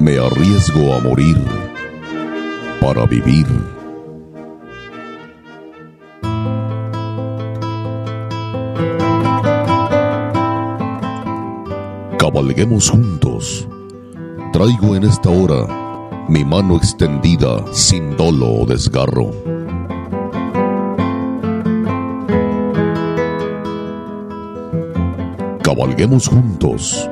[0.00, 1.36] Me arriesgo a morir
[2.80, 3.46] para vivir.
[12.16, 13.66] Cabalguemos juntos.
[14.52, 15.66] Traigo en esta hora
[16.28, 19.32] mi mano extendida sin dolo o desgarro.
[25.62, 27.10] Cabalguemos juntos.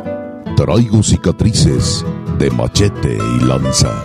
[0.56, 2.04] Traigo cicatrices
[2.38, 4.04] de machete y lanza.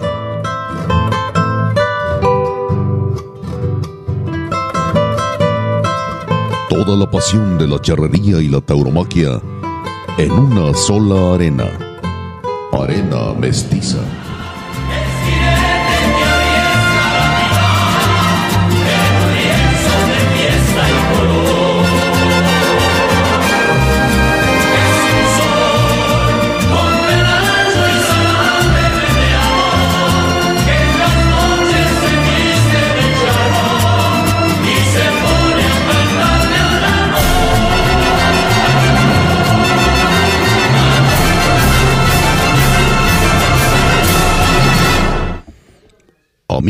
[6.70, 9.41] Toda la pasión de la charrería y la tauromaquia
[10.17, 11.66] en una sola arena.
[12.71, 13.99] Arena mestiza.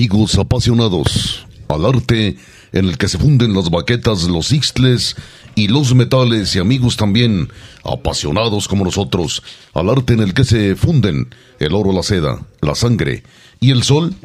[0.02, 2.36] Amigos apasionados al arte
[2.72, 5.16] en el que se funden las baquetas, los ixtles
[5.54, 7.50] y los metales y amigos también
[7.84, 9.44] apasionados como nosotros
[9.76, 11.28] al arte en el que se funden
[11.60, 13.22] el oro, la seda, la sangre
[13.60, 14.16] y el sol.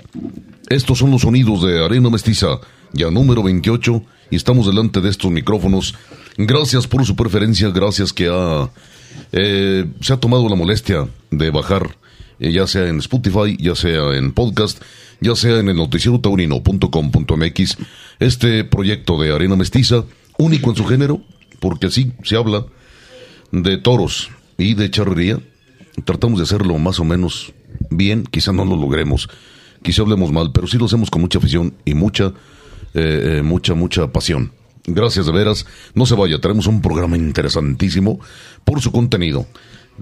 [0.70, 2.58] Estos son los sonidos de Arena Mestiza,
[2.94, 5.94] ya número 28, y estamos delante de estos micrófonos.
[6.38, 8.70] Gracias por su preferencia, gracias que ha,
[9.32, 11.98] eh, se ha tomado la molestia de bajar,
[12.40, 14.80] eh, ya sea en Spotify, ya sea en podcast
[15.20, 17.76] ya sea en el noticierotaurino.com.mx,
[18.18, 20.04] este proyecto de Arena Mestiza,
[20.38, 21.20] único en su género,
[21.60, 22.64] porque así se habla
[23.52, 25.38] de toros y de charrería.
[26.04, 27.52] Tratamos de hacerlo más o menos
[27.90, 29.28] bien, quizá no lo logremos,
[29.82, 32.32] quizá hablemos mal, pero sí lo hacemos con mucha afición y mucha,
[32.94, 34.52] eh, eh, mucha, mucha pasión.
[34.86, 35.66] Gracias de veras.
[35.94, 38.20] No se vaya, tenemos un programa interesantísimo
[38.64, 39.46] por su contenido.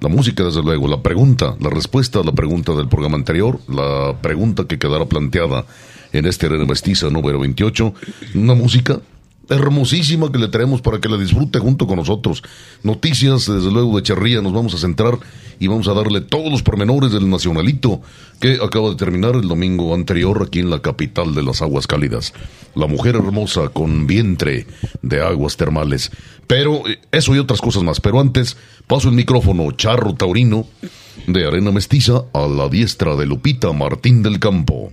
[0.00, 4.16] La música, desde luego, la pregunta, la respuesta a la pregunta del programa anterior, la
[4.20, 5.64] pregunta que quedará planteada
[6.12, 7.94] en este Arena Mestiza número 28,
[8.34, 9.00] una música
[9.48, 12.42] hermosísima que le traemos para que la disfrute junto con nosotros.
[12.82, 15.18] Noticias, desde luego, de Charría, nos vamos a centrar
[15.58, 18.00] y vamos a darle todos los pormenores del Nacionalito
[18.40, 22.32] que acaba de terminar el domingo anterior aquí en la capital de las aguas cálidas.
[22.74, 24.66] La mujer hermosa con vientre
[25.02, 26.10] de aguas termales.
[26.46, 28.00] Pero eh, eso y otras cosas más.
[28.00, 30.66] Pero antes, paso el micrófono charro taurino
[31.26, 34.90] de Arena Mestiza a la diestra de Lupita Martín del Campo.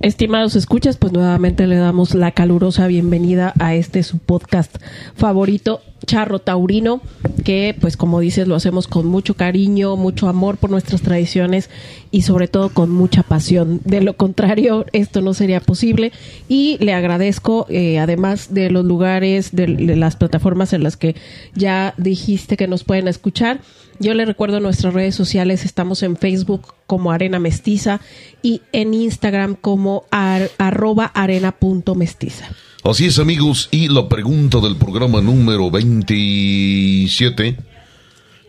[0.00, 4.76] Estimados escuchas, pues nuevamente le damos la calurosa bienvenida a este su podcast
[5.14, 7.00] favorito, Charro Taurino,
[7.42, 11.70] que pues como dices lo hacemos con mucho cariño, mucho amor por nuestras tradiciones
[12.10, 13.80] y sobre todo con mucha pasión.
[13.84, 16.12] De lo contrario, esto no sería posible
[16.48, 21.16] y le agradezco, eh, además de los lugares, de las plataformas en las que
[21.54, 23.60] ya dijiste que nos pueden escuchar,
[23.98, 28.00] yo le recuerdo nuestras redes sociales, estamos en Facebook como Arena Mestiza
[28.42, 32.48] y en Instagram como arroba arena.mestiza.
[32.82, 37.56] Así es amigos, y la pregunta del programa número 27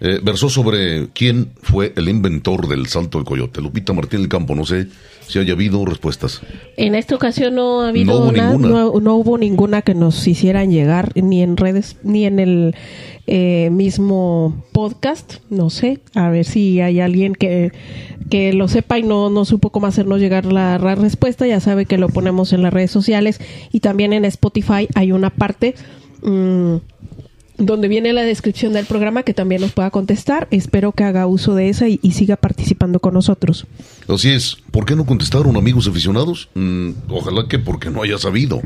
[0.04, 3.62] eh, versó sobre quién fue el inventor del salto del coyote.
[3.62, 4.88] Lupita Martín del Campo, no sé
[5.28, 6.42] si haya habido respuestas.
[6.76, 8.84] En esta ocasión no ha habido no hubo, ninguna.
[9.00, 12.76] No, hubo ninguna que nos hicieran llegar, ni en redes, ni en el
[13.28, 15.36] eh, mismo podcast.
[15.52, 17.72] No sé, a ver si hay alguien que,
[18.32, 21.46] que lo sepa y no, no supo cómo hacernos llegar la, respuesta.
[21.46, 23.40] Ya sabe que lo ponemos en las redes sociales
[23.72, 25.76] y también en Spotify hay una parte.
[26.24, 26.78] Mm,
[27.66, 30.48] donde viene la descripción del programa que también nos pueda contestar.
[30.52, 33.66] Espero que haga uso de esa y, siga participando con nosotros.
[34.08, 34.58] Así es.
[34.72, 36.50] ¿Por qué no contestaron amigos aficionados?
[36.54, 38.62] Mm, ojalá que porque no haya sabido.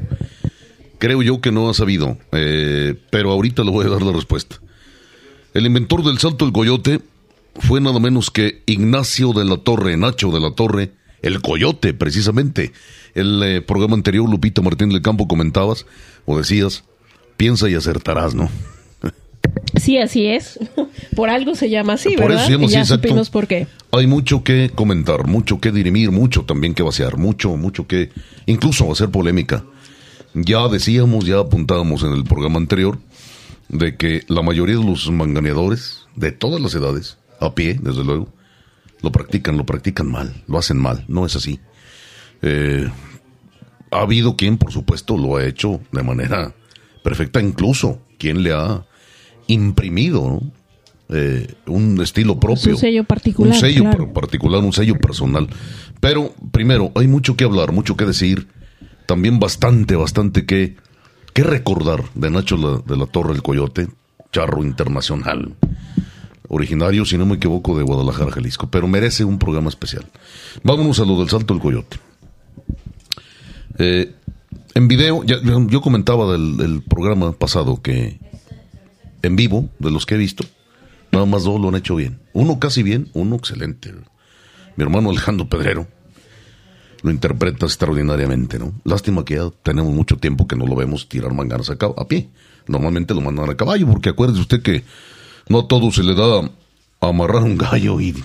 [0.98, 4.58] Creo yo que no ha sabido, eh, pero ahorita le voy a dar la respuesta.
[5.54, 7.02] El inventor del salto del coyote
[7.56, 10.92] fue nada menos que Ignacio de la Torre, Nacho de la Torre,
[11.22, 12.72] el coyote precisamente.
[13.14, 15.86] El eh, programa anterior, Lupita Martín del Campo, comentabas
[16.26, 16.84] o decías,
[17.38, 18.50] piensa y acertarás, ¿no?
[19.80, 20.60] Sí, así es.
[21.16, 22.50] Por algo se llama así, por ¿verdad?
[22.50, 23.68] Eso ya supimos por qué.
[23.92, 28.10] Hay mucho que comentar, mucho que dirimir, mucho también que vaciar, mucho, mucho que
[28.46, 29.64] incluso hacer polémica.
[30.34, 33.00] Ya decíamos, ya apuntábamos en el programa anterior
[33.70, 38.28] de que la mayoría de los manganeadores de todas las edades, a pie, desde luego,
[39.02, 41.60] lo practican, lo practican mal, lo hacen mal, no es así.
[42.42, 42.90] Eh,
[43.92, 46.54] ha habido quien, por supuesto, lo ha hecho de manera
[47.04, 48.86] perfecta, incluso quien le ha
[49.48, 50.42] imprimido
[51.10, 52.74] eh, un estilo propio.
[52.74, 53.54] Un sello particular.
[53.54, 54.14] Un sello claro.
[54.14, 55.48] particular, un sello personal.
[56.00, 58.48] Pero, primero, hay mucho que hablar, mucho que decir.
[59.06, 60.76] También bastante, bastante que,
[61.34, 63.88] que recordar de Nacho la- de la Torre el Coyote,
[64.32, 65.54] charro internacional.
[66.48, 68.68] Originario, si no me equivoco, de Guadalajara, Jalisco.
[68.70, 70.06] Pero merece un programa especial.
[70.64, 71.98] Vámonos a lo del Salto del Coyote.
[73.78, 74.14] Eh,
[74.74, 78.20] en video, ya- yo, yo comentaba del, del programa pasado que
[79.26, 80.46] en vivo, de los que he visto,
[81.12, 82.20] nada más dos lo han hecho bien.
[82.34, 83.94] Uno casi bien, uno excelente.
[84.76, 85.88] Mi hermano Alejandro Pedrero
[87.02, 88.74] lo interpreta extraordinariamente, ¿no?
[88.84, 92.30] Lástima que ya tenemos mucho tiempo que no lo vemos tirar manganas a, a pie.
[92.68, 94.84] Normalmente lo mandan a caballo, porque acuérdese usted que
[95.48, 96.50] no a todo se le da
[97.00, 98.16] amarrar un gallo y,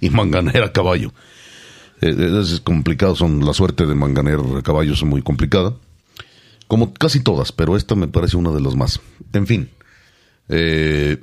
[0.00, 1.12] y manganear a caballo.
[2.02, 5.74] Eh, es complicado, son la suerte de manganear a caballo es muy complicada.
[6.68, 9.00] Como casi todas, pero esta me parece una de las más.
[9.32, 9.70] En fin.
[10.50, 11.18] Eh,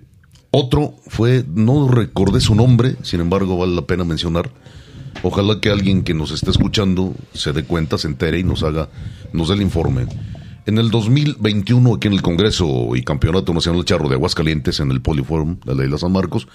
[0.51, 4.49] otro fue, no recordé su nombre, sin embargo vale la pena mencionar.
[5.23, 8.89] Ojalá que alguien que nos esté escuchando se dé cuenta, se entere y nos haga,
[9.33, 10.05] nos dé el informe.
[10.65, 15.01] En el 2021, aquí en el Congreso y Campeonato Nacional Charro de Aguascalientes, en el
[15.01, 16.47] Poliforum de la Isla San Marcos,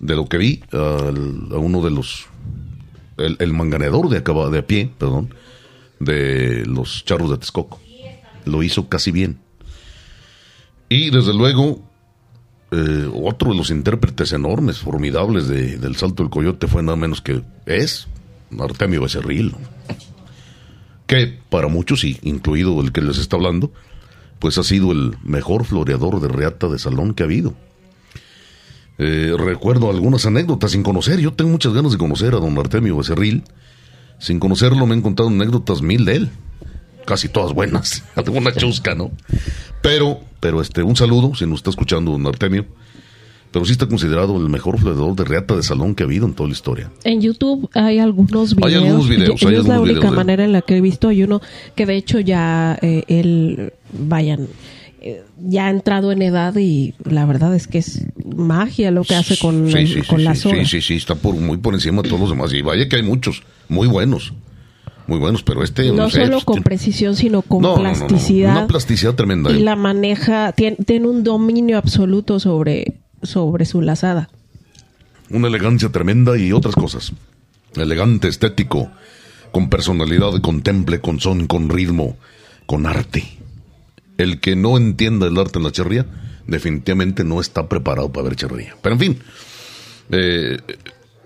[0.00, 2.26] de lo que vi, al- a uno de los,
[3.16, 5.34] el, el manganeador de, acaba, de a pie, perdón,
[6.00, 7.80] de los charros de Texcoco.
[8.44, 9.38] Lo hizo casi bien.
[10.88, 11.82] Y desde luego,
[12.76, 17.20] eh, otro de los intérpretes enormes, formidables de- del Salto del Coyote fue nada menos
[17.20, 18.08] que es
[18.58, 19.54] Artemio Becerril,
[21.06, 23.70] que para muchos, y incluido el que les está hablando,
[24.38, 27.54] pues ha sido el mejor floreador de reata de salón que ha habido.
[28.98, 32.96] Eh, recuerdo algunas anécdotas sin conocer, yo tengo muchas ganas de conocer a don Artemio
[32.96, 33.42] Becerril,
[34.18, 36.30] sin conocerlo me han contado anécdotas mil de él,
[37.04, 39.10] casi todas buenas, alguna chusca, ¿no?
[39.82, 42.66] Pero, pero este, un saludo, si nos está escuchando don Artemio,
[43.50, 46.34] pero sí está considerado el mejor floreador de reata de salón que ha habido en
[46.34, 46.90] toda la historia.
[47.04, 48.66] En YouTube hay algunos videos.
[48.72, 51.06] Hay algunos videos, hay es la única videos manera en la que he visto.
[51.08, 51.40] Hay uno
[51.76, 54.48] que de hecho ya eh, él, vayan,
[55.00, 59.14] eh, ya ha entrado en edad y la verdad es que es magia lo que
[59.14, 60.68] hace con, Sí, el- sí, con sí, sí, horas.
[60.68, 62.52] sí, sí, sí, está por, muy por encima de todos los demás.
[62.52, 64.32] Y vaya que hay muchos, muy buenos,
[65.06, 65.90] muy buenos, pero este...
[65.92, 68.52] No sé, solo pues, con precisión, sino con No, no, plasticidad.
[68.52, 69.50] Una plasticidad tremenda.
[69.52, 69.60] y ¿eh?
[69.60, 74.28] la maneja, tiene, tiene un dominio absoluto sobre, sobre su lazada.
[75.30, 77.12] Una elegancia tremenda y otras cosas.
[77.76, 78.90] Elegante, estético,
[79.52, 82.16] con personalidad, con temple, con son, con ritmo,
[82.66, 83.24] con arte.
[84.16, 86.06] El que no entienda el arte en la charrería,
[86.46, 88.76] definitivamente no está preparado para ver charrería.
[88.82, 89.18] Pero en fin,
[90.10, 90.58] eh,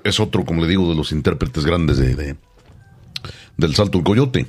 [0.05, 2.37] es otro, como le digo, de los intérpretes grandes de, de-
[3.58, 4.46] del Salto del Coyote.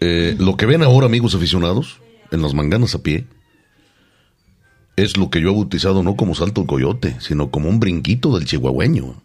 [0.00, 2.00] Eh, lo que ven ahora, amigos aficionados,
[2.30, 3.26] en las manganas a pie,
[4.96, 8.36] es lo que yo he bautizado no como salto del coyote, sino como un brinquito
[8.36, 9.22] del chihuahueño.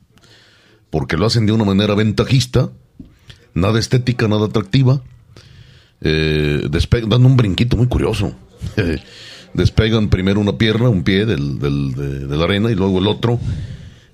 [0.89, 2.71] Porque lo hacen de una manera ventajista,
[3.53, 5.01] nada estética, nada atractiva,
[6.01, 6.67] eh,
[7.07, 8.35] dando un brinquito muy curioso.
[9.53, 13.39] Despegan primero una pierna, un pie de, la arena y luego el otro,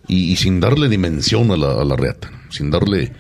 [0.08, 3.14] y, sin darle dimensión a la reata, sin darle,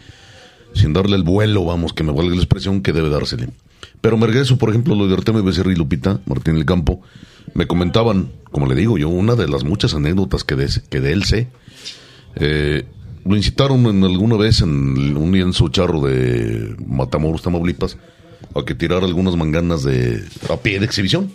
[0.73, 3.49] sin darle el vuelo, vamos, que me valga la expresión que debe dársele.
[4.01, 7.01] Pero me regreso, por ejemplo, lo de Artemio Becerra y Lupita, Martín del Campo,
[7.53, 11.23] me comentaban, como le digo yo, una de las muchas anécdotas que de, que él
[11.23, 11.47] sé.
[12.35, 12.85] Eh,
[13.25, 17.97] lo incitaron en alguna vez en un lienzo charro de Matamoros, Tamaulipas,
[18.55, 21.31] a que tirara algunas manganas de a pie de exhibición.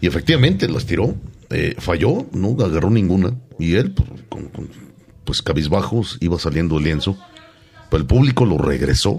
[0.00, 1.14] Y efectivamente las tiró.
[1.50, 3.34] Eh, falló, no agarró ninguna.
[3.58, 4.50] Y él, pues, con,
[5.24, 7.18] pues cabizbajos, iba saliendo el lienzo.
[7.92, 9.18] El público lo regresó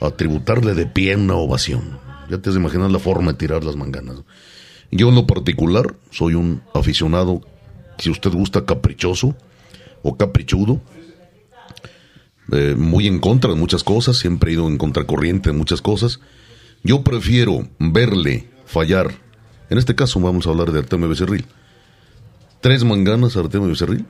[0.00, 1.98] a tributarle de pie una ovación.
[2.30, 4.22] Ya te imaginar la forma de tirar las manganas.
[4.90, 7.40] Yo en lo particular soy un aficionado,
[7.98, 9.36] si usted gusta, caprichoso
[10.02, 10.80] o caprichudo.
[12.52, 16.20] Eh, muy en contra de muchas cosas, siempre he ido en contracorriente de muchas cosas.
[16.82, 19.12] Yo prefiero verle fallar.
[19.70, 21.46] En este caso vamos a hablar de Artemio Becerril.
[22.60, 24.04] Tres manganas a Artemio Becerril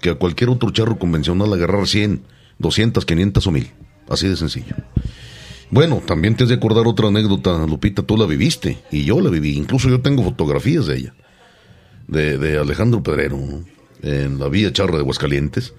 [0.00, 2.22] que a cualquier otro charro convencional agarrar 100,
[2.58, 3.70] 200, 500 o 1000.
[4.08, 4.74] Así de sencillo.
[5.70, 9.30] Bueno, también te has de acordar otra anécdota, Lupita, tú la viviste y yo la
[9.30, 9.56] viví.
[9.56, 11.14] Incluso yo tengo fotografías de ella,
[12.06, 13.64] de, de Alejandro Pedrero, ¿no?
[14.02, 15.72] en la Villa Charra de Aguascalientes,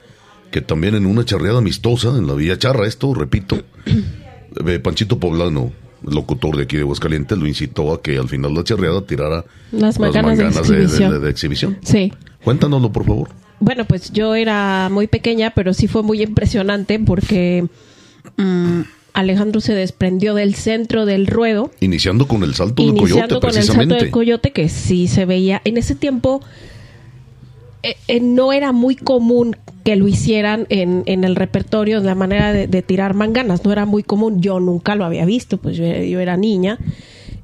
[0.52, 3.62] que también en una charreada amistosa, en la Villa Charra, esto, repito,
[4.66, 5.72] eh, Panchito Poblano,
[6.04, 9.46] locutor de aquí de Aguascalientes, lo incitó a que al final de la charreada tirara
[9.72, 11.12] Las de, exhibición.
[11.12, 11.78] de- de exhibición.
[11.84, 12.12] Sí.
[12.44, 13.30] Cuéntanoslo, por favor.
[13.66, 17.66] Bueno, pues yo era muy pequeña, pero sí fue muy impresionante porque
[18.38, 18.82] mm,
[19.14, 23.50] Alejandro se desprendió del centro del ruedo, Iniciando con el salto del iniciando coyote, con
[23.50, 23.96] el salto precisamente.
[23.96, 25.64] del coyote, que sí se veía.
[25.66, 26.42] En ese tiempo
[27.82, 32.14] eh, eh, no era muy común que lo hicieran en, en el repertorio, de la
[32.14, 35.76] manera de, de, tirar manganas, no era muy común, yo nunca lo había visto, pues
[35.76, 36.78] yo, yo era niña,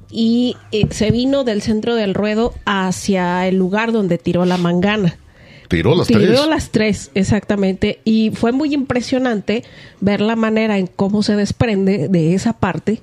[0.08, 5.16] y eh, se vino del centro del ruedo hacia el lugar donde tiró la mangana.
[5.72, 6.46] Tiró las tiró tres.
[6.48, 9.64] las tres, exactamente, y fue muy impresionante
[10.00, 13.00] ver la manera en cómo se desprende de esa parte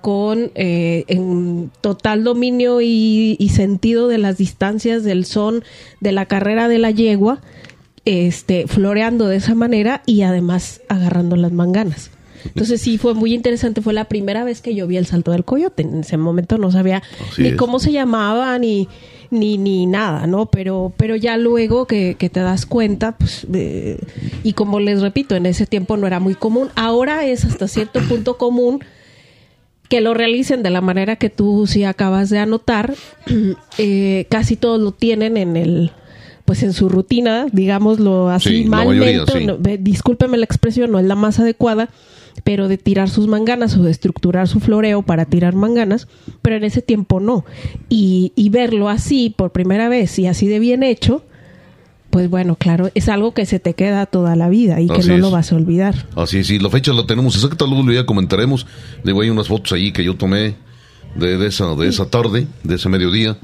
[0.00, 5.62] con eh, en total dominio y, y, sentido de las distancias del son
[6.00, 7.40] de la carrera de la yegua,
[8.04, 12.10] este, floreando de esa manera y además agarrando las manganas.
[12.44, 15.44] Entonces sí fue muy interesante, fue la primera vez que yo vi el salto del
[15.44, 15.82] coyote.
[15.82, 17.56] En ese momento no sabía Así ni es.
[17.56, 18.88] cómo se llamaba ni
[19.30, 20.46] ni, ni nada, ¿no?
[20.46, 23.98] Pero, pero ya luego que, que te das cuenta, pues, eh,
[24.42, 26.68] y como les repito, en ese tiempo no era muy común.
[26.74, 28.80] Ahora es hasta cierto punto común
[29.88, 32.94] que lo realicen de la manera que tú sí acabas de anotar.
[33.80, 35.92] Eh, casi todos lo tienen en el
[36.44, 39.44] pues en su rutina, digámoslo así, Sí, la mayoría, malmente, sí.
[39.44, 41.90] no, discúlpeme la expresión, no es la más adecuada,
[42.48, 46.08] pero de tirar sus manganas o de estructurar su floreo para tirar manganas,
[46.40, 47.44] pero en ese tiempo no.
[47.90, 51.22] Y, y verlo así por primera vez y así de bien hecho,
[52.08, 55.14] pues bueno, claro, es algo que se te queda toda la vida y que no
[55.16, 55.20] es.
[55.20, 56.06] lo vas a olvidar.
[56.16, 58.66] Así es, y la fecha la tenemos exacta, luego ya comentaremos.
[59.04, 60.54] Digo, hay unas fotos ahí que yo tomé
[61.16, 63.36] de, de esa, de esa tarde, de ese mediodía,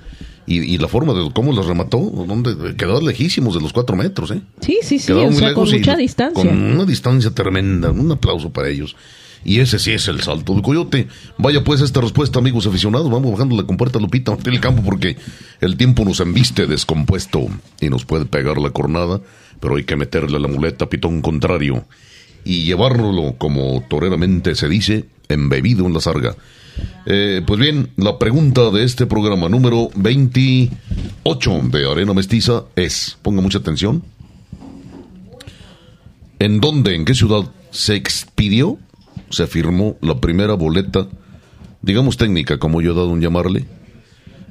[0.46, 4.30] y, y la forma de cómo las remató, donde quedaban lejísimos de los cuatro metros,
[4.30, 4.42] ¿eh?
[4.60, 6.50] Sí, sí, sí, o sea, con mucha distancia.
[6.50, 8.96] Con una distancia tremenda, un aplauso para ellos.
[9.44, 11.06] Y ese sí es el salto del coyote.
[11.36, 13.10] Vaya pues esta respuesta, amigos aficionados.
[13.10, 15.18] Vamos bajando la compuerta, Lupita, del campo, porque
[15.60, 17.46] el tiempo nos embiste descompuesto
[17.80, 19.20] y nos puede pegar la cornada,
[19.60, 21.84] pero hay que meterle la muleta pitón contrario
[22.44, 26.36] y llevárnoslo, como toreramente se dice, embebido en la sarga.
[27.06, 33.42] Eh, pues bien, la pregunta de este programa número 28 de Arena Mestiza es, ponga
[33.42, 34.02] mucha atención,
[36.44, 38.76] ¿En dónde, en qué ciudad se expidió,
[39.30, 41.08] se firmó la primera boleta,
[41.80, 43.64] digamos técnica, como yo he dado un llamarle,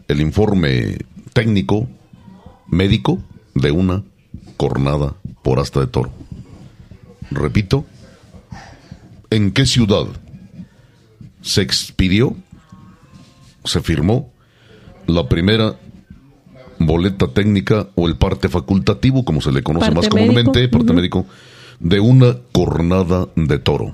[0.08, 0.98] el informe
[1.34, 1.88] técnico,
[2.68, 3.20] médico,
[3.54, 4.04] de una
[4.58, 5.14] cornada
[5.44, 6.12] por asta de toro?
[7.30, 7.86] Repito,
[9.30, 10.08] ¿en qué ciudad
[11.44, 12.36] se expidió,
[13.64, 14.32] se firmó
[15.06, 15.78] la primera
[16.80, 20.94] boleta técnica o el parte facultativo, como se le conoce Parte más médico, comúnmente, parte
[20.94, 21.26] médico,
[21.80, 23.94] de una cornada de toro?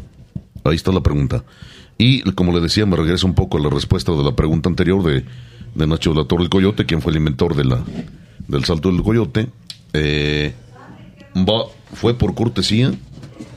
[0.64, 1.44] Ahí está la pregunta.
[1.98, 5.04] Y como le decía, me regreso un poco a la respuesta de la pregunta anterior
[5.04, 5.26] de,
[5.76, 7.84] de Nacho de la Torre del Coyote, quien fue el inventor de la,
[8.48, 9.48] del salto del coyote.
[9.94, 10.54] Eh,
[11.36, 12.94] va, fue por cortesía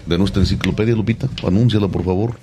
[0.06, 1.28] de nuestra enciclopedia, Lupita.
[1.46, 2.36] Anúnciala, por favor.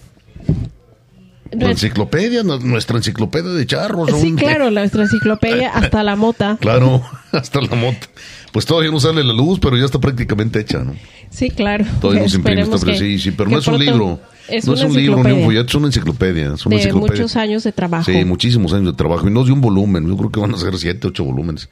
[1.52, 4.10] La enciclopedia, nu- nuestra enciclopedia de charros.
[4.10, 4.46] Sí, hombre.
[4.46, 6.58] claro, nuestra enciclopedia hasta la mota.
[6.60, 7.02] Claro,
[7.32, 8.08] hasta la mota.
[8.52, 10.96] Pues todavía no sale la luz, pero ya está prácticamente hecha, ¿no?
[11.30, 11.86] Sí, claro.
[12.02, 14.20] Todavía no se imprime, pero que- sí, sí, pero no es un libro.
[14.48, 16.54] Es no es un libro ni un enciclopedia folleto, es una enciclopedia.
[16.56, 17.22] Es una de enciclopedia.
[17.22, 18.12] muchos años de trabajo.
[18.12, 20.08] Sí, muchísimos años de trabajo y no de un volumen.
[20.08, 21.70] Yo creo que van a ser siete, ocho volúmenes.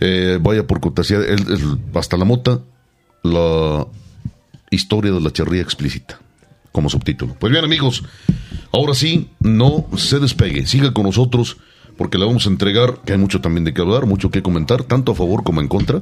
[0.00, 2.60] Eh, vaya por cortesía, el- el- hasta la mota,
[3.24, 3.84] la
[4.70, 6.20] historia de la charría explícita,
[6.72, 7.34] como subtítulo.
[7.38, 8.04] Pues bien, amigos,
[8.72, 11.56] ahora sí, no se despegue, siga con nosotros,
[11.96, 14.84] porque le vamos a entregar, que hay mucho también de qué hablar, mucho que comentar,
[14.84, 16.00] tanto a favor como en contra,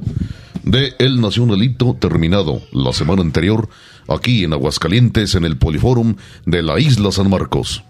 [0.63, 3.69] de El Nacionalito terminado la semana anterior,
[4.07, 7.83] aquí en Aguascalientes, en el Poliforum de la Isla San Marcos.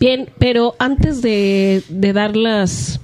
[0.00, 3.00] Bien, pero antes de, de dar los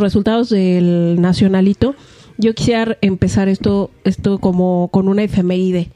[0.00, 1.96] resultados del nacionalito,
[2.40, 5.90] yo quisiera empezar esto, esto como con una efeméride.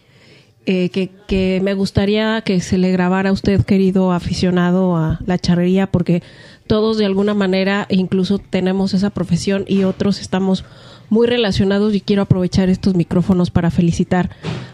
[0.67, 5.39] eh, que, que me gustaría que se le grabara a usted, querido aficionado a la
[5.39, 6.23] charrería, porque
[6.67, 10.65] todos de alguna manera incluso tenemos esa profesión y otros estamos
[11.11, 14.31] muy relacionados y quiero aprovechar estos micrófonos para felicitar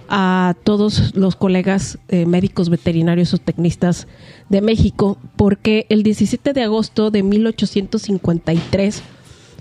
[0.09, 4.07] a todos los colegas eh, médicos veterinarios o tecnistas
[4.49, 9.03] de México, porque el 17 de agosto de 1853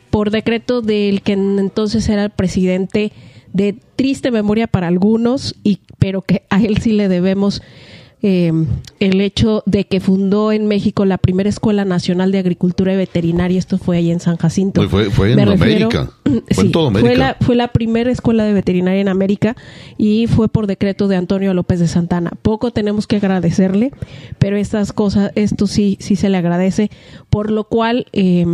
[0.10, 3.12] por decreto del que en- entonces era el presidente
[3.54, 7.62] de triste memoria para algunos, y, pero que a él sí le debemos
[8.22, 8.52] eh,
[9.00, 13.58] el hecho de que fundó en México la primera Escuela Nacional de Agricultura y Veterinaria.
[13.58, 14.88] Esto fue ahí en San Jacinto.
[14.90, 16.12] Fue- en Me refiero- América.
[16.52, 17.00] Fue en América.
[17.00, 19.56] Fue la, fue la primera escuela de veterinaria en América
[19.98, 22.32] y fue por decreto de Antonio López de Santana.
[22.42, 23.92] Poco tenemos que agradecerle,
[24.38, 26.92] pero estas cosas, esto sí, sí se le agradece,
[27.30, 28.46] por lo cual eh,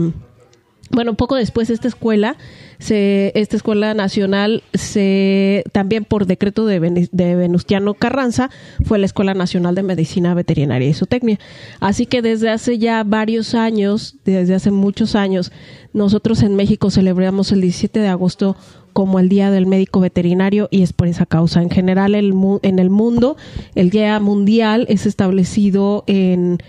[0.92, 2.38] bueno, poco después esta escuela,
[2.78, 6.80] se, esta escuela nacional, se también por decreto de,
[7.12, 8.50] de, Venustiano Carranza,
[8.84, 11.40] fue la Escuela Nacional de Medicina Veterinaria y Zootecnia.
[11.80, 15.52] Así que desde hace ya varios años, desde hace muchos años,
[15.94, 18.56] nosotros en México celebramos el 17 de agosto
[18.94, 21.62] como el Día del Médico Veterinario y es por esa causa.
[21.62, 23.36] En general, el, en el mundo,
[23.74, 26.60] el Día Mundial es establecido en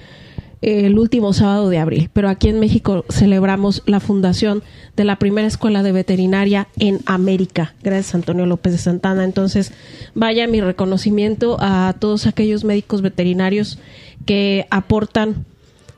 [0.62, 4.62] el último sábado de abril, pero aquí en México celebramos la fundación
[4.96, 9.24] de la primera escuela de veterinaria en América, gracias Antonio López de Santana.
[9.24, 9.72] Entonces,
[10.14, 13.78] vaya mi reconocimiento a todos aquellos médicos veterinarios
[14.24, 15.44] que aportan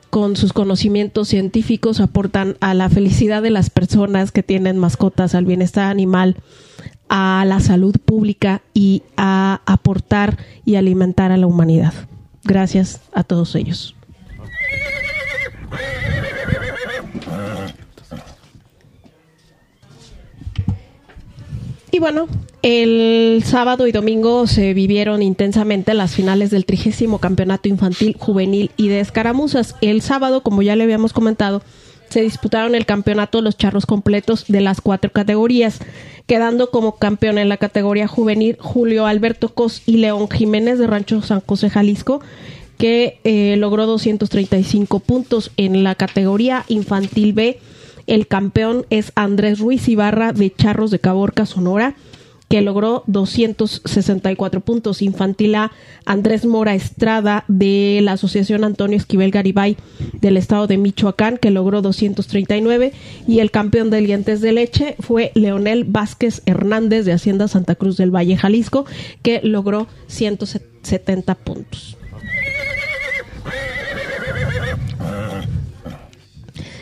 [0.09, 5.45] con sus conocimientos científicos, aportan a la felicidad de las personas que tienen mascotas, al
[5.45, 6.35] bienestar animal,
[7.09, 11.93] a la salud pública y a aportar y alimentar a la humanidad.
[12.43, 13.95] Gracias a todos ellos.
[21.91, 22.27] Y bueno,
[22.61, 28.89] el sábado y domingo se vivieron intensamente las finales del trigésimo campeonato infantil, juvenil y
[28.89, 29.75] de escaramuzas.
[29.81, 31.63] El sábado, como ya le habíamos comentado,
[32.09, 35.79] se disputaron el campeonato los charros completos de las cuatro categorías,
[36.27, 41.21] quedando como campeón en la categoría juvenil Julio Alberto Cos y León Jiménez de Rancho
[41.21, 42.21] San José, Jalisco,
[42.79, 47.59] que eh, logró 235 puntos en la categoría infantil B
[48.09, 51.95] el campeón es Andrés Ruiz Ibarra de Charros de Caborca, Sonora,
[52.47, 55.03] que logró 264 puntos.
[55.03, 55.71] Infantil A,
[56.05, 59.77] Andrés Mora Estrada de la Asociación Antonio Esquivel Garibay
[60.13, 62.93] del estado de Michoacán, que logró 239.
[63.27, 67.95] Y el campeón de Lientes de Leche fue Leonel Vázquez Hernández de Hacienda Santa Cruz
[67.97, 68.87] del Valle, Jalisco,
[69.21, 71.98] que logró 170 puntos.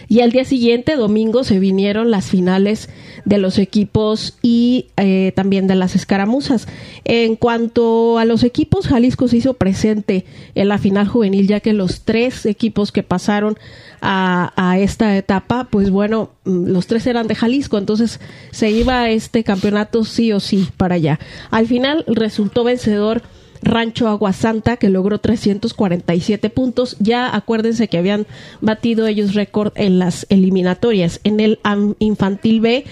[0.10, 2.90] Y al día siguiente, domingo, se vinieron las finales
[3.26, 6.68] de los equipos y eh, también de las escaramuzas.
[7.04, 11.74] En cuanto a los equipos, Jalisco se hizo presente en la final juvenil, ya que
[11.74, 13.58] los tres equipos que pasaron
[14.02, 18.20] a, esta etapa, pues bueno, mm, los tres eran de Jalisco, entonces
[18.52, 21.20] se iba a este campeonato sí o sí para allá.
[21.50, 23.24] Al final resultó vencedor
[23.62, 26.96] Rancho Aguasanta, que logró 347 puntos.
[27.00, 28.28] Ya acuérdense que habían
[28.62, 31.20] batido ellos récord en las eliminatorias.
[31.24, 31.60] En el
[32.00, 32.86] infantil B,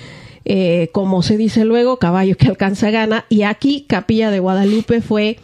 [0.46, 3.26] eh, como se dice luego, caballo que alcanza gana.
[3.30, 5.38] Y aquí Capilla de Guadalupe fue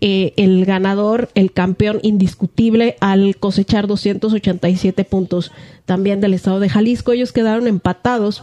[0.00, 5.52] eh, el ganador, el campeón indiscutible al cosechar 287 puntos
[5.86, 7.12] también del estado de Jalisco.
[7.12, 8.42] Ellos quedaron empatados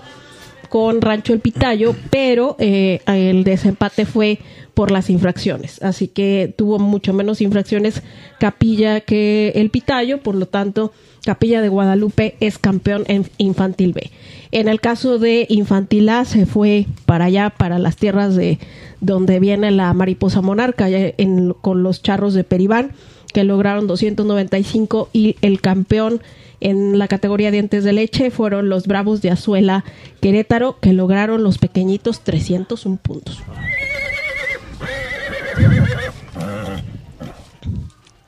[0.72, 4.40] con Rancho El Pitayo, pero eh, el desempate fue
[4.74, 5.84] por las infracciones.
[5.84, 8.04] Así que tuvo mucho menos infracciones
[8.40, 10.94] Capilla que El Pitayo, por lo tanto,
[11.26, 14.12] Capilla de Guadalupe es campeón en Infantil B.
[14.52, 18.58] En el caso de Infantil A se fue para allá, para las tierras de
[19.02, 20.88] donde viene la mariposa monarca,
[21.60, 22.94] con los charros de Peribán,
[23.32, 26.22] que lograron 295 y el campeón
[26.60, 29.84] en la categoría dientes de leche fueron los Bravos de Azuela
[30.22, 33.39] Querétaro, que lograron los pequeñitos 301 puntos.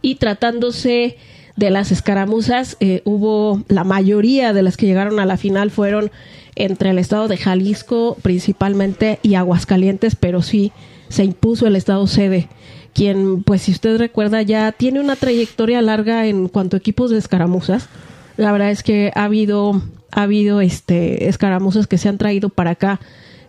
[0.01, 1.17] Y tratándose
[1.55, 6.11] de las escaramuzas, eh, hubo la mayoría de las que llegaron a la final fueron
[6.55, 10.71] entre el estado de Jalisco principalmente y Aguascalientes, pero sí
[11.09, 12.47] se impuso el estado sede,
[12.93, 17.17] quien, pues si usted recuerda, ya tiene una trayectoria larga en cuanto a equipos de
[17.17, 17.89] escaramuzas.
[18.37, 22.71] La verdad es que ha habido, ha habido este, escaramuzas que se han traído para
[22.71, 22.99] acá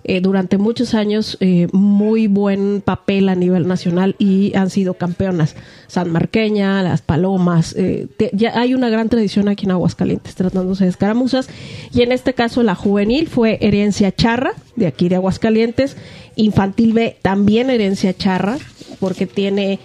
[0.04, 5.56] eh, durante muchos años eh, muy buen papel a nivel nacional y han sido campeonas.
[5.86, 10.90] San Marqueña, Las Palomas, eh, ya hay una gran tradición aquí en Aguascalientes tratándose de
[10.90, 11.48] escaramuzas
[11.92, 15.96] y en este caso la juvenil fue Herencia Charra de aquí de Aguascalientes,
[16.36, 18.58] Infantil B también Herencia Charra
[19.00, 19.78] porque tiene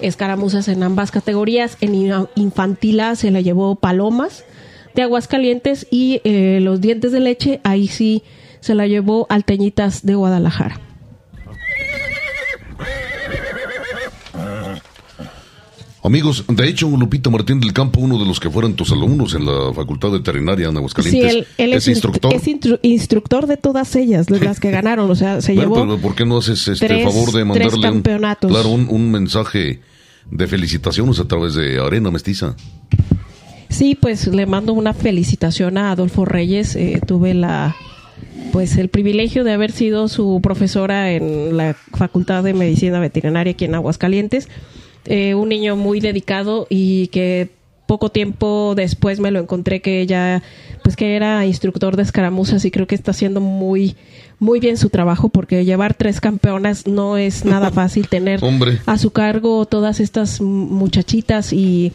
[0.00, 1.76] escaramuzas en ambas categorías.
[1.80, 1.94] En
[2.36, 4.44] Infantila se le llevó Palomas
[4.94, 8.22] de Aguascalientes y eh, los dientes de leche, ahí sí
[8.64, 10.80] se la llevó Alteñitas de Guadalajara.
[16.02, 19.44] Amigos, de hecho, Lupito Martín del Campo, uno de los que fueron tus alumnos en
[19.44, 22.32] la Facultad Veterinaria en Aguascalientes, él, es, instructor.
[22.32, 22.48] Es
[22.82, 25.10] instructor de todas ellas, de las que ganaron.
[25.10, 25.74] O sea, se llevó.
[25.74, 29.80] Pero ¿por qué no haces este favor de mandarle un, claro, un, mensaje
[30.30, 32.56] de felicitaciones a través de Arena Mestiza?
[33.68, 36.76] Sí, pues le mando una felicitación a Adolfo Reyes.
[36.76, 37.76] Eh, tuve la
[38.52, 43.64] pues el privilegio de haber sido su profesora en la Facultad de Medicina Veterinaria aquí
[43.64, 44.48] en Aguascalientes.
[45.06, 47.50] Eh, un niño muy dedicado y que
[47.86, 50.42] poco tiempo después me lo encontré que ya
[50.82, 53.96] pues que era instructor de escaramuzas y creo que está haciendo muy
[54.38, 58.40] muy bien su trabajo porque llevar tres campeonas no es nada fácil tener
[58.86, 61.92] a su cargo todas estas muchachitas y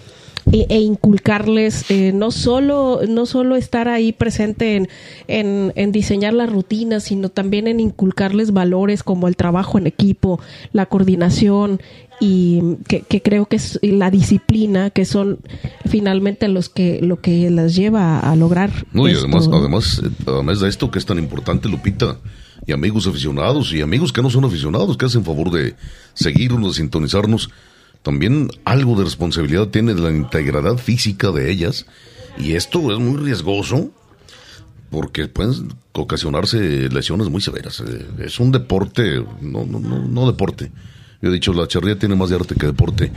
[0.51, 4.89] e, inculcarles eh, no solo no solo estar ahí presente en,
[5.27, 10.39] en, en, diseñar las rutinas sino también en inculcarles valores como el trabajo en equipo
[10.73, 11.79] la coordinación
[12.19, 15.39] y que, creo que es la disciplina que son
[15.85, 20.69] finalmente los que lo que las lleva a lograr no, y además además además de
[20.69, 22.17] esto que es tan importante Lupita
[22.65, 25.75] y amigos aficionados y amigos que no son aficionados que hacen favor de
[26.13, 27.49] seguirnos de sintonizarnos
[28.03, 31.85] también algo de responsabilidad tiene la integridad física de ellas
[32.38, 33.91] y esto es muy riesgoso
[34.89, 37.81] porque pueden ocasionarse lesiones muy severas.
[37.81, 40.71] Eh, es un deporte, no, no, no, no deporte.
[41.21, 43.12] Yo he dicho, la charría tiene más de arte que deporte.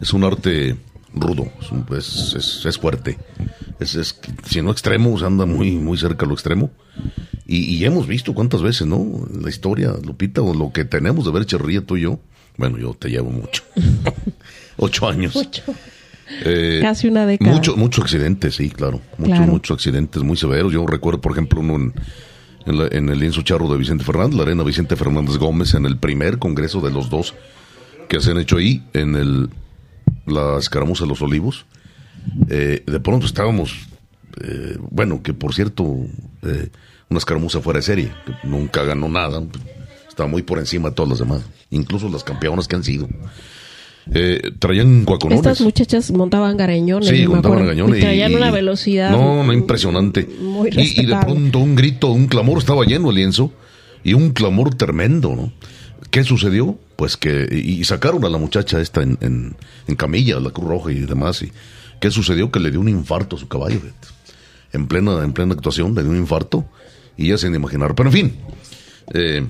[0.00, 0.76] Es un arte
[1.14, 1.50] rudo,
[1.96, 3.18] es, es, es, fuerte.
[3.80, 6.70] Es, si no extremo, se anda muy, muy cerca a lo extremo.
[7.46, 9.26] Y, y, hemos visto cuántas veces, ¿no?
[9.40, 12.18] La historia, Lupita, o lo que tenemos de ver charría tú y yo,
[12.58, 13.62] bueno, yo te llevo mucho.
[14.86, 15.34] Ocho años.
[16.44, 17.52] Eh, Casi una década.
[17.52, 19.00] Muchos mucho accidentes, sí, claro.
[19.18, 20.72] Muchos muchos accidentes muy severos.
[20.72, 21.92] Yo recuerdo, por ejemplo, uno
[22.66, 26.38] en, el lienzo charro de Vicente Fernández, la arena Vicente Fernández Gómez, en el primer
[26.38, 27.34] congreso de los dos
[28.08, 29.50] que se han hecho ahí, en el
[30.26, 31.66] la escaramuza de los olivos.
[32.48, 33.86] Eh, de pronto estábamos,
[34.42, 39.42] eh, bueno, que por cierto, una escaramuza fuera de serie, que nunca ganó nada,
[40.08, 43.08] estaba muy por encima de todas las demás, incluso las campeonas que han sido.
[44.12, 45.44] Eh, traían guaconones.
[45.44, 47.08] Estas muchachas montaban gareñones.
[47.08, 47.98] Sí, montaban gareñones.
[47.98, 49.10] Y traían una velocidad.
[49.10, 50.28] No, no, impresionante.
[50.72, 53.52] y, de pronto un grito, un clamor, estaba lleno el lienzo.
[54.04, 55.52] Y un clamor tremendo, ¿no?
[56.10, 56.78] ¿Qué sucedió?
[56.94, 57.48] Pues que.
[57.52, 61.42] Y sacaron a la muchacha esta en, en, camilla, la Cruz Roja y demás.
[61.42, 61.50] Y,
[62.00, 62.52] ¿Qué sucedió?
[62.52, 63.80] Que le dio un infarto a su caballo.
[64.72, 66.64] En plena, en plena actuación le dio un infarto.
[67.16, 67.96] Y ya sin imaginar.
[67.96, 68.36] Pero en fin.
[69.14, 69.44] Eh,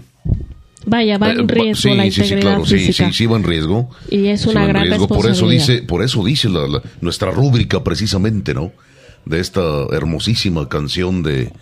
[0.87, 3.90] Vaya, va en eh, riesgo la integridad sí, claro, Sí, sí, sí va en riesgo.
[4.09, 5.18] Y es una gran responsabilidad.
[5.18, 8.72] Por eso dice, por eso dice la, nuestra rúbrica precisamente, ¿no?
[9.25, 11.53] De esta hermosísima canción de,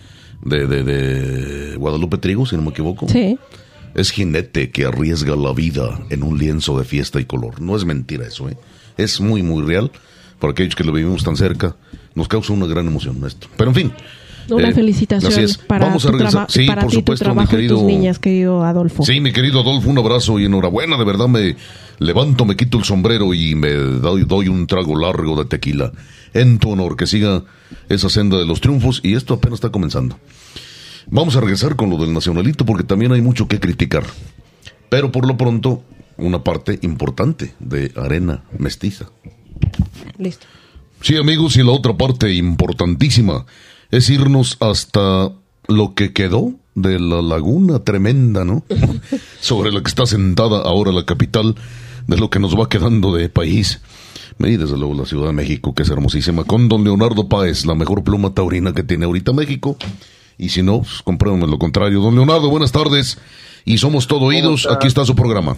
[0.43, 3.09] de, de, Guadalupe Trigo, si no me equivoco.
[3.09, 3.39] Sí.
[3.95, 7.63] Es jinete que arriesga la vida en un lienzo de fiesta y color.
[7.63, 8.59] No es mentira eso, ¿eh?
[8.99, 9.91] Es muy, muy real.
[10.39, 11.77] Para aquellos que lo vivimos tan cerca,
[12.15, 13.49] nos causa una gran emoción esto.
[13.57, 13.93] Pero en fin,
[14.49, 16.47] una eh, felicitación para, Vamos a regresar.
[16.51, 19.05] Sí, por supuesto, mi querido, tus niñas, querido Adolfo.
[19.05, 20.97] Sí, mi querido Adolfo, un abrazo y enhorabuena.
[20.97, 21.57] De verdad me
[21.99, 25.93] levanto, me quito el sombrero y me doy, doy un trago largo de tequila
[26.33, 26.97] en tu honor.
[26.97, 27.45] Que siga
[27.89, 30.19] esa senda de los triunfos y esto apenas está comenzando.
[31.07, 34.05] Vamos a regresar con lo del nacionalito porque también hay mucho que criticar.
[34.89, 35.83] Pero por lo pronto,
[36.17, 39.07] una parte importante de arena mestiza.
[40.19, 40.47] Listo.
[41.01, 43.45] Sí, amigos, y la otra parte importantísima
[43.97, 45.31] es irnos hasta
[45.69, 48.65] lo que quedó de la laguna tremenda, ¿no?
[49.41, 51.55] Sobre la que está sentada ahora la capital
[52.09, 53.81] de lo que nos va quedando de país.
[54.41, 57.77] Y desde luego la Ciudad de México, que es hermosísima, con don Leonardo Páez, la
[57.77, 59.77] mejor pluma taurina que tiene ahorita México.
[60.37, 62.01] Y si no, pues, compruébame lo contrario.
[62.01, 63.19] Don Leonardo, buenas tardes.
[63.65, 64.67] Y somos todo oídos.
[64.69, 65.57] Aquí está su programa.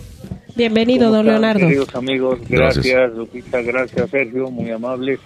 [0.54, 1.60] Bienvenido, don Leonardo.
[1.60, 5.18] Queridos amigos, gracias, gracias Lupita, gracias, Sergio, muy amable.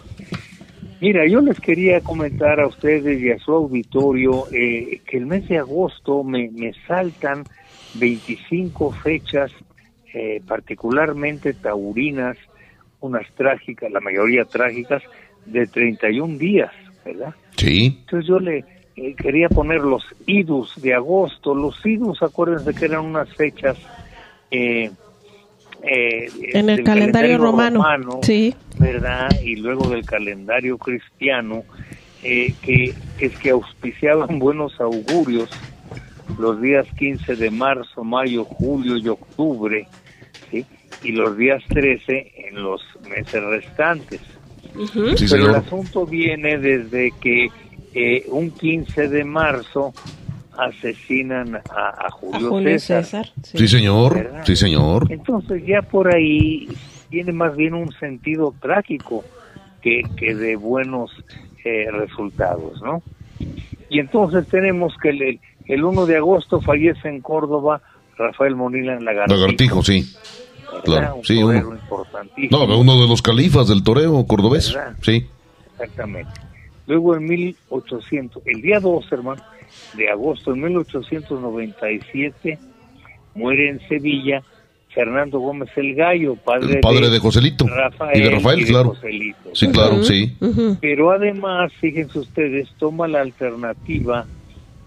[1.01, 5.49] Mira, yo les quería comentar a ustedes y a su auditorio eh, que el mes
[5.49, 7.45] de agosto me, me saltan
[7.95, 9.51] 25 fechas
[10.13, 12.37] eh, particularmente taurinas,
[13.01, 15.03] unas trágicas, la mayoría trágicas,
[15.47, 16.73] de 31 días,
[17.05, 17.35] ¿verdad?
[17.57, 17.99] Sí.
[18.01, 18.65] Entonces yo le
[18.97, 21.55] eh, quería poner los idus de agosto.
[21.55, 23.79] Los idus, acuérdense que eran unas fechas
[24.51, 24.91] eh,
[25.83, 28.55] eh, en el calendario, romano, sí.
[28.79, 29.29] ¿verdad?
[29.43, 31.65] Y luego del calendario cristiano,
[32.23, 35.51] eh, que es que auspiciaban buenos augurios
[36.39, 39.87] los días 15 de marzo, mayo, julio y octubre,
[40.51, 40.65] ¿sí?
[41.03, 44.21] y los días 13 en los meses restantes.
[44.95, 47.49] Pero el asunto viene desde que
[47.95, 49.93] eh, un 15 de marzo
[50.67, 53.27] asesinan a, Julio, César.
[53.43, 53.69] sí.
[53.69, 55.07] señor, sí, señor.
[55.11, 56.69] Entonces ya por ahí
[57.09, 59.25] tiene más bien un sentido trágico
[59.81, 61.11] que, que de buenos
[61.65, 63.03] eh, resultados, ¿no?
[63.89, 67.81] Y entonces tenemos que el, el 1 de agosto fallece en Córdoba
[68.17, 69.41] Rafael Monila en Lagartijo.
[69.41, 70.05] Lagartijo, sí.
[70.85, 71.79] Claro, sí, uno,
[72.51, 75.27] no, uno de los califas del toreo cordobés, sí.
[75.73, 76.31] Exactamente.
[76.87, 79.43] Luego en 1800, el día 2, hermano,
[79.95, 82.59] de agosto de 1897
[83.35, 84.43] muere en Sevilla
[84.93, 87.67] Fernando Gómez el Gallo, padre, El padre de Joselito.
[87.69, 88.89] Rafael Y de Rafael, claro.
[88.91, 89.51] Joselito.
[89.55, 90.37] Sí, claro, sí.
[90.81, 94.27] Pero además, fíjense ustedes, toma la alternativa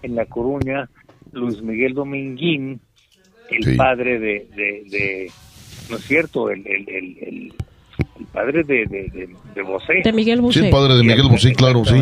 [0.02, 0.90] en La Coruña
[1.32, 2.80] Luis Miguel Dominguín,
[3.50, 3.76] el Sí.
[3.76, 5.30] padre de, de, de-
[5.90, 6.50] ¿no es cierto?
[6.50, 7.54] El, el, el,
[8.18, 10.00] el- padre de, de, de, de Bosé.
[10.04, 10.64] De Miguel Sí, Bosé.
[10.66, 11.96] el padre de Y Miguel Bosé, claro, sí.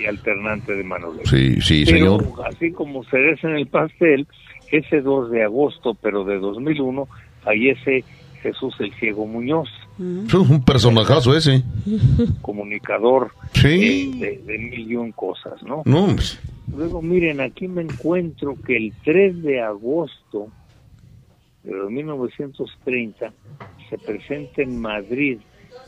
[0.00, 1.28] Y alternante de Manolete.
[1.28, 2.46] Sí, sí, Pero, señor.
[2.46, 4.26] así como cereza en el pastel,
[4.72, 7.06] ese 2 de agosto, pero de 2001,
[7.42, 8.04] fallece
[8.42, 9.68] Jesús el Ciego Muñoz,
[10.26, 11.62] Es un personajazo ese.
[12.42, 14.12] comunicador Sí.
[14.14, 15.82] eh, de, de mil y un cosas, ¿no?
[15.84, 16.40] No, pues,
[16.76, 20.48] Luego, miren, aquí me encuentro que el 3 de agosto
[21.64, 23.32] de 1930
[23.88, 25.38] se presenta en Madrid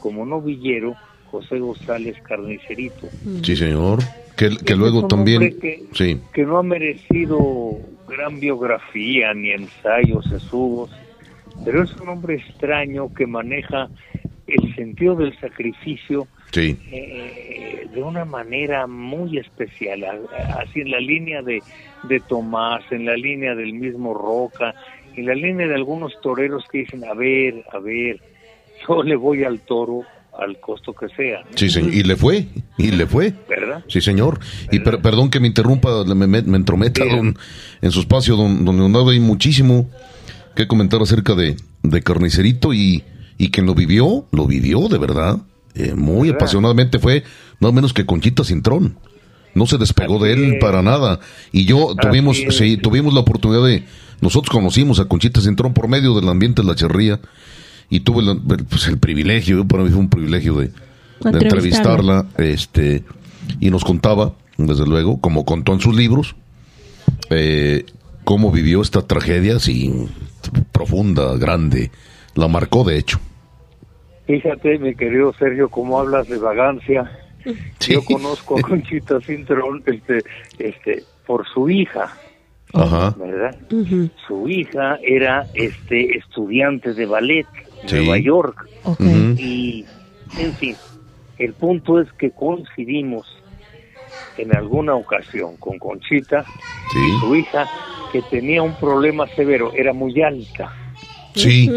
[0.01, 0.95] como novillero
[1.31, 3.09] José González Carnicerito.
[3.43, 3.99] sí, señor.
[4.37, 5.59] Que, que Ese luego también.
[5.61, 10.91] que- Sí, que no ha merecido gran biografía ni ensayos sesudos,
[11.65, 13.89] pero es un hombre extraño que maneja
[14.47, 16.77] el sentido del sacrificio sí.
[16.93, 20.05] eh, de una manera muy especial,
[20.59, 21.63] así en la línea de,
[22.05, 24.75] de Tomás, en la línea del mismo Roca,
[25.17, 28.21] en la línea de algunos toreros que dicen, a ver, a ver,
[28.89, 30.03] yo le voy al toro
[30.39, 31.57] al costo que sea, ¿no?
[31.57, 31.95] Sí, señor.
[31.95, 33.33] Y le fue, y le fue.
[33.49, 33.83] ¿verdad?
[33.89, 34.39] Sí, señor.
[34.71, 37.09] Y per- perdón que me interrumpa, me, me- me entrometa Sí.
[37.11, 37.39] don-
[37.81, 39.11] en su espacio, don, don Leonardo.
[39.11, 39.89] Hay muchísimo
[40.55, 43.03] que comentar acerca de, de Carnicerito y,
[43.39, 45.39] y quien lo vivió, lo vivió de verdad.
[45.75, 46.43] eh, muy ¿Verdad?
[46.43, 47.23] apasionadamente fue,
[47.61, 48.99] no menos que Conchita Cintrón.
[49.55, 50.61] No se despegó de él es.
[50.61, 51.21] para nada.
[51.51, 52.57] Y yo tuvimos, es.
[52.59, 53.85] sí, tuvimos la oportunidad de,
[54.21, 57.21] nosotros conocimos a Conchita Cintrón por medio del ambiente de la charría
[57.91, 58.37] y tuve la-
[58.69, 60.73] pues, el privilegio, para mí fue un privilegio de, de
[61.25, 62.21] Entrevistarla.
[62.21, 63.05] entrevistarla, este,
[63.61, 66.35] y nos contaba, desde luego, como contó en sus libros,
[67.31, 67.85] eh,
[68.25, 69.93] cómo vivió esta tragedia, así,
[70.73, 71.91] profunda, grande,
[72.35, 73.21] la marcó de hecho.
[74.27, 77.11] Fíjate, mi querido Sergio, cómo hablas de vagancia.
[77.79, 77.93] Sí.
[77.93, 80.19] Yo conozco a Conchita Cintrón este,
[80.59, 82.13] este, por su hija,
[82.73, 83.57] Ajá, ¿verdad?
[84.27, 87.47] Su hija era este estudiante de ballet
[87.83, 87.97] en Sí.
[87.97, 88.69] Nueva York
[89.39, 89.85] y,
[90.39, 90.77] en fin,
[91.39, 93.27] el punto es que coincidimos
[94.37, 96.45] en alguna ocasión con Conchita
[96.93, 97.67] sí, y su hija
[98.13, 100.73] que tenía un problema severo, era muy alta.
[101.35, 101.69] sí,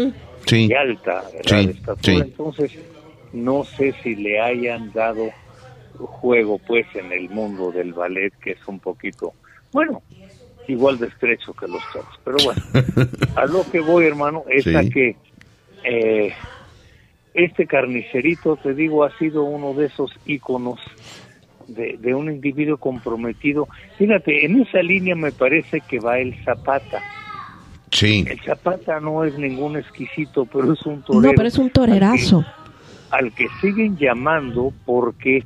[0.46, 1.60] sí, muy alta, ¿verdad?
[1.60, 2.16] Sí, de estatura.
[2.16, 2.20] sí.
[2.22, 2.72] Entonces,
[3.32, 5.30] no sé si le hayan dado
[5.98, 9.34] juego, pues, en el mundo del ballet, que es un poquito,
[9.72, 10.02] bueno,
[10.70, 12.18] igual de estrecho que los toros.
[12.24, 12.62] Pero bueno,
[13.36, 14.74] a lo que voy, hermano, es Sí.
[14.74, 15.16] a que
[15.84, 16.32] eh,
[17.34, 20.78] este carnicerito, te digo, ha sido uno de esos íconos
[21.68, 23.68] de, de un individuo comprometido.
[23.98, 27.00] Fíjate, en esa línea me parece que va el Zapata.
[27.92, 31.22] sí, El Zapata no es ningún exquisito, pero es un torero.
[31.30, 32.44] No, pero es un torerazo.
[33.10, 35.44] Al que, al que siguen llamando porque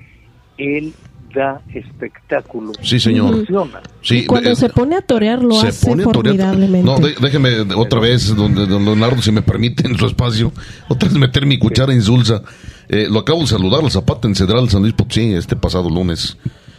[0.57, 0.95] él
[1.35, 2.73] da espectáculo.
[2.83, 3.35] Sí, señor.
[3.35, 3.81] Funciona.
[4.03, 4.19] sí.
[4.19, 6.37] y cuando eh, se pone a torear, lo se hace pone a torear.
[6.37, 6.87] formidablemente.
[6.91, 10.53] No, de- déjeme otra vez, don, don Leonardo, si me permite, en su espacio,
[10.89, 12.43] otra vez meter mi cuchara insulsa.
[12.89, 16.37] Eh, lo acabo de saludar al Zapata en Cedral San Luis Potosí este pasado lunes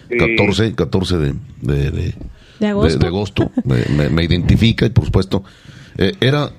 [0.10, 0.18] Sí.
[0.20, 2.16] 14, 14 de, de, de-
[2.60, 3.00] ¿De agosto?
[3.00, 3.52] de agosto.
[3.64, 5.44] Me, me- me identifica y por supuesto,
[5.98, 6.52] eh, era,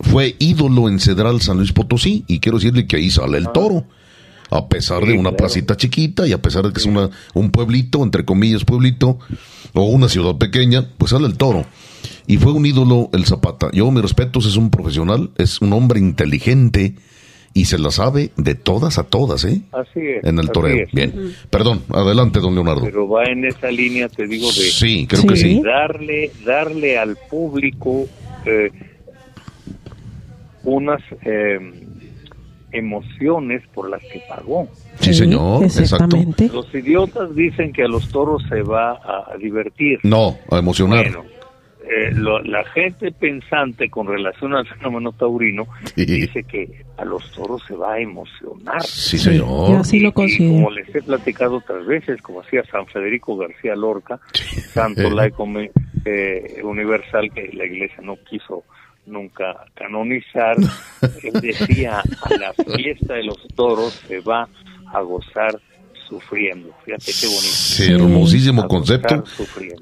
[0.00, 3.84] fue ídolo en Cedral San Luis Potosí y quiero decirle que ahí sale el toro.
[4.50, 5.36] A pesar de una claro.
[5.38, 9.18] placita chiquita y a pesar de que es una, un pueblito, entre comillas pueblito,
[9.72, 11.64] o una ciudad pequeña, pues sale el toro.
[12.26, 13.70] Y fue un ídolo el Zapata.
[13.72, 16.94] Yo, mis respetos, es un profesional, es un hombre inteligente
[17.52, 19.62] y se la sabe de todas a todas, ¿eh?
[19.72, 20.24] Así es.
[20.24, 20.84] En el toreo.
[20.84, 20.92] es.
[20.92, 21.34] Bien.
[21.50, 22.82] Perdón, adelante, don Leonardo.
[22.82, 25.26] Pero va en esa línea, te digo, de Sí, creo Sí.
[25.28, 25.62] que sí.
[25.62, 28.06] darle, darle al público
[28.46, 28.70] eh,
[30.64, 31.58] unas eh,
[32.74, 34.68] emociones por las que pagó.
[35.00, 35.82] Sí, señor, exacto.
[35.82, 36.48] Exactamente.
[36.52, 39.98] Los idiotas dicen que a los toros se va a divertir.
[40.02, 41.04] No, a emocionar.
[41.10, 41.24] Bueno,
[41.86, 46.06] eh, lo- la gente pensante con relación al fenómeno taurino Sí.
[46.06, 48.82] dice que a los toros se va a emocionar.
[48.82, 49.68] Sí, Sí, señor.
[49.70, 53.36] yo así Y- lo y como les he platicado otras veces, como hacía San Federico
[53.36, 54.18] García Lorca,
[54.72, 55.70] santo laico me-
[56.06, 58.64] eh, universal que la iglesia no quiso
[59.06, 60.56] nunca canonizar,
[61.22, 64.48] él decía, a la fiesta de los toros se va
[64.92, 65.60] a gozar
[66.08, 66.70] sufriendo.
[66.84, 67.42] Fíjate qué bonito.
[67.42, 69.24] Sí, hermosísimo A concepto.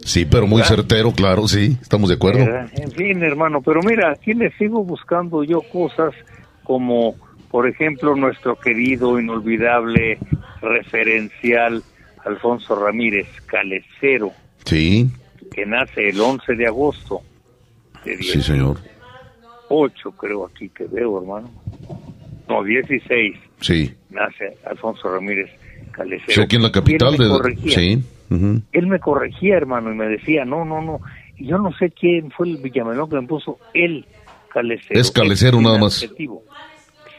[0.04, 0.76] Sí, pero muy ¿Verdad?
[0.76, 2.44] certero, claro, sí, estamos de acuerdo.
[2.44, 2.70] ¿Verdad?
[2.74, 6.14] En fin, hermano, pero mira, aquí le sigo buscando yo cosas
[6.64, 7.16] como,
[7.50, 10.18] por ejemplo, nuestro querido, inolvidable
[10.60, 11.82] referencial
[12.24, 14.32] Alfonso Ramírez, calecero,
[14.64, 15.10] Sí,
[15.52, 17.20] que nace el 11 de agosto
[18.04, 18.78] de sí, señor.
[19.72, 21.50] Ocho, creo aquí que veo, hermano.
[22.48, 23.36] No, 16.
[23.60, 23.94] Sí.
[24.10, 25.50] Nace Alfonso Ramírez
[25.92, 26.32] Calecero.
[26.32, 27.28] Sí, aquí en la capital él de...
[27.28, 27.74] corregía.
[27.74, 28.02] Sí.
[28.72, 31.00] Él me corregía, hermano, y me decía, no, no, no.
[31.36, 34.06] Y yo no sé quién fue el villamelón que me puso el
[34.48, 35.00] Calecero.
[35.00, 36.02] Es Calecero nada más.
[36.02, 36.42] Adjetivo,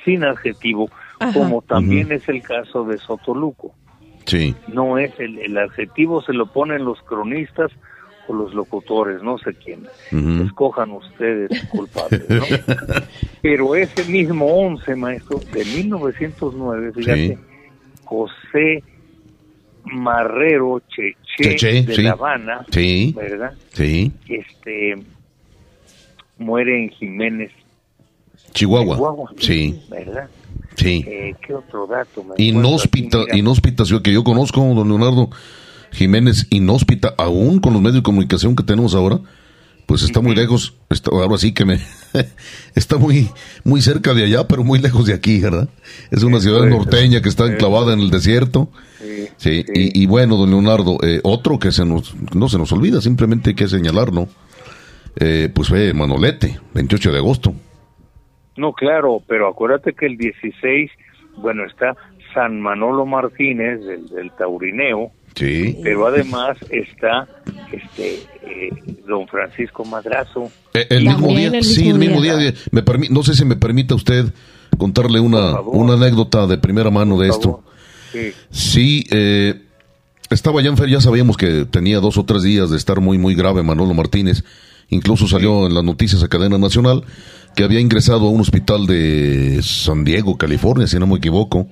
[0.03, 0.89] sin adjetivo,
[1.19, 1.33] Ajá.
[1.33, 3.73] como también es el caso de Sotoluco.
[4.25, 4.55] Sí.
[4.67, 7.71] No es el, el adjetivo, se lo ponen los cronistas
[8.27, 9.87] o los locutores, no sé quién.
[10.11, 10.43] Ujú.
[10.45, 12.45] Escojan ustedes culpables, ¿no?
[13.41, 17.37] Pero ese mismo 11, maestro, de 1909, fíjate, Sí.
[18.05, 18.83] José
[19.85, 22.01] Marrero Cheche, Cheche, de sí.
[22.03, 23.13] La Habana, Sí.
[23.15, 23.53] ¿verdad?
[23.73, 24.11] Sí.
[24.29, 24.95] Este
[26.37, 27.51] muere en Jiménez,
[28.53, 28.95] Chihuahua.
[28.95, 29.81] Chihuahua, Sí.
[29.89, 30.29] ¿verdad?
[30.75, 31.03] Sí.
[31.07, 32.23] Eh, ¿Qué otro dato?
[32.23, 35.29] me Inhóspita, inhóspita, ciudad que yo conozco, don Leonardo
[35.93, 39.19] Jiménez, inhóspita, aún con los medios de comunicación que tenemos ahora,
[39.85, 41.79] pues está muy lejos, está, ahora sí que me,
[42.75, 43.29] está muy,
[43.63, 45.69] muy cerca de allá, pero muy lejos de aquí, ¿verdad?
[46.11, 48.69] Es una ciudad Eso es, norteña que está enclavada en el desierto.
[49.37, 49.65] Sí.
[49.73, 53.51] Y, y bueno, don Leonardo, eh, otro que se nos, no se nos olvida, simplemente
[53.51, 54.27] hay que señalarlo,
[55.19, 57.53] eh, pues fue Manolete, 28 de agosto.
[58.55, 60.91] No, claro, pero acuérdate que el 16,
[61.37, 61.95] bueno, está
[62.33, 65.77] San Manolo Martínez del Taurineo, Sí.
[65.83, 67.27] pero además está
[67.71, 68.69] este eh,
[69.07, 70.51] don Francisco Madrazo.
[70.73, 72.35] Eh, El mismo día, el sí, el mismo día.
[72.37, 72.53] día.
[72.71, 74.31] Me permi- no sé si me permite usted
[74.77, 77.63] contarle una, una anécdota de primera mano de esto.
[78.11, 79.61] Sí, Sí, eh,
[80.29, 83.33] estaba ya enfermo, ya sabíamos que tenía dos o tres días de estar muy, muy
[83.35, 84.43] grave Manolo Martínez.
[84.89, 87.03] Incluso salió en las noticias a cadena nacional
[87.55, 91.67] que había ingresado a un hospital de San Diego, California, si no me equivoco.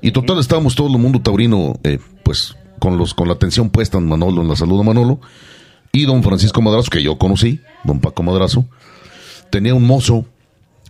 [0.00, 3.98] Y total, estábamos todo el mundo taurino, eh, pues, con los, con la atención puesta
[3.98, 5.20] en Manolo, en la salud de Manolo.
[5.92, 8.66] Y don Francisco Madrazo, que yo conocí, don Paco Madrazo,
[9.50, 10.26] tenía un mozo,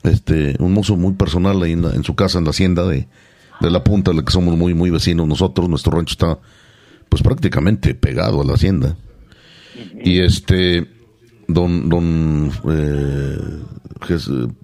[0.02, 3.06] este, un mozo muy personal ahí en, en su casa, en la hacienda de,
[3.60, 5.68] de la punta, de la que somos muy, muy vecinos nosotros.
[5.68, 6.38] Nuestro rancho está,
[7.08, 8.96] pues, prácticamente pegado a la hacienda.
[10.02, 10.88] Y este,
[11.48, 13.38] don, don, eh,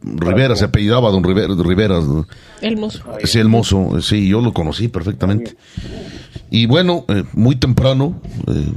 [0.03, 2.27] Rivera, se apellidaba don Rivera, Rivera ¿no?
[2.61, 3.05] El mozo.
[3.25, 5.57] Sí, el mozo, sí, yo lo conocí perfectamente.
[6.51, 8.73] Y bueno, eh, muy temprano, eh,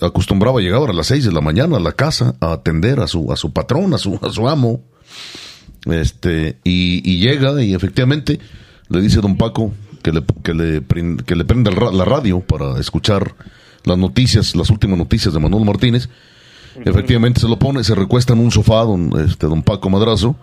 [0.00, 3.06] acostumbraba a llegar a las seis de la mañana a la casa a atender a
[3.06, 4.82] su, a su patrón, a su, a su amo.
[5.86, 8.38] Este, y, y llega y efectivamente
[8.88, 10.82] le dice don Paco que le, que le,
[11.24, 13.34] que le prenda la radio para escuchar
[13.84, 16.08] las noticias, las últimas noticias de Manuel Martínez.
[16.84, 20.36] Efectivamente se lo pone, se recuesta en un sofá don, este, don Paco Madrazo.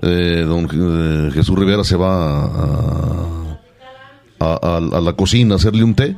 [0.00, 3.58] Eh, don eh, Jesús Rivera se va a,
[4.40, 6.16] a, a- a la cocina a hacerle un té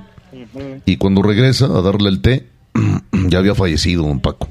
[0.87, 2.47] y cuando regresa a darle el té
[3.29, 4.49] ya había fallecido don Paco.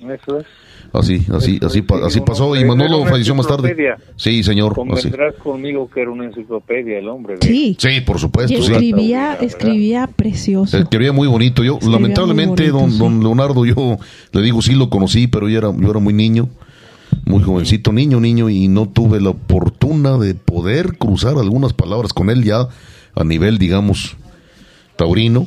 [0.00, 0.46] eso es.
[0.92, 3.68] Así, así, Eso así, es, pa- sí, así no, pasó y Manolo falleció más tarde.
[3.70, 4.12] enciclopedia.
[4.16, 4.72] Sí, señor.
[4.72, 5.08] Así.
[5.10, 7.36] Convendrás conmigo que era una enciclopedia el hombre.
[7.40, 7.76] Sí.
[7.78, 8.60] Sí, por supuesto.
[8.60, 8.72] sí.
[8.72, 10.76] escribía, escribía precioso.
[10.76, 11.62] Escribía muy bonito.
[11.62, 12.98] Yo, Escribía lamentablemente, don, sí.
[12.98, 13.98] don Leonardo, yo
[14.32, 16.48] le digo, sí lo conocí, pero yo era, yo era muy niño,
[17.24, 22.30] muy jovencito, niño, niño, y no tuve la fortuna de poder cruzar algunas palabras con
[22.30, 22.66] él ya
[23.14, 24.16] a nivel, digamos,
[24.96, 25.46] taurino.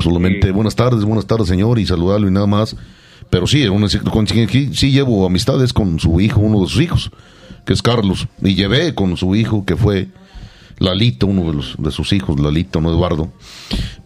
[0.00, 0.52] Solamente Sí.
[0.52, 2.76] buenas tardes, buenas tardes, señor, y saludarlo y nada más.
[3.34, 6.80] Pero sí, era una, con- sí, sí llevo amistades con su hijo, uno de sus
[6.80, 7.10] hijos,
[7.66, 10.06] que es Carlos, y llevé con su hijo, que fue
[10.78, 13.32] Lalito, uno de, los, de sus hijos, Lalito, no Eduardo.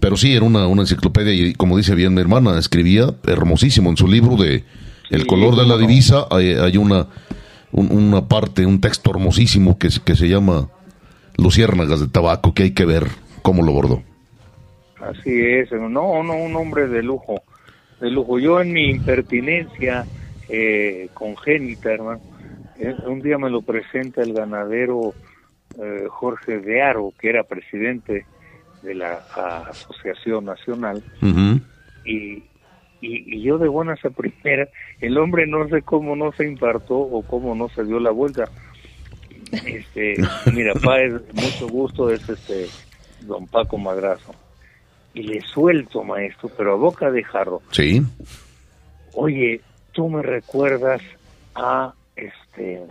[0.01, 3.99] Pero sí, era una, una enciclopedia y como dice bien mi hermana, escribía hermosísimo en
[3.99, 4.65] su libro de
[5.11, 7.09] El color de la divisa, hay, hay una,
[7.71, 10.71] un- una parte, un texto hermosísimo que, se- que se llama
[11.37, 13.09] Luciérnagas de Tabaco, que hay que ver
[13.43, 14.03] cómo lo bordó.
[15.03, 17.43] Así es, no, no, un hombre de lujo,
[18.01, 18.39] de lujo.
[18.39, 20.07] Yo en mi impertinencia
[20.49, 22.21] eh, congénita, hermano,
[22.79, 25.15] eh, un día me lo presenta el ganadero
[25.81, 28.27] eh, Jorge de Aro, que era presidente
[28.83, 31.03] de la a- Asociación Nacional,
[32.05, 32.35] y,
[33.01, 34.69] y, y yo de buenas a primeras,
[35.01, 38.45] el hombre no sé cómo no se impartó o cómo no se dio la vuelta.
[39.65, 40.15] Este,
[40.55, 42.69] mira, pa, es mucho gusto, es este
[43.21, 44.35] don Paco Madrazo.
[45.15, 47.63] Y le suelto, maestro, pero a boca de jarro.
[47.71, 48.03] Sí,
[49.15, 49.61] Oye,
[49.93, 51.01] tú me recuerdas
[51.55, 52.83] a este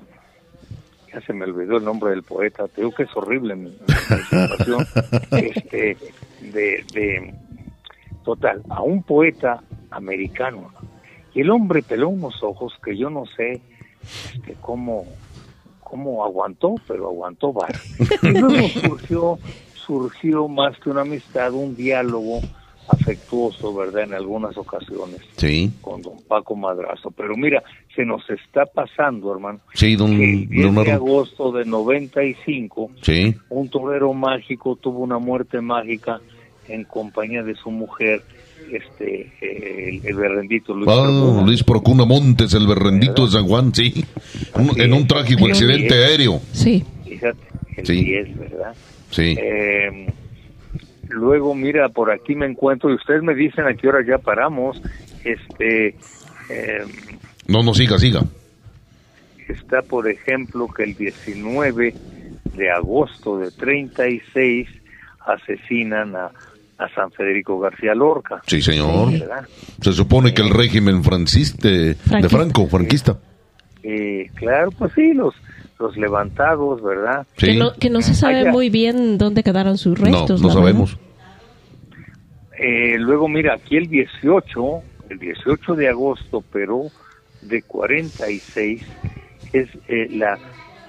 [1.13, 3.95] ya se me olvidó el nombre del poeta, te digo que es horrible mi, mi
[4.47, 4.85] situación,
[5.31, 5.97] este
[6.41, 7.33] de, de
[8.25, 10.71] total, a un poeta americano.
[11.33, 13.61] Y el hombre peló unos ojos que yo no sé
[14.33, 15.05] este, cómo,
[15.79, 17.79] cómo aguantó, pero aguantó vara.
[18.21, 19.39] Y luego surgió,
[19.87, 22.41] surgió más que una amistad, un diálogo
[22.89, 24.03] afectuoso, ¿verdad?
[24.03, 25.71] En algunas ocasiones Sí.
[25.81, 27.11] con don Paco Madrazo.
[27.11, 27.61] Pero mira,
[27.95, 29.59] se nos está pasando, hermano.
[29.73, 33.35] Sí, don que el 10 de agosto de 95, Sí.
[33.49, 36.19] un torero mágico tuvo una muerte mágica
[36.69, 38.21] en compañía de su mujer,
[38.71, 41.41] este, eh, el, el berrendito Luis Ah, Procuna.
[41.45, 44.03] Luis Procuna Montes, el berrendito de San Juan, sí.
[44.55, 46.39] Un- en un trágico accidente aéreo.
[46.51, 46.83] Sí.
[47.05, 47.39] Fíjate,
[47.77, 48.03] el Sí.
[48.03, 48.73] 10, ¿verdad?
[49.11, 49.35] Sí.
[49.39, 50.11] Eh,
[51.09, 54.81] luego, mira, por aquí me encuentro y ustedes me dicen a qué hora ya paramos.
[55.23, 55.95] Este,
[56.49, 56.83] eh,
[57.47, 58.21] No, no, siga, siga.
[59.47, 61.93] está, por ejemplo, que el 19
[62.55, 64.67] de agosto de 36
[65.25, 66.31] asesinan a,
[66.77, 68.41] a San Federico García Lorca.
[68.47, 69.11] Sí, señor.
[69.11, 69.47] ¿verdad?
[69.81, 71.95] Se supone que el régimen francista, de.
[72.29, 73.17] Franco, franquista.
[73.83, 75.33] Eh, claro, pues sí, los,
[75.79, 77.25] los levantados, ¿verdad?
[77.35, 78.51] Que, no, que no se sabe Allá.
[78.51, 80.41] muy bien dónde quedaron sus No, restos.
[80.41, 80.97] no la sabemos.
[82.57, 86.83] Eh, luego, mira, aquí el 18, el 18 de agosto, pero
[87.41, 88.83] de 46,
[89.53, 90.39] es eh, la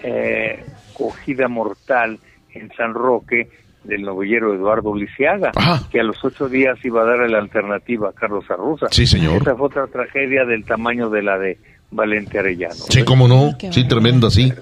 [0.03, 0.64] eh,
[0.95, 2.18] cogida mortal
[2.55, 3.51] en San Roque
[3.84, 5.86] del novillero Eduardo Lisiaga, Ajá.
[5.91, 8.86] que a los ocho días iba a dar la alternativa a Carlos Arruza.
[8.91, 9.43] Sí, señor.
[9.43, 11.59] Esa fue otra tragedia del tamaño de la de
[11.91, 12.74] Valente Arellano.
[12.74, 13.57] Sí, cómo no.
[13.59, 14.53] Qué Sí, tremenda, sí.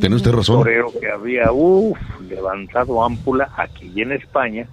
[0.00, 0.58] Tiene usted razón.
[0.58, 1.98] torero que había uf,
[2.28, 4.66] levantado ámpula aquí y en España.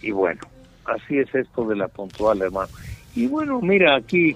[0.00, 0.40] Y bueno,
[0.86, 2.68] así es esto de la puntual, hermano.
[3.14, 4.34] Y bueno, mira, aquí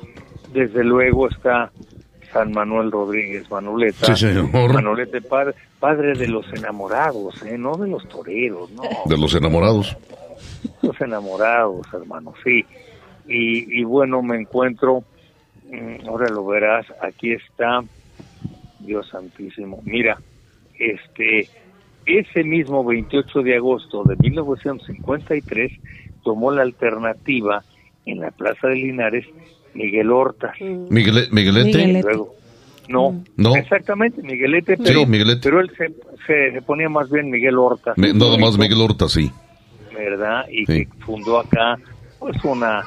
[0.52, 1.72] desde luego está
[2.32, 4.14] San Manuel Rodríguez Manoleta.
[4.14, 4.50] Sí, señor.
[4.74, 7.56] Manolete, padre, padre de los enamorados, ¿eh?
[7.56, 8.82] no de los toreros, no.
[9.06, 9.96] De los enamorados.
[10.82, 12.64] Los enamorados, hermano, sí.
[13.26, 15.02] Y, y bueno, me encuentro,
[16.06, 17.82] ahora lo verás, aquí está,
[18.80, 19.80] Dios santísimo.
[19.84, 20.18] Mira,
[20.78, 21.48] este,
[22.04, 25.72] ese mismo 28 de agosto de 1953
[26.22, 27.62] tomó la alternativa
[28.04, 29.24] en la Plaza de Linares
[29.74, 30.54] Miguel Hortas.
[30.60, 31.76] Miguel, Miguelete.
[31.78, 32.02] Miguelete.
[32.08, 32.34] Luego,
[32.88, 33.24] no, Mm.
[33.36, 33.56] No.
[33.56, 35.40] exactamente, Miguelete, pero, Miguelete.
[35.42, 35.88] pero él se,
[36.26, 37.98] se, se ponía más bien Miguel Hortas.
[37.98, 39.30] Me- nada más Miguel Horta, sí.
[39.92, 40.44] ¿verdad?
[40.48, 40.86] Y Sí.
[40.86, 41.76] que fundó acá,
[42.20, 42.84] pues una,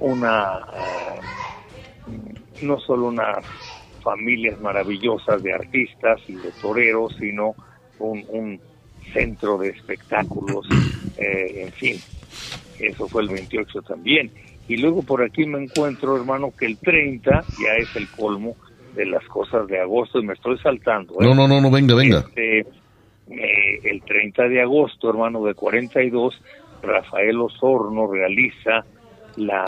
[0.00, 0.60] una,
[2.62, 3.44] no solo unas
[4.02, 7.54] familias maravillosas de artistas y de toreros, sino
[7.98, 8.60] un, un
[9.12, 10.66] centro de espectáculos,
[11.16, 11.96] eh, en fin,
[12.78, 14.30] eso fue el 28 también.
[14.68, 18.54] Y luego por aquí me encuentro, hermano, que el 30 ya es el colmo
[18.94, 21.14] de las cosas de agosto y me estoy saltando.
[21.14, 21.24] ¿eh?
[21.24, 22.18] No, no, no, no, venga, venga.
[22.18, 22.60] Este,
[23.30, 26.34] eh, el 30 de agosto, hermano, de 42,
[26.82, 28.84] Rafael Osorno realiza
[29.36, 29.64] la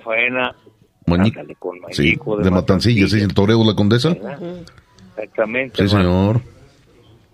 [0.00, 0.54] faena
[1.06, 1.40] Mañico.
[1.40, 4.10] ándale, con Sí, Mañico de Matancillas, sí, el toreo de la condesa.
[4.10, 4.38] ¿verdad?
[5.16, 5.82] Exactamente.
[5.82, 6.40] Sí, señor.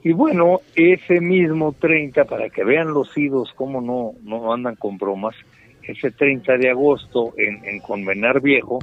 [0.02, 4.96] Y bueno, ese mismo 30, para que vean los idos cómo no, no andan con
[4.96, 5.34] bromas,
[5.82, 8.78] ese 30 de agosto en, en Convenar Viejo,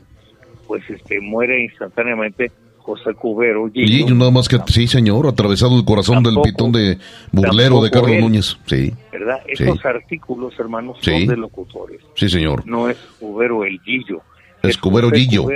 [0.67, 3.67] pues este muere instantáneamente José Cubero.
[3.73, 6.97] Y Gillo, yo nada más que, sí, señor, atravesado el corazón del Tampoco- pitón de
[7.31, 8.21] burlero de Carlos él.
[8.21, 8.57] Núñez.
[8.67, 9.39] Sí, ¿verdad?
[9.55, 9.63] Sí.
[9.63, 11.11] Estos artículos, hermanos, Sí.
[11.11, 11.99] son de locutores.
[12.15, 12.65] sí, señor.
[12.67, 14.21] No es Cubero el Gillo.
[14.63, 15.47] Es Cubero José Gillo.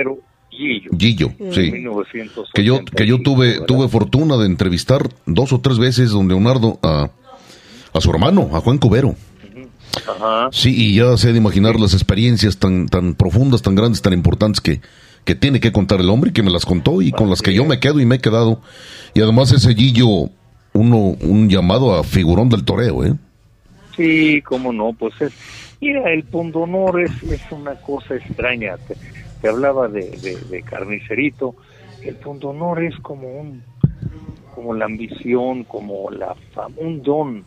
[0.98, 1.28] Gillo.
[1.52, 1.70] Sí.
[1.72, 3.66] 1985, Que yo, que yo tuve, ¿verdad?
[3.66, 7.10] tuve fortuna de entrevistar dos o tres veces, don Leonardo, a,
[7.92, 9.14] a su hermano, a Juan Cubero.
[10.08, 10.48] Ajá.
[10.52, 14.60] Sí, y ya sé de imaginar las experiencias tan, tan profundas, tan grandes, tan importantes
[14.60, 14.80] que,
[15.24, 17.54] que tiene que contar el hombre y que me las contó y con las que
[17.54, 18.60] yo me quedo y me he quedado.
[19.14, 20.30] Y además ese Gillo,
[20.72, 23.14] uno, un llamado a figurón del toreo, ¿eh?
[23.96, 25.32] Sí, cómo no, pues es,
[25.80, 28.76] mira, el pundonor es, es una cosa extraña.
[28.88, 28.96] Te,
[29.40, 31.54] te hablaba de, de, de carnicerito.
[32.02, 33.62] El pundonor es como un,
[34.54, 37.44] como la ambición, como la fama, un don,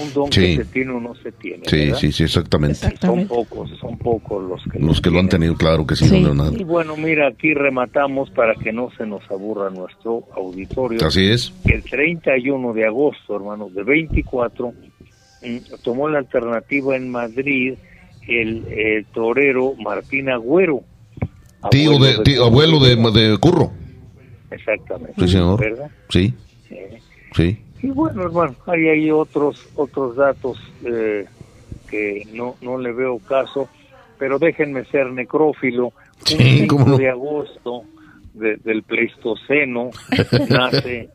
[0.00, 0.40] un don Sí.
[0.56, 1.62] que se tiene o no se tiene.
[1.66, 1.96] Sí, ¿verdad?
[1.98, 2.76] sí, sí, exactamente.
[3.00, 6.10] Son pocos, son pocos los que Los que lo han tenido, claro que sí, Sí.
[6.10, 6.64] don Y Leonardo.
[6.66, 11.04] bueno, mira, aquí rematamos para que no se nos aburra nuestro auditorio.
[11.06, 11.52] Así es.
[11.64, 14.74] El 31 de agosto, hermanos, de 24, mm,
[15.82, 17.74] tomó la alternativa en Madrid
[18.26, 20.82] el, torero Martín Agüero.
[21.70, 23.72] Tío abuelo de, tío- abuelo de, de Curro.
[24.50, 25.14] Exactamente.
[25.18, 25.60] Sí, señor.
[25.60, 25.90] ¿Verdad?
[26.08, 26.32] Sí,
[26.68, 26.76] Sí.
[27.34, 27.62] sí.
[27.82, 31.26] Y bueno, hermano, hay ahí otros otros datos eh,
[31.90, 33.68] que no, no le veo caso,
[34.18, 35.92] pero déjenme ser necrófilo.
[36.24, 36.96] Sí, Un 5 cómo no.
[36.98, 37.82] de agosto
[38.34, 39.90] de- del Pleistoceno
[40.50, 41.10] nace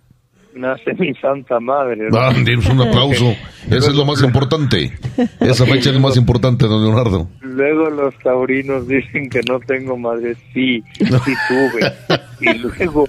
[0.56, 2.06] nace mi santa madre.
[2.06, 2.38] hermano.
[2.38, 3.36] Ah, un aplauso.
[3.68, 4.92] Ese es lo más importante.
[5.40, 7.28] Esa fecha es lo más importante, don Leonardo.
[7.42, 10.36] Luego los taurinos dicen que no tengo madre.
[10.54, 11.92] Sí, sí tuve.
[12.42, 13.06] Y luego,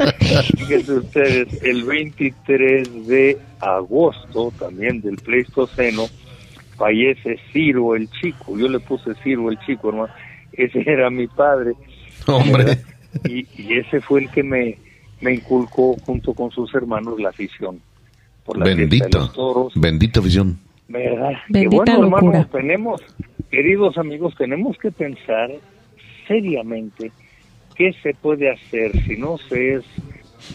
[0.57, 6.05] fíjense ustedes, el 23 de agosto, también del Pleistoceno,
[6.77, 10.13] fallece Ciro el Chico, yo le puse Ciro el Chico, hermano,
[10.53, 11.73] ese era mi padre.
[12.29, 12.79] Hombre.
[13.25, 14.79] Y, y, ese fue el que me,
[15.25, 17.81] me inculcó junto con sus hermanos la afición.
[18.45, 19.73] Por la bendita, toros.
[19.75, 20.59] bendita afición.
[20.87, 21.33] ¿Verdad?
[21.49, 23.01] Bendita bueno, hermano, tenemos,
[23.51, 25.51] queridos amigos, tenemos que pensar
[26.29, 27.11] seriamente
[27.75, 29.85] qué se puede hacer si no se es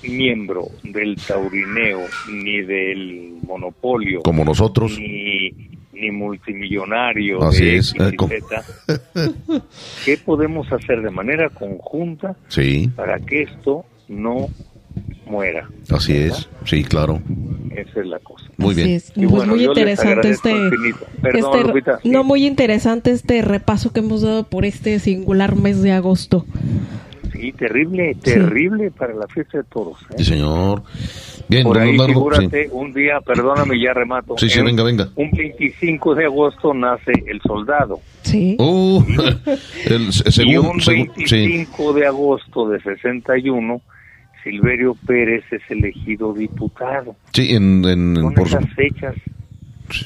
[0.04, 2.02] miembro del taurineo
[2.32, 4.22] ni del monopolio.
[4.22, 5.00] Como nosotros.
[5.00, 5.50] Ni,
[5.94, 7.42] ni multimillonario.
[7.42, 7.96] Así es.
[8.00, 8.16] Eh,
[10.06, 12.88] ¿Qué podemos hacer de manera conjunta sí.
[12.96, 14.50] para que esto no
[15.26, 15.70] muera?
[15.90, 17.22] Así es, sí, claro.
[17.76, 18.46] Esa es la cosa.
[18.58, 19.02] Muy bien.
[19.30, 20.54] pues muy interesante este,
[21.24, 26.46] este no muy interesante este repaso que hemos dado por este singular mes de agosto.
[27.32, 29.98] Sí, terrible, terrible para la fiesta de toros.
[30.10, 30.16] ¿eh?
[30.18, 30.84] Sí, señor.
[31.48, 34.38] Bien, Por ahí, figúrate, un día, perdóname, ya remato.
[34.38, 35.10] Sí, sí, venga, venga.
[35.16, 38.02] Un 25 de agosto nace el soldado.
[38.24, 38.56] Sí.
[38.60, 39.04] Uh,
[39.86, 40.10] el,
[40.46, 43.82] y un 25 de agosto de 61,
[44.44, 47.16] Silverio Pérez es elegido diputado.
[47.34, 47.86] Sí, en...
[47.86, 48.48] en Son por...
[48.48, 49.16] esas fechas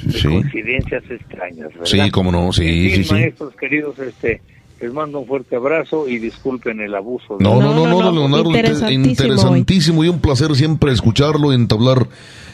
[0.03, 1.85] de coincidencias extrañas, ¿verdad?
[1.85, 3.13] Sí, cómo no, sí, sí, sí.
[3.13, 4.41] maestros queridos, este
[4.83, 7.37] les mando un fuerte abrazo y disculpen el abuso.
[7.39, 8.51] No, no, no, no, Leonardo,
[8.91, 10.03] interesantísimo.
[10.03, 12.09] y un placer siempre escucharlo y entablar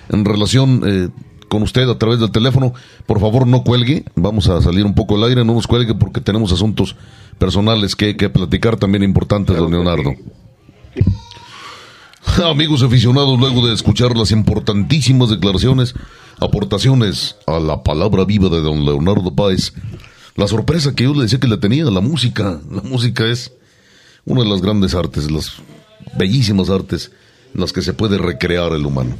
[0.09, 1.09] en relación eh,
[1.47, 2.73] con usted a través del teléfono.
[3.07, 4.03] Por favor, no cuelgue.
[4.15, 6.95] Vamos a salir un poco al aire, no nos cuelgue porque tenemos asuntos
[7.39, 10.13] personales que, que platicar también importantes, don Leonardo.
[12.43, 15.93] Amigos aficionados, luego de escuchar las importantísimas declaraciones,
[16.39, 19.73] aportaciones a la palabra viva de don Leonardo Páez,
[20.35, 22.59] la sorpresa que yo le decía que le tenía, la música.
[22.71, 23.53] La música es
[24.25, 25.53] una de las grandes artes, las
[26.17, 27.11] bellísimas artes
[27.53, 29.15] en las que se puede recrear el humano.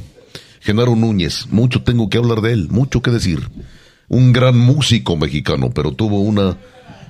[0.60, 3.48] Genaro Núñez, mucho tengo que hablar de él, mucho que decir.
[4.08, 6.58] Un gran músico mexicano, pero tuvo una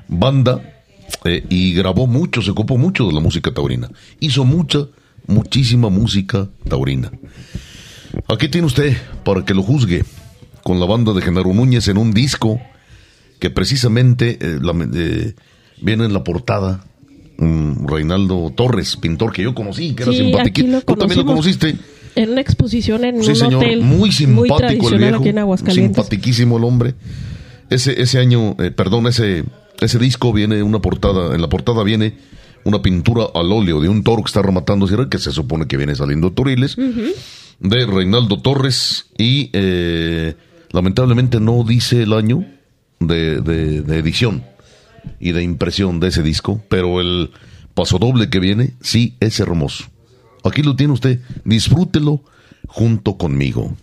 [0.08, 0.82] banda
[1.24, 3.90] eh, y grabó mucho, se ocupó mucho de la música taurina.
[4.20, 4.86] Hizo mucha,
[5.26, 7.10] muchísima música taurina.
[8.28, 10.04] Aquí tiene usted para que lo juzgue
[10.62, 12.60] con la banda de Genaro Núñez en un disco
[13.38, 14.60] que precisamente eh,
[14.94, 15.34] eh,
[15.80, 16.84] viene en la portada
[17.38, 20.82] Reinaldo Torres, pintor que yo conocí, que era simpático.
[20.82, 21.74] Tú también lo conociste.
[22.14, 26.94] En una exposición en sí, un señor, hotel muy simpático el viejo, simpatiquísimo el hombre.
[27.70, 29.44] Ese ese año, eh, perdón, ese
[29.80, 32.14] ese disco viene una portada, en la portada viene
[32.64, 35.94] una pintura al óleo de un toro que está rematando que se supone que viene
[35.94, 39.50] saliendo Toriles, de Reinaldo Torres y
[40.72, 42.44] lamentablemente no dice el año,
[43.00, 44.44] de, de, edición
[45.18, 47.30] y de impresión de ese disco, pero el
[47.74, 49.84] paso doble que viene sí es hermoso.
[50.44, 52.22] Aquí lo tiene usted, disfrútelo
[52.68, 53.74] junto conmigo.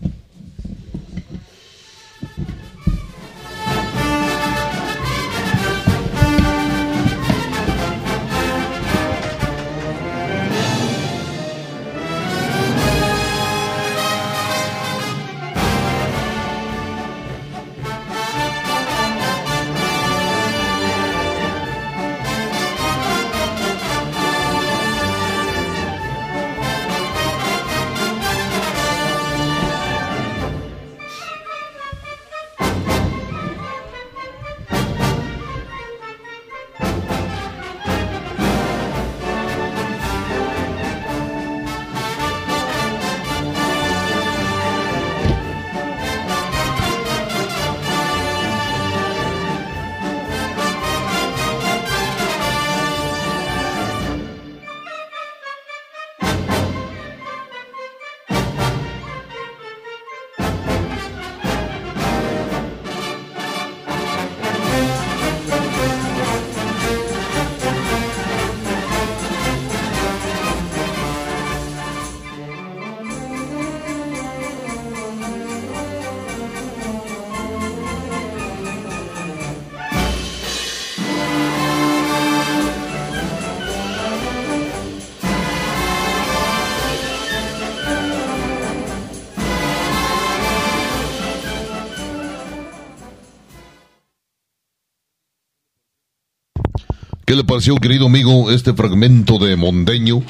[97.68, 100.24] ¿Qué le pareció, querido amigo, este fragmento de Mondeño?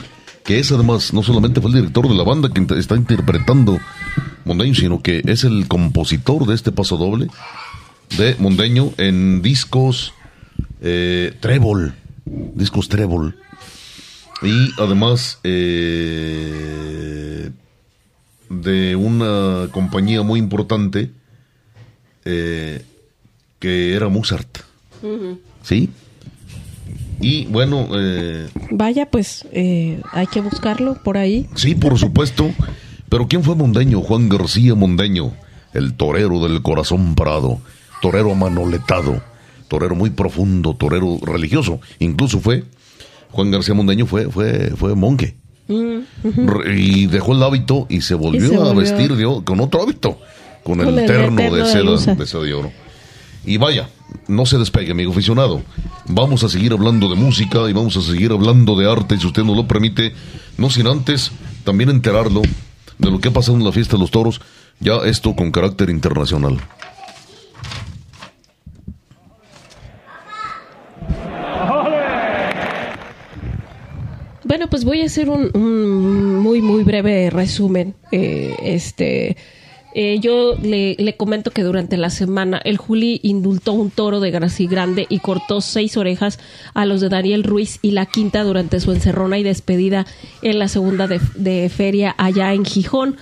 [0.44, 3.78] Que es además, no solamente fue el director de la banda que está interpretando
[4.44, 7.28] Mondeño, sino que es el compositor de este paso doble
[8.18, 10.16] de Mondeño en discos
[10.82, 11.94] eh, Trébol,
[12.26, 13.38] discos Trébol.
[14.42, 15.92] Y además eh,
[18.50, 21.12] de una compañía muy importante,
[22.26, 22.84] eh,
[23.60, 24.58] que era Mozart.
[25.62, 25.92] ¿Sí?
[27.20, 27.88] Y bueno...
[27.94, 31.48] Eh, Vaya, pues eh, hay que buscarlo por ahí.
[31.56, 32.50] Sí, por supuesto.
[33.10, 34.02] Pero ¿quién fue Mondeño?
[34.02, 35.34] Juan García Mondeño,
[35.74, 37.60] el torero del corazón parado,
[38.02, 39.22] torero manoletado,
[39.68, 41.80] torero muy profundo, torero religioso.
[42.00, 42.66] Incluso fue,
[43.32, 45.36] Juan García Mondeño fue, fue, fue monje.
[45.68, 46.00] Mm,
[46.78, 49.14] y dejó el hábito y se volvió, a vestir
[49.44, 50.20] con otro hábito,
[50.64, 52.72] con, el, terno, de, seda, de seda de oro.
[53.46, 53.90] Y vaya,
[54.28, 55.62] no se despegue, amigo aficionado.
[56.08, 59.44] Vamos a seguir hablando de música y vamos a seguir hablando de arte, si usted
[59.44, 60.14] nos lo permite,
[60.58, 61.32] no sin antes
[61.64, 62.42] también enterarlo
[62.98, 64.42] de lo que ha pasado en la fiesta de los toros,
[64.80, 66.58] ya esto con carácter internacional.
[74.44, 77.96] Bueno, pues voy a hacer un, muy, muy breve resumen.
[78.14, 79.36] Eh, este
[80.00, 84.68] eh, yo le, comento que durante la semana el Juli indultó un toro de Graci
[84.68, 86.38] Grande y cortó seis orejas
[86.76, 90.06] a los de Daniel Ruiz y la quinta durante su encerrona y despedida
[90.44, 93.18] en la segunda de feria allá en Gijón.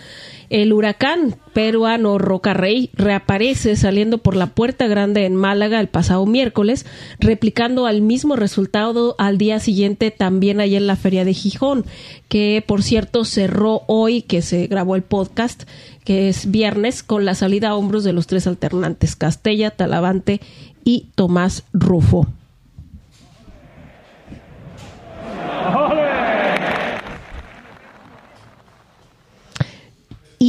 [0.49, 6.25] El huracán peruano Roca Rey reaparece saliendo por la Puerta Grande en Málaga el pasado
[6.25, 6.85] miércoles,
[7.19, 11.85] replicando al mismo resultado al día siguiente también allá en la Feria de Gijón,
[12.29, 15.63] que por cierto cerró hoy que se grabó el podcast,
[16.03, 20.41] que es viernes, con la salida a hombros de los tres alternantes, Castella, Talavante
[20.83, 22.27] y Tomás Rufo.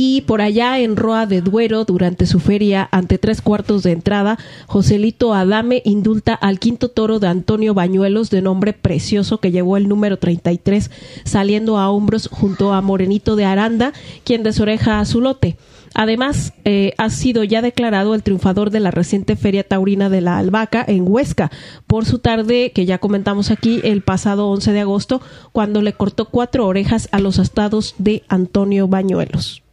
[0.09, 4.38] Y por allá en Roa de Duero, durante su feria ante tres cuartos de entrada,
[4.68, 9.88] Joselito Adame indulta al quinto toro de Antonio Bañuelos de nombre precioso que llevó el
[9.88, 10.92] número 33,
[11.24, 13.92] saliendo a hombros junto a Morenito de Aranda,
[14.22, 15.57] quien desoreja a su lote.
[15.92, 20.38] Además, eh, ha sido ya declarado el triunfador de la reciente Feria Taurina de la
[20.38, 21.50] Albaca en Huesca
[21.88, 26.26] por su tarde, que ya comentamos aquí, el pasado 11 de agosto, cuando le cortó
[26.26, 29.66] cuatro orejas a los estados de Antonio Bañuelos.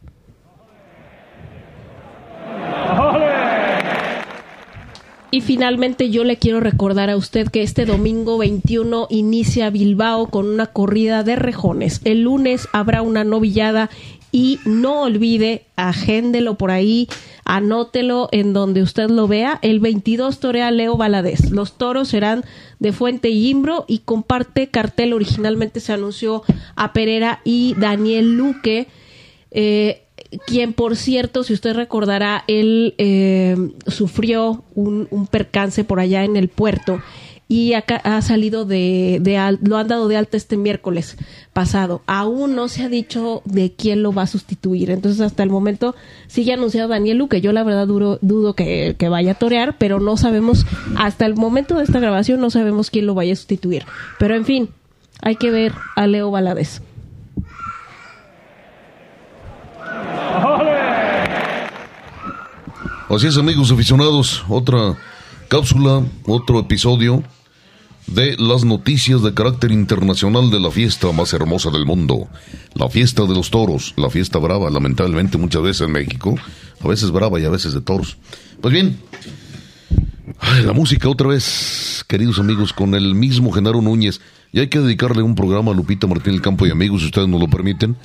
[5.34, 10.46] Y finalmente yo le quiero recordar a usted que este domingo 21 inicia Bilbao con
[10.46, 12.00] una corrida de rejones.
[12.04, 13.90] El lunes habrá una novillada
[14.30, 17.08] y no olvide, agéndelo por ahí,
[17.44, 19.58] anótelo en donde usted lo vea.
[19.62, 21.50] El 22 torea Leo Valadez.
[21.50, 22.44] Los toros serán
[22.78, 25.14] de Fuente y Imbro y comparte cartel.
[25.14, 26.44] Originalmente se anunció
[26.76, 28.86] a Pereira y Daniel Luque.
[29.50, 30.03] Eh,
[30.46, 33.56] quien por cierto, si usted recordará, él eh,
[33.86, 37.00] sufrió un, percance por allá en el puerto
[37.46, 41.16] y acá ha salido de, de, lo han dado de alta este miércoles
[41.52, 42.02] pasado.
[42.06, 44.90] Aún no se ha dicho de quién lo va a sustituir.
[44.90, 45.94] Entonces, hasta el momento
[46.26, 47.40] sigue anunciado Daniel Luque.
[47.40, 51.76] Yo la verdad dudo que, que, vaya a torear, pero no sabemos, hasta el momento
[51.76, 53.84] de esta grabación no sabemos quién lo vaya a sustituir.
[54.18, 54.68] Pero en fin,
[55.20, 56.80] hay que ver a Leo Valadez.
[63.10, 64.96] Así es, amigos aficionados, otra
[65.48, 67.22] cápsula, otro episodio
[68.06, 72.28] de las noticias de carácter internacional de la fiesta más hermosa del mundo,
[72.74, 76.34] la fiesta de los toros, la fiesta brava, lamentablemente muchas veces en México,
[76.82, 78.16] a veces brava y a veces de toros.
[78.60, 78.98] Pues bien,
[80.64, 84.20] la música otra vez, queridos amigos, con el mismo Genaro Núñez,
[84.52, 87.28] y hay que dedicarle un programa a Lupita Martín del Campo y amigos, si ustedes
[87.28, 87.96] nos lo permiten,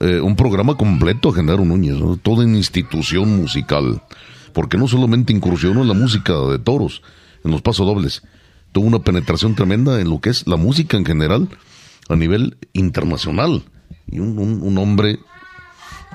[0.00, 4.02] eh, un programa completo a Genaro Núñez, toda una institución musical
[4.56, 7.02] porque no solamente incursionó en la música de toros,
[7.44, 8.22] en los pasodobles,
[8.72, 11.50] tuvo una penetración tremenda en lo que es la música en general
[12.08, 13.64] a nivel internacional.
[14.10, 15.18] Y un, hombre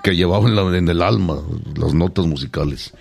[0.02, 1.38] que llevaba en, el alma
[1.76, 2.96] las notas musicales.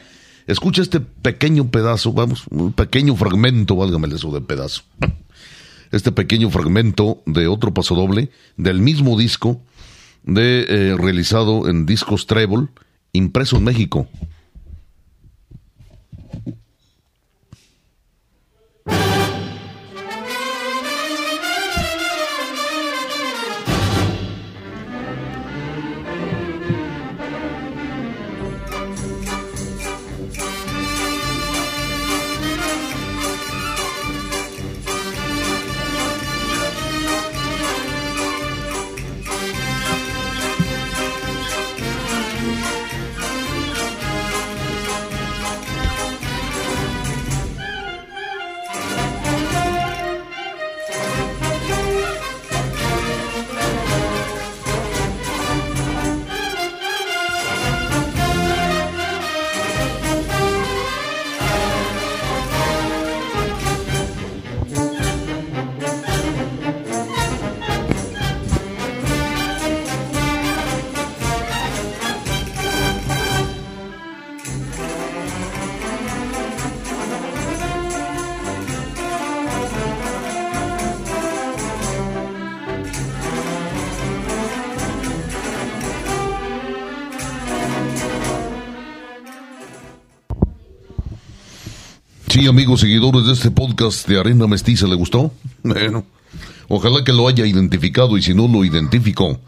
[0.46, 4.82] Escucha este pequeño pedazo, vamos, un pequeño fragmento, válgame eso de pedazo.
[5.90, 9.60] Este pequeño fragmento de otro pasodoble del mismo disco
[10.24, 12.68] de eh, realizado en discos Treble,
[13.12, 14.08] impreso en México.
[92.50, 95.32] Amigos seguidores de este podcast de Arena Mestiza, ¿le gustó?
[95.62, 96.04] Bueno,
[96.66, 99.38] ojalá que lo haya identificado y si no lo identificó,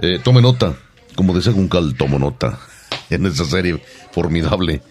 [0.00, 0.76] eh, tome nota,
[1.14, 2.58] como decía Guncal, tomo nota
[3.10, 3.80] en esa serie
[4.10, 4.82] formidable.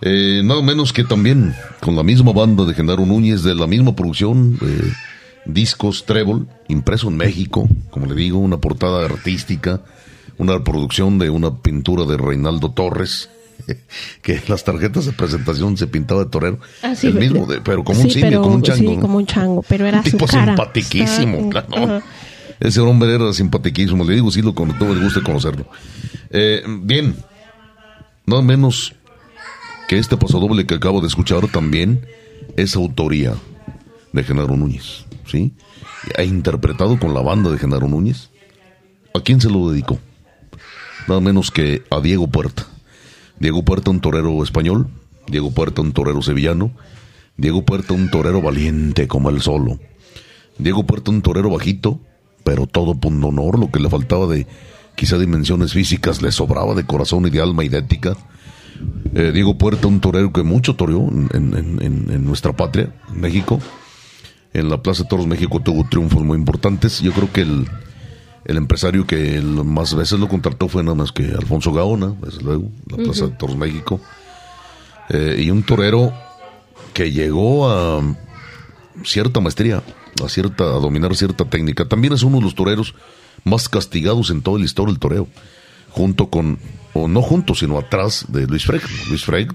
[0.00, 3.94] Eh, nada menos que también con la misma banda de Genaro Núñez, de la misma
[3.94, 4.92] producción, eh,
[5.44, 9.80] discos Trébol, impreso en México, como le digo, una portada artística,
[10.38, 13.30] una producción de una pintura de Reinaldo Torres,
[14.22, 16.58] que las tarjetas de presentación se pintaba de torero.
[16.82, 18.78] Ah, sí, el mismo, de- pero como un simio, como un chango.
[18.90, 19.00] Sí, ¿no?
[19.02, 20.52] como un chango, pero era Un tipo su cara.
[20.56, 21.50] simpatiquísimo.
[22.60, 25.66] Ese hombre era simpatiquísimo, le digo, sí, lo con todo el gusto de conocerlo.
[26.30, 27.14] Eh, bien,
[28.26, 28.94] nada menos
[29.88, 32.04] que este pasodoble que acabo de escuchar también
[32.56, 33.34] es autoría
[34.12, 35.52] de Genaro Núñez, ¿sí?
[36.16, 38.30] Ha interpretado con la banda de Genaro Núñez.
[39.14, 39.98] ¿A quién se lo dedicó?
[41.06, 42.66] Nada menos que a Diego Puerta.
[43.40, 44.88] Diego Puerta, un torero español.
[45.28, 46.72] Diego Puerta, un torero sevillano.
[47.36, 49.78] Diego Puerta, un torero valiente como el solo.
[50.58, 52.00] Diego Puerta, un torero bajito,
[52.44, 54.46] pero todo punto honor, lo que le faltaba de
[54.96, 58.16] quizá dimensiones físicas, le sobraba de corazón y de alma y de ética.
[59.14, 61.78] Eh, Diego Puerta, un torero que mucho toreó en, en-
[62.10, 63.60] en- nuestra patria, México.
[64.52, 67.00] En la Plaza de Toros México tuvo triunfos muy importantes.
[67.00, 67.68] Yo creo que el,
[68.48, 72.70] el empresario que más veces lo contrató fue nada más que Alfonso Gaona, desde luego,
[72.90, 74.00] la Plaza de Toros México.
[75.10, 76.12] Eh, y un torero
[76.92, 78.02] que llegó a
[79.04, 79.82] cierta maestría,
[80.24, 81.86] a cierta, a dominar cierta técnica.
[81.86, 82.94] También es uno de los toreros
[83.44, 85.28] más castigados en toda la historia del toreo,
[85.90, 86.58] junto con,
[86.94, 88.82] o no junto, sino atrás de Luis Freg.
[89.08, 89.48] Luis Freg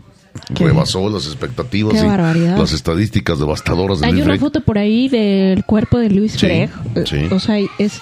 [0.55, 2.57] Qué- rebasó las expectativas y barbaridad.
[2.57, 4.39] las estadísticas devastadoras de Hay Luis una Freg.
[4.39, 6.69] foto por ahí del cuerpo de Luis Sí, Freg.
[7.05, 7.27] sí.
[7.31, 7.99] O sea, es.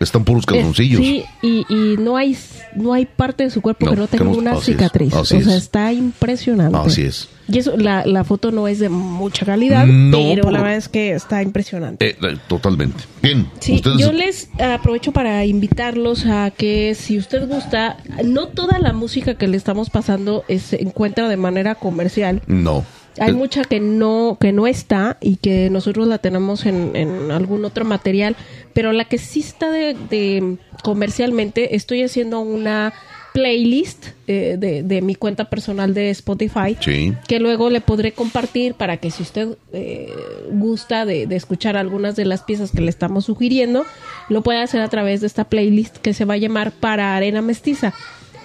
[0.00, 1.00] Están puros calzoncillos.
[1.00, 2.36] sí, y, y no hay
[2.76, 5.12] no hay parte de su cuerpo No, que no que tenga no- una es, cicatriz.
[5.14, 5.46] o sea, es.
[5.48, 6.78] está impresionante.
[6.78, 7.28] Así es.
[7.50, 10.76] Y eso, la, la foto no es de mucha calidad, No, pero por- la verdad
[10.76, 12.10] es que está impresionante.
[12.10, 13.02] Eh, eh, totalmente.
[13.22, 13.48] Bien.
[13.58, 18.92] Sí, ustedes- yo les aprovecho para invitarlos a que si usted gusta, no toda la
[18.92, 22.42] música que le estamos pasando se encuentra de manera comercial.
[22.46, 22.84] No.
[23.20, 27.64] Hay mucha que no que no está y que nosotros la tenemos en, en algún
[27.64, 28.36] otro material,
[28.74, 32.92] pero la que sí está de, de comercialmente, estoy haciendo una
[33.34, 37.12] playlist eh, de, de mi cuenta personal de Spotify Sí.
[37.28, 40.12] que luego le podré compartir para que si usted eh,
[40.50, 43.84] gusta de, de escuchar algunas de las piezas que le estamos sugiriendo,
[44.28, 47.42] lo puede hacer a través de esta playlist que se va a llamar Para Arena
[47.42, 47.92] Mestiza,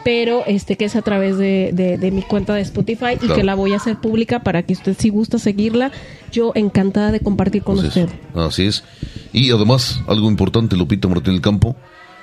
[0.03, 3.35] pero este que es a través de, de- de mi cuenta de Spotify y Claro.
[3.35, 5.91] que la voy a hacer pública para que usted si gusta seguirla,
[6.31, 8.09] yo encantada de compartir con Así usted.
[8.09, 8.35] es.
[8.37, 8.83] Así es.
[9.31, 11.75] Y además, algo importante, Lupita Martín del Campo,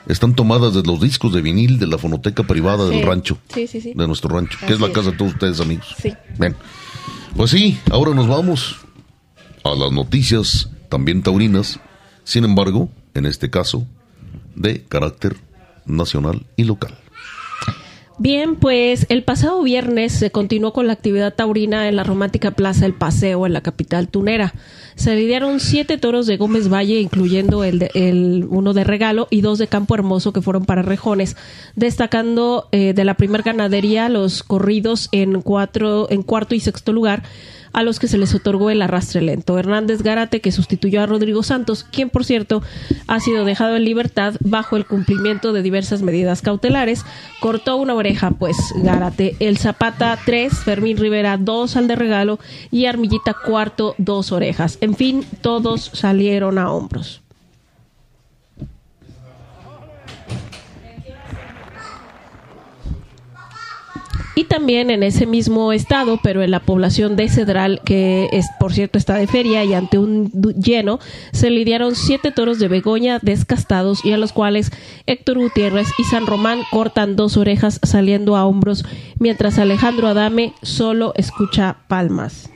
[0.09, 3.39] están tomadas de los discos de vinil de la fonoteca privada del rancho.
[3.55, 3.93] Sí, sí, sí.
[3.95, 5.95] De nuestro rancho, que es la casa de todos ustedes, amigos.
[6.01, 6.12] Sí.
[6.39, 6.55] Bien.
[7.37, 8.76] Pues sí, ahora nos vamos
[9.62, 11.78] a las noticias también taurinas,
[12.24, 13.87] sin embargo, en este caso,
[14.57, 15.37] de carácter
[15.87, 16.97] nacional y local.
[18.22, 22.84] Bien, pues el pasado viernes se continuó con la actividad taurina en la romántica Plaza
[22.84, 24.52] El Paseo en la capital tunera.
[24.94, 29.40] Se lidiaron siete toros de Gómez Valle, incluyendo el, de- el uno de regalo y
[29.40, 31.34] dos de Campo Hermoso que fueron para rejones,
[31.76, 37.22] destacando eh, de la primer ganadería los corridos en cuatro, en cuarto y sexto lugar
[37.72, 39.58] a los que se les otorgó el arrastre lento.
[39.58, 42.62] Hernández Gárate, que sustituyó a Rodrigo Santos, quien por cierto
[43.06, 47.04] ha sido dejado en libertad bajo el cumplimiento de diversas medidas cautelares,
[47.40, 52.38] cortó una oreja, pues Gárate, el Zapata 3, Fermín Rivera 2 al de regalo
[52.70, 54.78] y Armillita cuarto dos orejas.
[54.80, 57.22] En fin, todos salieron a hombros.
[64.37, 68.72] Y también en ese mismo estado, pero en la población de Cedral, que es, por
[68.72, 71.01] cierto está de feria y ante un lleno,
[71.33, 74.70] se lidiaron siete toros de Begoña descastados y a los cuales
[75.07, 78.85] Héctor Gutiérrez y San Román cortan dos orejas saliendo a hombros,
[79.18, 82.51] mientras Alejandro Adame solo escucha palmas.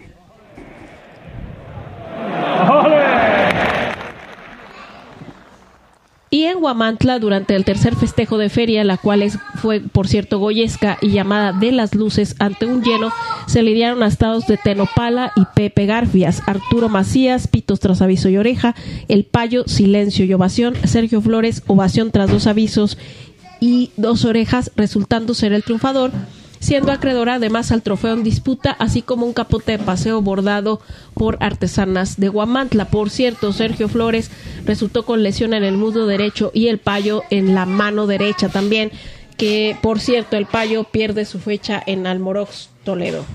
[6.35, 10.41] Y en Huamantla, durante el tercer festejo de feria, la cual es, fue, por cierto,
[10.41, 13.13] goyesca y llamada de las luces ante un lleno,
[13.47, 18.75] se lidiaron astados de Tenopala y Pepe Garfias, Arturo Macías, Pitos tras aviso y oreja,
[19.07, 22.99] El Payo, silencio y ovación, Sergio Flores, ovación tras dos avisos
[23.61, 26.11] y dos orejas, resultando ser el triunfador,
[26.65, 30.81] siendo acreedora además al trofeo en disputa, así como un capote de paseo bordado
[31.13, 32.87] por artesanas de Guamantla.
[32.87, 34.31] Por cierto, Sergio Flores
[34.65, 38.91] resultó con lesión en el muslo derecho y el payo en la mano derecha también,
[39.37, 43.27] que por cierto, el payo pierde su fecha en Almorox, Toledo.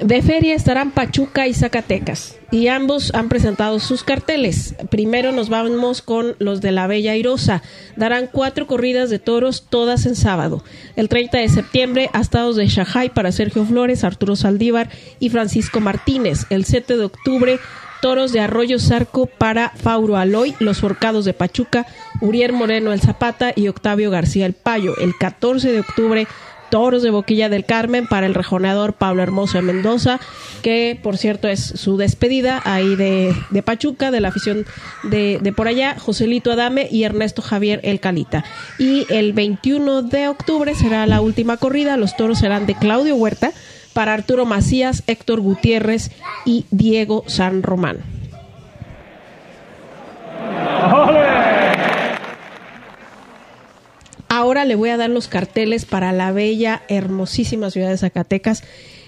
[0.00, 4.76] De feria estarán Pachuca y Zacatecas y ambos han presentado sus carteles.
[4.90, 7.62] Primero nos vamos con los de la Bella Airosa.
[7.96, 10.62] Darán cuatro corridas de toros, todas en sábado.
[10.94, 14.88] El 30 de septiembre, astados de Shanghai para Sergio Flores, Arturo Saldívar
[15.18, 16.46] y Francisco Martínez.
[16.48, 17.58] El 7 de octubre,
[18.00, 21.86] toros de Arroyo Zarco para Fauro Aloy, los forcados de Pachuca,
[22.20, 24.96] Uriel Moreno el Zapata y Octavio García el Payo.
[24.98, 26.28] El 14 de octubre,
[26.70, 30.20] Toros de Boquilla del Carmen para el rejoneador Pablo Hermoso de Mendoza,
[30.62, 34.66] que por cierto es su despedida ahí de, Pachuca, de la afición
[35.04, 38.44] de, de, por allá, Joselito Adame y Ernesto Javier El Calita.
[38.78, 43.52] Y el 21 de octubre será la última corrida, los toros serán de Claudio Huerta
[43.92, 46.10] para Arturo Macías, Héctor Gutiérrez
[46.44, 47.98] y Diego San Román.
[54.28, 58.62] Ahora le voy a dar los carteles para la bella, hermosísima ciudad de Zacatecas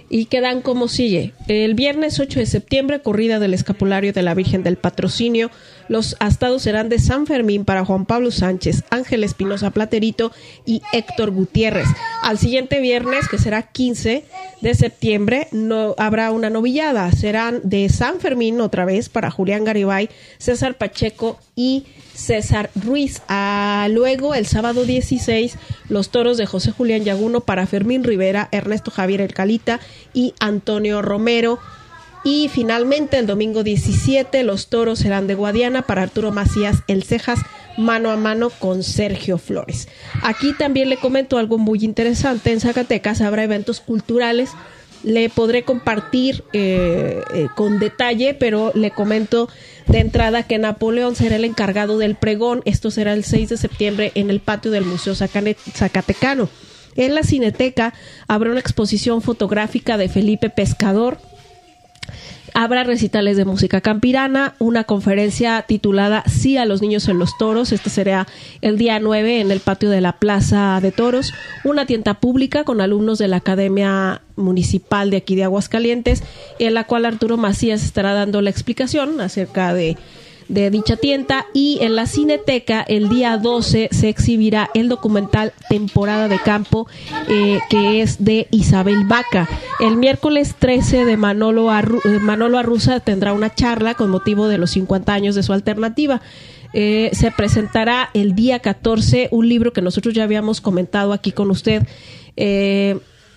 [0.09, 1.33] y quedan como sigue.
[1.47, 5.51] El viernes 8 de septiembre, corrida del escapulario de la Virgen del Patrocinio.
[5.91, 10.31] Los astados serán de San Fermín para Juan Pablo Sánchez, Ángel Espinosa Platerito
[10.65, 11.89] y Héctor Gutiérrez.
[12.23, 14.25] Al siguiente viernes, que será 15
[14.61, 17.11] de septiembre, no habrá una novillada.
[17.11, 23.23] Serán de San Fermín otra vez para Julián Garibay, César Pacheco y César Ruiz.
[23.27, 28.93] Ah, luego, el sábado 16, los toros de José Julián Yaguno para Fermín Rivera, Ernesto
[28.93, 29.81] Javier El Calita
[30.15, 31.59] y Antonio Romero.
[32.23, 37.41] Y finalmente, el domingo 17, los toros serán de Guadiana para Arturo Macías El Cejas,
[37.79, 39.89] mano a mano con Sergio Flores.
[40.23, 42.53] Aquí también le comento algo muy interesante.
[42.53, 44.51] En Zacatecas habrá eventos culturales
[45.03, 49.49] le podré compartir eh, eh, con detalle, pero le comento
[49.87, 52.63] de entrada que Napoleón será el encargado del pregón.
[52.65, 56.49] Esto será el 6 de septiembre en el patio del Museo Zacatecano.
[56.97, 57.95] En la Cineteca
[58.27, 61.19] habrá una exposición fotográfica de Felipe Pescador,
[62.55, 67.73] Habrá recitales de música campirana, una conferencia titulada Sí a los niños en los toros,
[67.73, 68.27] este será
[68.61, 71.33] el día 9 en el patio de la Plaza de Toros,
[71.65, 76.25] una tienda pública con alumnos de la Academia Municipal de aquí de Aguascalientes,
[76.59, 79.97] en la cual Arturo Macías estará dando la explicación acerca de
[80.51, 86.27] de dicha tienda y en la Cineteca el día 12 se exhibirá el documental Temporada
[86.27, 86.89] de Campo
[87.29, 89.49] eh, que es de Isabel Vaca.
[89.79, 94.73] El miércoles 13 de Manolo, eh, Manolo Arruza tendrá una charla con motivo de los
[94.73, 96.21] 50 años de su alternativa.
[96.73, 101.51] Eh, se presentará el día 14 un libro que nosotros ya habíamos comentado aquí con
[101.51, 101.87] usted.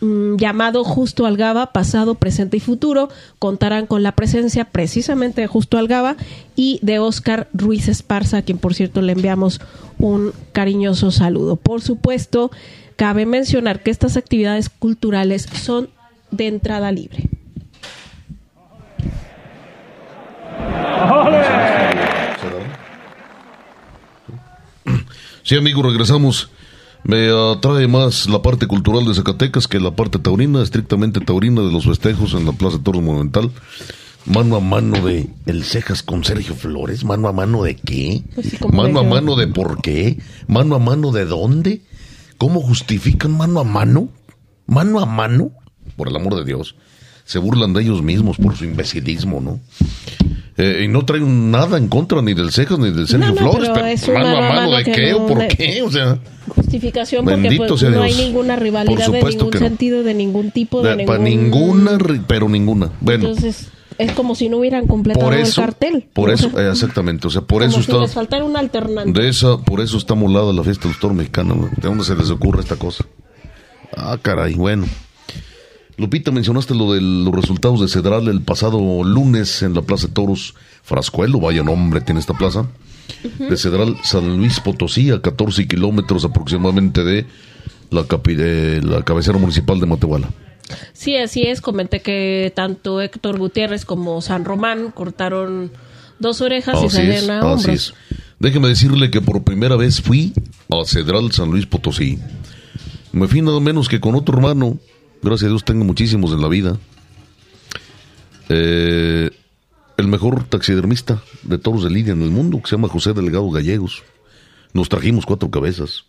[0.04, 3.08] Mm, llamado Justo Algaba, pasado, presente y futuro,
[3.40, 6.18] contarán con la presencia precisamente de Justo Algaba
[6.58, 9.62] y de Oscar Ruiz Esparza, a quien por cierto le enviamos
[10.00, 11.56] un cariñoso saludo.
[11.56, 12.52] Por supuesto,
[12.98, 15.90] cabe mencionar que estas actividades culturales son
[16.32, 17.30] de entrada libre.
[25.44, 26.50] Sí, amigos, regresamos.
[27.04, 31.72] Me atrae más la parte cultural de Zacatecas que la parte taurina, estrictamente taurina de
[31.72, 33.52] los festejos en la Plaza de Toros Monumental.
[34.26, 37.04] Mano a mano de El Cejas con Sergio Flores.
[37.04, 38.24] ¿Mano a mano de qué?
[38.34, 40.18] Pues ¿Mano a mano de por qué?
[40.48, 41.82] ¿Mano a mano de dónde?
[42.38, 44.08] ¿Cómo justifican mano a mano?
[44.66, 45.52] ¿Mano a mano?
[45.98, 46.76] Por el amor de Dios.
[47.26, 49.60] Se burlan de ellos mismos por su imbecilismo, ¿no?
[50.56, 54.20] Eh, y no traen nada en contra ni del Cejas ni del Sergio Flores, pero,
[54.20, 56.20] mano a mano, de qué o por qué, o sea.
[56.56, 61.24] Justificación porque pues, no hay ninguna rivalidad de ningún sentido, de ningún tipo, de, ningún...
[61.24, 61.98] ninguna,
[62.28, 62.92] pero ninguna.
[63.02, 63.30] Bueno.
[63.30, 66.06] Entonces, es como si no hubieran completado el cartel.
[66.14, 67.98] Por eso, exactamente, o sea, por eso está...
[68.00, 69.20] les faltara un alternante.
[69.20, 72.30] De esa, por eso está molada la fiesta del Toro Mexicano, ¿De dónde se les
[72.30, 73.06] ocurre esta cosa?
[73.96, 74.86] Ah, caray, bueno.
[75.98, 80.14] Lupita, mencionaste lo de los resultados de Cedral el pasado lunes en la Plaza de
[80.14, 82.68] Toros Frascuelo, vaya nombre tiene esta plaza,
[83.38, 87.26] de Cedral San Luis Potosí, a 14 kilómetros aproximadamente de
[87.92, 90.30] la, de la cabecera municipal de Matehuala.
[90.94, 91.62] Sí, así es.
[91.62, 95.72] Comenté que tanto Héctor Gutiérrez como San Román cortaron
[96.20, 97.94] dos orejas y salieron a Así es.
[98.40, 100.34] Déjeme decirle que por primera vez fui
[100.70, 102.18] a Cedral San Luis Potosí.
[103.12, 104.80] Me fui nada menos que con otro hermano
[105.24, 106.78] Gracias a Dios tengo muchísimos en la vida.
[108.50, 109.32] Eh,
[109.96, 113.50] el mejor taxidermista de toros de lidia en el mundo, que se llama José Delegado
[113.50, 114.04] Gallegos.
[114.74, 116.04] Nos trajimos cuatro cabezas.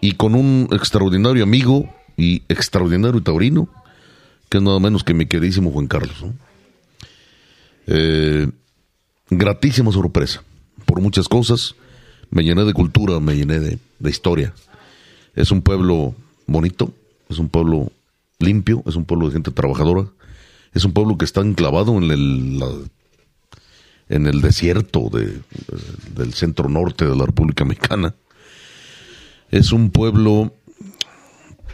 [0.00, 3.68] Y con un extraordinario amigo y extraordinario taurino,
[4.48, 6.24] que es nada menos que mi queridísimo Juan Carlos.
[7.88, 8.48] Eh,
[9.30, 10.44] gratísima sorpresa.
[10.86, 11.74] Por muchas cosas,
[12.30, 14.54] me llené de cultura, me llené de historia.
[15.34, 16.14] Es un pueblo
[16.46, 16.94] bonito,
[17.28, 17.90] es un pueblo
[18.42, 20.08] limpio, es un pueblo de gente trabajadora,
[20.74, 22.62] es un pueblo que está enclavado en el,
[24.08, 25.40] en el desierto de,
[26.14, 28.14] del centro norte de la República Mexicana.
[29.50, 30.54] Es un pueblo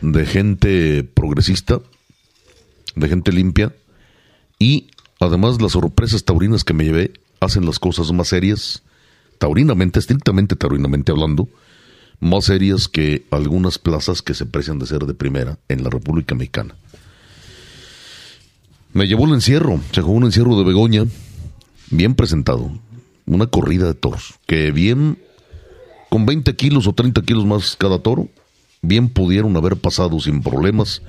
[0.00, 1.80] de gente progresista,
[2.94, 3.72] de gente limpia,
[4.58, 4.88] y
[5.20, 8.82] además las sorpresas taurinas que me llevé hacen las cosas más serias,
[9.38, 11.48] taurinamente, estrictamente taurinamente hablando,
[12.20, 16.34] más serias que algunas plazas que se precian de ser de primera en la República
[16.34, 16.74] Mexicana.
[18.92, 21.04] Me llevó el encierro, se jugó un encierro de Begoña,
[21.90, 22.70] bien presentado,
[23.26, 25.18] una corrida de toros, que bien,
[26.08, 28.28] con 20 kilos o 30 kilos más cada toro,
[28.82, 31.02] bien pudieron haber pasado sin problemas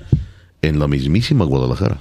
[0.62, 2.00] en la mismísima Guadalajara.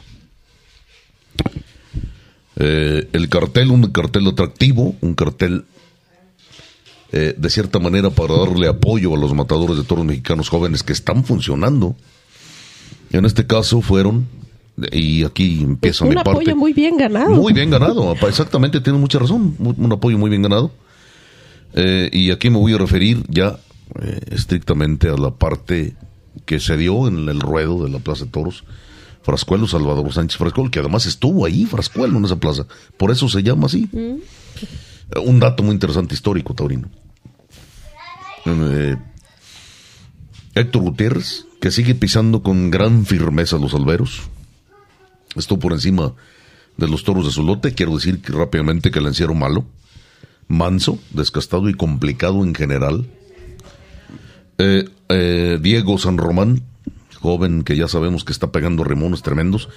[2.57, 5.65] Eh, el cartel, un cartel atractivo, un cartel
[7.11, 10.93] eh, de cierta manera para darle apoyo a los matadores de toros mexicanos jóvenes que
[10.93, 11.95] están funcionando.
[13.11, 14.27] En este caso fueron,
[14.91, 16.29] y aquí empieza mi parte.
[16.29, 17.31] Un apoyo muy bien ganado.
[17.31, 20.71] Muy bien ganado, exactamente, tiene mucha razón, un apoyo muy bien ganado.
[21.73, 23.59] Eh, y aquí me voy a referir ya
[24.29, 25.95] estrictamente a la parte
[26.45, 28.63] que se dio en el ruedo de la Plaza de Toros
[29.21, 32.65] Frascuelo, Salvador Sánchez Frascuelo, que además estuvo ahí, Frascuelo, en esa plaza.
[32.97, 33.87] Por eso se llama así.
[33.91, 34.15] Mm.
[35.15, 36.89] Un dato muy interesante histórico, Taurino.
[38.45, 38.95] Eh,
[40.55, 44.21] Héctor Gutiérrez, que sigue pisando con gran firmeza los alberos.
[45.35, 46.13] Estuvo por encima
[46.77, 47.73] de los toros de su lote.
[47.73, 49.65] Quiero decir rápidamente que el encierro malo,
[50.47, 53.07] manso, descastado y complicado en general.
[54.57, 56.63] Eh, eh, Diego San Román,
[57.21, 59.69] joven que ya sabemos que está pegando remones tremendos,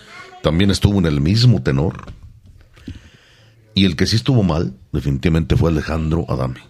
[0.43, 2.13] también estuvo en el mismo tenor.
[3.75, 6.61] Y el que sí estuvo mal, definitivamente, fue Alejandro Adame.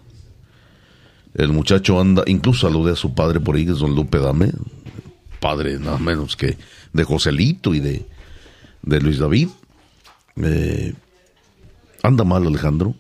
[1.34, 4.53] El muchacho anda, incluso saludé a su padre por ahí, que es don Lupe Adame,
[5.40, 6.57] padre nada menos que
[6.92, 8.07] de Joselito y de,
[8.82, 9.48] de Luis David.
[10.36, 10.94] Eh,
[12.03, 12.94] anda mal Alejandro,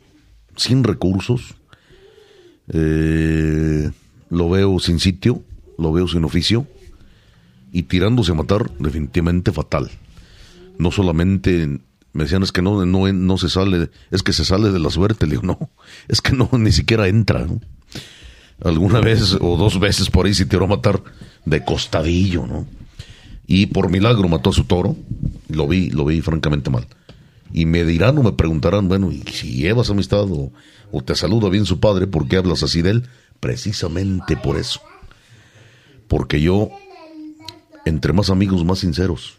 [0.56, 1.54] sin recursos,
[2.68, 3.90] eh,
[4.30, 5.42] lo veo sin sitio,
[5.78, 6.66] lo veo sin oficio
[7.72, 9.90] y tirándose a matar definitivamente fatal.
[10.78, 11.80] No solamente
[12.12, 14.90] me decían es que no, no, no se sale, es que se sale de la
[14.90, 15.70] suerte, le digo, no,
[16.08, 17.46] es que no, ni siquiera entra.
[18.64, 21.02] Alguna vez o dos veces por ahí se tiró a matar
[21.44, 22.66] de costadillo, ¿no?
[23.46, 24.96] Y por milagro mató a su toro,
[25.48, 26.86] lo vi, lo vi francamente mal.
[27.52, 30.52] Y me dirán o me preguntarán, bueno, ¿y si llevas amistad o,
[30.90, 33.08] o te saluda bien su padre, ¿por qué hablas así de él?
[33.40, 34.80] Precisamente por eso.
[36.06, 36.70] Porque yo
[37.84, 39.34] entre más amigos, más sinceros.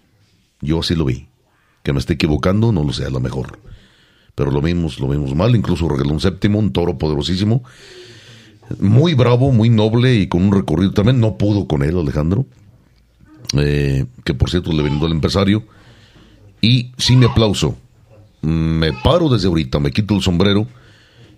[0.62, 1.28] Yo así lo vi.
[1.84, 3.60] Que me esté equivocando, no lo sé, a lo mejor.
[4.36, 5.56] Pero lo vimos, lo vimos mal.
[5.56, 7.64] Incluso regaló un séptimo, un toro poderosísimo.
[8.80, 11.20] Muy bravo, muy noble y con un recorrido también.
[11.20, 12.46] No pudo con él, Alejandro.
[13.58, 15.64] Eh, que por cierto le brindó al empresario.
[16.62, 17.78] Y sin mi aplauso.
[18.42, 20.68] Me paro desde ahorita, me quito el sombrero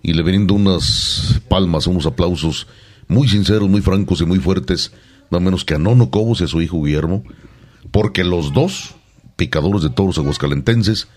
[0.02, 2.66] y le brindo unas palmas, unos aplausos
[3.06, 4.92] muy sinceros, muy francos y muy fuertes
[5.30, 7.24] nada menos que a Nono Cobos y a su hijo Guillermo,
[7.90, 8.95] porque los dos,
[9.36, 11.08] picadores de toros aguascalentenses,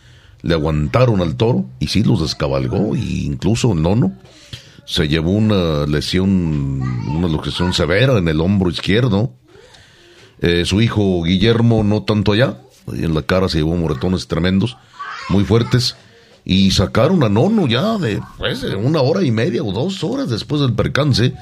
[0.42, 4.14] le aguantaron al toro y sí los descabalgó, e incluso Nono.
[4.86, 9.34] Se llevó una lesión, una lesión severa en el hombro izquierdo.
[10.42, 12.62] Eh, su hijo Guillermo no tanto allá,
[12.92, 14.78] en la cara se llevó moretones tremendos,
[15.28, 15.96] muy fuertes,
[16.44, 20.62] y sacaron a Nono ya de pues, una hora y media o dos horas después
[20.62, 21.34] del percance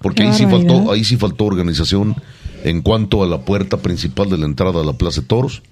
[0.00, 2.16] porque ahí sí faltó, ahí sí faltó organización
[2.64, 5.62] en cuanto a la puerta principal de la entrada a la Plaza de Toros.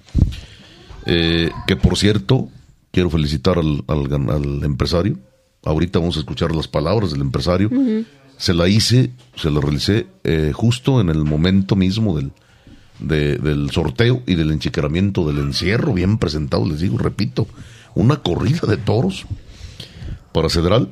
[1.07, 2.49] Eh, que por cierto,
[2.91, 5.19] quiero felicitar al, al, empresario.
[5.65, 7.71] Ahorita vamos a escuchar las palabras del empresario.
[8.37, 12.33] Se la hice, se la realicé eh, justo en el momento mismo del,
[12.99, 17.47] del sorteo y del enchiqueramiento del encierro, bien presentado, les digo, repito,
[17.95, 19.27] una corrida de toros
[20.33, 20.91] para Cedral,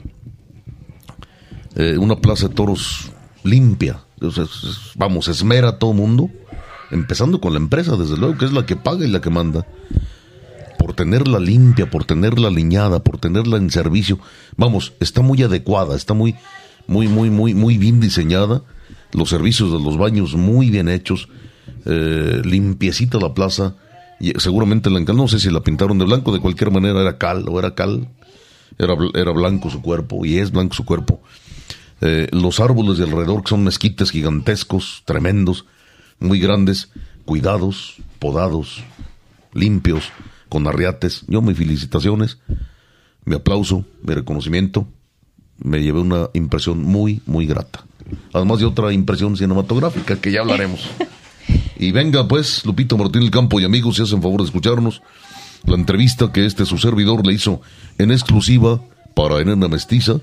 [1.77, 4.01] eh, una plaza de toros limpia.
[4.97, 6.31] Vamos, esmera a todo mundo,
[6.91, 9.67] empezando con la empresa, desde luego, que es la que paga y la que manda.
[10.79, 14.19] Por tenerla limpia, por tenerla liñada, por tenerla en servicio.
[14.57, 16.35] Vamos, está muy adecuada, está muy,
[16.87, 18.63] muy, muy, muy, muy bien diseñada.
[19.13, 21.29] Los servicios de los baños muy bien hechos.
[21.87, 23.77] Eh, limpiecita la plaza.
[24.21, 27.47] Y seguramente la no sé si la pintaron de blanco, de cualquier manera era cal
[27.49, 28.09] o era cal.
[28.79, 31.21] Era, era blanco su cuerpo y es blanco su cuerpo.
[32.01, 35.65] Eh, los árboles de alrededor, que son mezquites gigantescos, tremendos,
[36.19, 36.91] muy grandes,
[37.25, 38.83] cuidados, podados,
[39.53, 40.11] limpios,
[40.49, 41.25] con arriates.
[41.27, 42.39] Yo mis felicitaciones,
[43.25, 44.87] mi aplauso, mi reconocimiento.
[45.59, 47.85] Me llevé una impresión muy, muy grata.
[48.33, 50.89] Además de otra impresión cinematográfica que ya hablaremos.
[51.77, 55.03] Y venga pues, Lupito Martín del Campo y amigos, si hacen favor de escucharnos,
[55.65, 57.61] la entrevista que este su servidor le hizo
[57.99, 58.81] en exclusiva
[59.15, 60.21] para Enena Mestiza,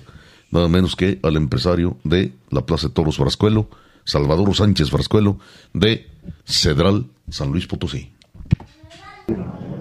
[0.51, 3.67] nada menos que al empresario de la Plaza de Toros Frascuelo,
[4.03, 5.37] Salvador Sánchez Frascuelo,
[5.73, 6.07] de
[6.45, 8.11] Cedral, San Luis Potosí.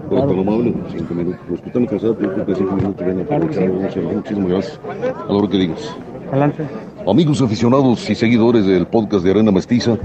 [0.09, 1.39] Hola, tan amable, cinco minutos.
[1.49, 4.79] Respetando que sea, creo que cinco minutos viene para Muchísimas gracias.
[4.83, 5.95] A la hora que digas.
[6.29, 6.67] Adelante.
[7.07, 9.97] Amigos aficionados y seguidores del podcast de Arena Mestiza,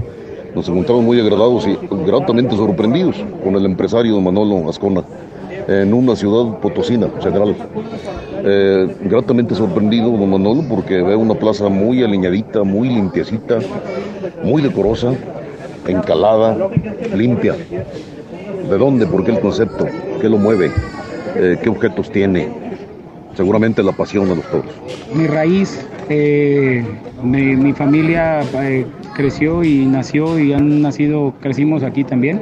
[0.55, 5.03] nos encontramos muy agradados y gratamente sorprendidos con el empresario Manolo Ascona
[5.67, 7.55] en una ciudad potosina, Central.
[8.49, 13.59] Eh, gratamente sorprendido don Manolo porque ve una plaza muy alineadita, muy limpiecita,
[14.41, 15.13] muy decorosa,
[15.85, 16.69] encalada,
[17.13, 17.55] limpia.
[18.69, 19.05] ¿De dónde?
[19.05, 19.85] ¿Por qué el concepto?
[20.21, 20.71] ¿Qué lo mueve?
[21.35, 22.47] Eh, ¿Qué objetos tiene?
[23.35, 24.71] Seguramente la pasión de los toros.
[25.13, 26.85] Mi raíz, eh,
[27.21, 28.43] mi, mi familia
[29.13, 32.39] creció y nació y han nacido, crecimos aquí también.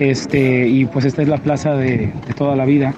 [0.00, 2.92] Este, y pues esta es la plaza de toda la vida.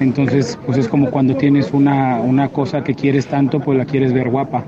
[0.00, 4.12] Entonces, pues es como cuando tienes una, una cosa que quieres tanto, pues la quieres
[4.12, 4.64] ver guapa,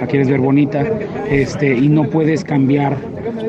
[0.00, 0.84] la quieres ver bonita,
[1.30, 2.96] este, y no puedes cambiar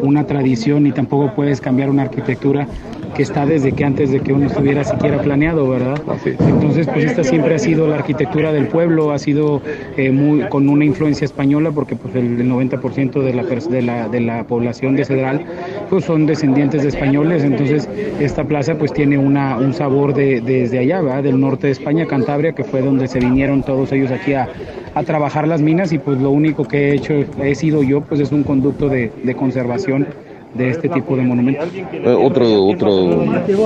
[0.02, 2.68] una tradición ni tampoco puedes cambiar una arquitectura
[3.16, 6.02] que está desde que antes de que uno estuviera siquiera planeado, ¿verdad?
[6.26, 9.62] Entonces, pues esta siempre ha sido la arquitectura del pueblo, ha sido
[9.98, 14.08] eh, muy, con una influencia española, porque pues el, el 90% de la, de, la,
[14.08, 15.46] de la población de Cedral
[15.90, 17.90] pues son descendientes de españoles, entonces
[18.20, 21.24] esta plaza pues tiene una, un sabor de, desde allá, ¿verdad?
[21.24, 24.48] Del norte de España, Cantabria, que fue donde se vinieron todos ellos aquí a,
[24.94, 28.22] a trabajar las minas y pues lo único que he hecho, he sido yo, pues
[28.22, 30.08] es un conducto de, de conservación
[30.54, 31.70] de este tipo de monumentos.
[31.74, 32.90] Eh, otra, otra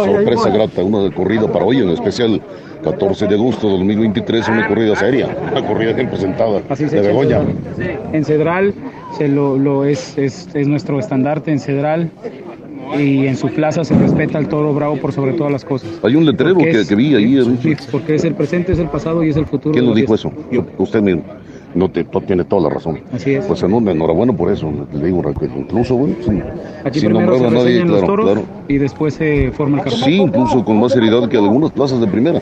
[0.05, 2.41] sorpresa grata, una de corrida para hoy, en especial
[2.83, 7.39] 14 de agosto de 2023, una corrida seria, una corrida bien presentada Así de Begoña.
[7.75, 7.99] Cedral.
[8.13, 8.73] En Cedral
[9.17, 12.11] se lo, lo es, es, es nuestro estandarte en Cedral
[12.99, 15.89] y en su plaza se respeta al toro bravo por sobre todas las cosas.
[16.03, 17.39] Hay un letrero que, es- que vi ahí.
[17.39, 19.73] eh, porque es el presente, es el pasado y es el futuro.
[19.73, 20.31] ¿Quién lo dijo eso?
[20.51, 20.63] Yo.
[20.77, 21.23] Usted mismo.
[21.75, 23.01] No, te, no tiene toda la razón.
[23.13, 23.45] Así es.
[23.45, 24.71] Pues en- enhorabuena por eso.
[24.93, 25.21] Le digo,
[25.57, 26.41] incluso, bueno, sin,
[26.85, 28.41] Aquí sin primero nombrar a nadie, los claro, toros claro.
[28.67, 30.03] y después se forma el cartel.
[30.03, 32.41] Sí, incluso con más seriedad que algunas plazas de primera.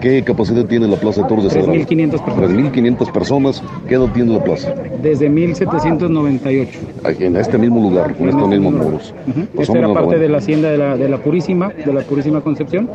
[0.00, 1.76] ¿Qué capacidad tiene la plaza de toros de Cedral?
[1.76, 2.50] 3.500 personas.
[2.50, 3.62] 3.500 personas.
[3.86, 4.74] ¿Qué edad tiene la plaza?
[5.02, 6.78] Desde 1798.
[7.04, 9.14] Aquí, En este mismo lugar, con estos mismos muros.
[9.28, 9.40] Ujú.
[9.54, 12.40] Pues Esta era parte de la hacienda de la, de la Purísima, de la Purísima
[12.40, 12.88] Concepción.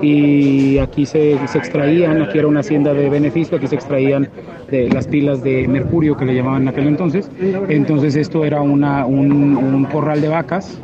[0.00, 4.28] Y aquí se, se extraían, aquí era una hacienda de beneficio, aquí se extraían
[4.70, 7.28] de las pilas de mercurio que le llamaban en aquel entonces.
[7.68, 10.78] Entonces esto era una, un, un corral de vacas.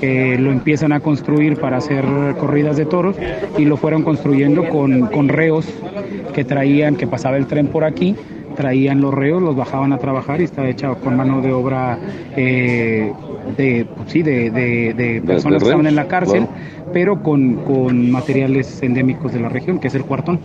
[0.00, 2.04] que lo empiezan a construir para hacer
[2.40, 3.16] corridas de toros
[3.58, 5.66] y lo fueron construyendo con, con reos
[6.34, 8.16] que traían, que pasaba el tren por aquí,
[8.54, 11.98] traían los reos, los bajaban a trabajar y estaba hecha con mano de obra
[12.36, 13.12] eh,
[13.56, 16.90] de, pues sí, de, de- de personas que estaban en la cárcel, claro.
[16.92, 20.40] pero con, con materiales endémicos de la región, que es el cuartón.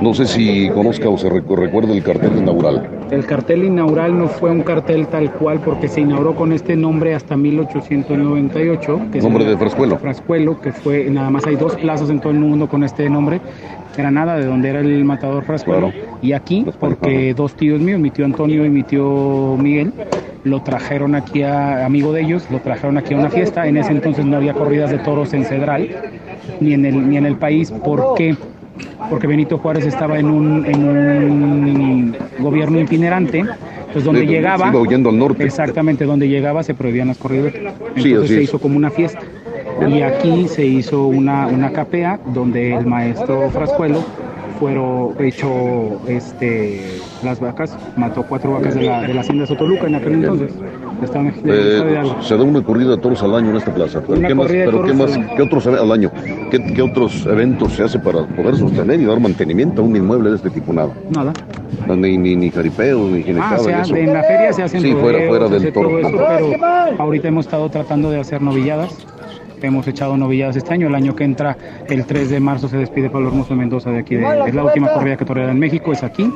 [0.00, 2.88] No sé si conozca o se recu- recuerda el cartel inaugural.
[3.10, 7.14] El cartel inaugural no fue un cartel tal cual porque se inauguró con este nombre
[7.14, 9.00] hasta 1898.
[9.12, 9.98] Que es Nombre el- de Frascuelo.
[9.98, 13.40] Frascuelo, que fue, nada más hay dos plazas en todo el mundo con este nombre.
[13.96, 16.18] Granada, de donde era el matador Frascuelo, Claro.
[16.22, 19.92] y aquí, Frascuelo, porque dos tíos míos, mi tío Antonio y mi tío Miguel,
[20.44, 23.66] lo trajeron aquí a, amigo de ellos, lo trajeron aquí a una fiesta.
[23.66, 25.88] En ese entonces no había corridas de toros en Cedral,
[26.60, 27.70] ni en el, ni en el país.
[27.70, 28.36] ¿Por qué?
[29.08, 33.44] Porque Benito Juárez estaba en un, en un gobierno itinerante,
[33.92, 34.66] pues donde llegaba...
[34.66, 35.44] se iba huyendo al norte.
[35.44, 37.54] Exactamente, donde llegaba se prohibían las corridas.
[37.54, 39.20] Entonces Sí, se hizo como una fiesta.
[39.88, 44.00] Y aquí se hizo una, una capea donde el maestro Frascuelo
[44.58, 49.94] fueron hecho este las vacas, mató cuatro vacas de la, de la hacienda Sotoluca en
[49.96, 50.52] aquel entonces.
[51.44, 54.00] Eh, se da una corrida de toros al año en esta plaza.
[54.06, 54.46] ¿Pero qué más?
[54.46, 55.18] Pero qué más?
[55.36, 56.10] ¿Qué otros al año?
[56.50, 60.30] ¿Qué, qué otros eventos se hace para poder sostener y dar mantenimiento a un inmueble
[60.30, 60.72] de este tipo?
[60.72, 60.92] Nada.
[61.10, 61.32] Nada.
[61.96, 63.94] Ni, ni, ni jaripeos, ni Ah, o sea, eso.
[63.94, 65.98] de- en la feria se hacen Sí, fuera- rodeos, fuera se del toro.
[65.98, 69.06] eso, pero ahorita hemos estado tratando de hacer novilladas.
[69.64, 70.88] Hemos echado novilladas este año.
[70.88, 71.56] El año que entra,
[71.88, 74.14] el 3 de marzo, se despide Pablo Hermoso de Mendoza de aquí.
[74.16, 76.30] de- es la última corrida que toreará en México, es aquí.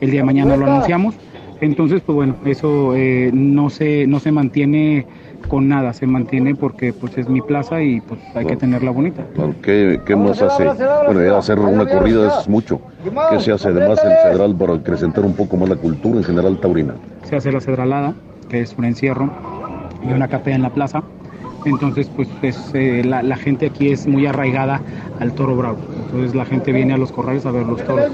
[0.00, 1.14] El día de mañana lo anunciamos.
[1.60, 5.06] Entonces, pues bueno, eso eh, no, se, no se mantiene
[5.48, 9.24] con nada, se mantiene porque pues es mi plaza y pues hay que tenerla bonita.
[9.62, 10.64] ¿Qué, qué más hace?
[11.06, 12.80] Bueno, ya hacer una corrida es mucho.
[13.30, 16.58] ¿Qué se hace además en Cedral para acrecentar un poco más la cultura en general
[16.60, 16.94] taurina?
[17.22, 18.14] se hace la cedralada,
[18.50, 19.30] que es un encierro,
[20.06, 21.02] y una capea en la plaza.
[21.64, 24.80] Entonces, pues es, eh, la, la gente aquí es muy arraigada
[25.20, 25.78] al toro bravo.
[26.06, 28.10] Entonces la gente viene a los corrales a ver los toros.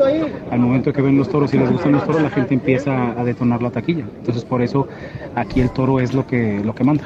[0.51, 3.25] Al momento que ven los toros y les gustan los toros, la gente empieza a
[3.25, 4.05] detonar la taquilla.
[4.19, 4.89] Entonces por eso
[5.35, 7.05] aquí el toro es lo que, lo que manda.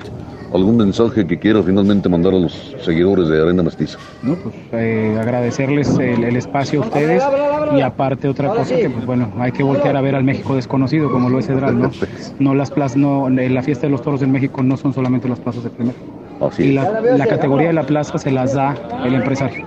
[0.53, 3.99] algún mensaje que quiera finalmente mandar a los seguidores de Arena Mestiza.
[4.23, 7.23] No, pues eh, agradecerles el, el, espacio a ustedes
[7.77, 11.11] y aparte otra cosa que pues bueno, hay que voltear a ver al México desconocido
[11.11, 11.91] como lo es Cedral, ¿no?
[12.39, 15.41] No las plazas, no, la fiesta de los toros en México no son solamente las
[15.41, 15.71] plazas de
[16.41, 18.75] Así Y la, la categoría de la plaza se las da
[19.05, 19.67] el empresario,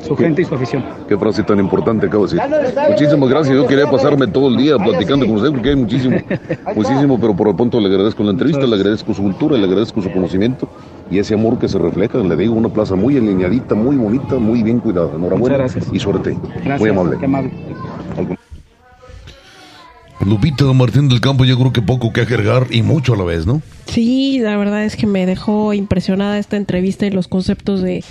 [0.00, 0.84] su gente y su afición.
[1.08, 2.50] Qué frase tan importante acabo de decir.
[2.90, 3.56] Muchísimas gracias.
[3.56, 6.16] Yo quería pasarme todo el día platicando con usted porque hay muchísimo,
[6.74, 10.00] muchísimo, pero por lo pronto le agradezco la entrevista, le agradezco su cultura, le agradezco
[10.00, 10.68] su conocimiento
[11.10, 12.18] y ese amor que se refleja.
[12.18, 15.08] Le digo, una plaza muy alineadita, muy bonita, muy bien cuidada.
[15.14, 15.94] Enhorabuena Muchas gracias.
[15.94, 16.36] y suerte.
[16.64, 17.16] Gracias, Muy amable.
[17.18, 17.52] qué amable.
[20.24, 23.46] Lupita Martín del Campo, yo creo que poco que agregar y mucho a la vez,
[23.46, 23.62] ¿no?
[23.86, 28.02] Sí, la verdad es que me dejó impresionada esta entrevista y los conceptos de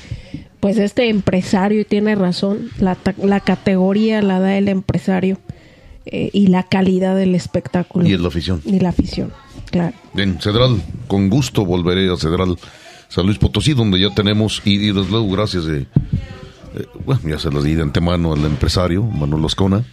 [0.60, 5.38] pues este empresario y tiene razón, la, la categoría la da el empresario
[6.06, 8.61] eh, y la calidad del espectáculo Y es la afición.
[8.65, 9.32] y la afición,
[9.72, 9.94] claro.
[10.14, 12.57] Bien, Cedral, con gusto volveré a Cedral
[13.10, 15.88] San Luis Potosí, donde ya tenemos, y, y desde luego gracias de, eh,
[17.06, 19.84] bueno, ya se lo di de antemano al empresario, Manuel Lascona,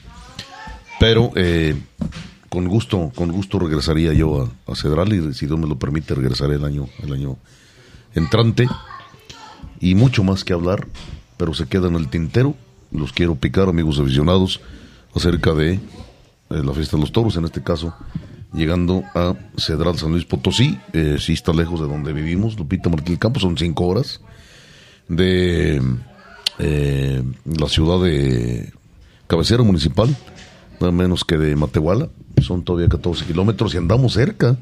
[1.02, 1.74] pero eh,
[2.48, 6.54] con gusto, con gusto regresaría yo a, Cedral y si Dios me lo permite regresaré
[6.54, 7.38] el año, el año
[8.14, 8.68] entrante.
[9.80, 10.86] Y mucho más que hablar,
[11.38, 12.54] pero se queda en el tintero,
[12.92, 14.60] los quiero picar amigos aficionados
[15.12, 15.80] acerca de eh,
[16.48, 17.92] la fiesta de los toros, en este caso,
[18.54, 23.14] llegando a Cedral San Luis Potosí, eh, sí está lejos de donde vivimos, Lupita Martín
[23.14, 24.20] del Campo, son cinco horas,
[25.08, 25.82] de
[26.60, 28.72] eh, la ciudad de
[29.26, 30.16] cabecera municipal,
[30.80, 32.08] nada menos que de Matehuala,
[32.40, 34.56] son todavía 14 kilómetros y andamos cerca,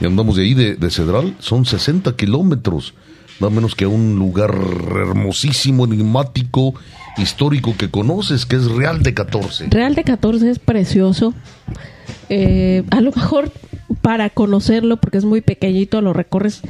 [0.00, 2.94] y andamos de ahí de, de Cedral, son 60 kilómetros,
[3.40, 6.74] nada menos que a un lugar hermosísimo, enigmático,
[7.16, 9.66] histórico que conoces, que es Real de 14.
[9.70, 11.34] Real de 14 es precioso.
[12.28, 13.52] Eh, a lo mejor
[14.02, 16.62] para conocerlo, porque es muy pequeñito, lo recorres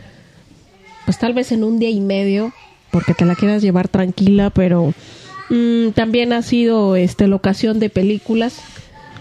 [1.05, 2.53] pues tal vez en un día y medio,
[2.91, 4.95] porque te la quieras llevar tranquila, pero
[5.51, 8.61] mm, también ha sido este locación de películas.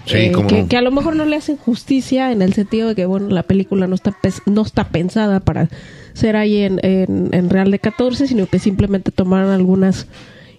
[0.05, 3.05] Sí, eh, que, a lo mejor no le hacen justicia en el sentido de que
[3.05, 4.13] bueno la película no está
[4.45, 5.69] no está pensada para
[6.13, 10.07] ser ahí en, en, en Real de 14 sino que simplemente tomaron algunas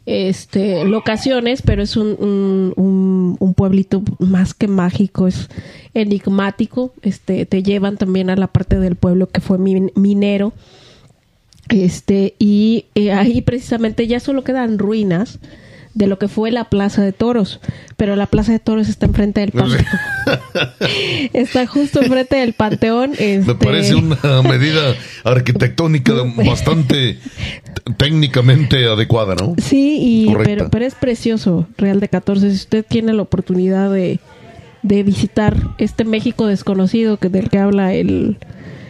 [0.07, 5.51] este locaciones pero es un, un, un- un pueblito más que mágico es
[5.93, 10.53] enigmático este te llevan también a la parte del pueblo que fue min- minero
[11.69, 15.39] este y eh, ahí precisamente ya solo quedan ruinas
[15.95, 17.61] de lo que fue la Plaza de Toros,
[17.97, 19.85] pero la Plaza de Toros está enfrente del panteón.
[21.32, 23.12] está justo enfrente del panteón.
[23.19, 26.15] Me este, parece una medida arquitectónica
[26.47, 27.19] bastante
[27.97, 29.55] técnicamente adecuada, ¿no?
[29.59, 32.51] Sí, y, pero, pero es precioso, Real de 14.
[32.51, 34.19] Si usted tiene la oportunidad de,
[34.82, 38.39] de visitar este México desconocido que del que habla el...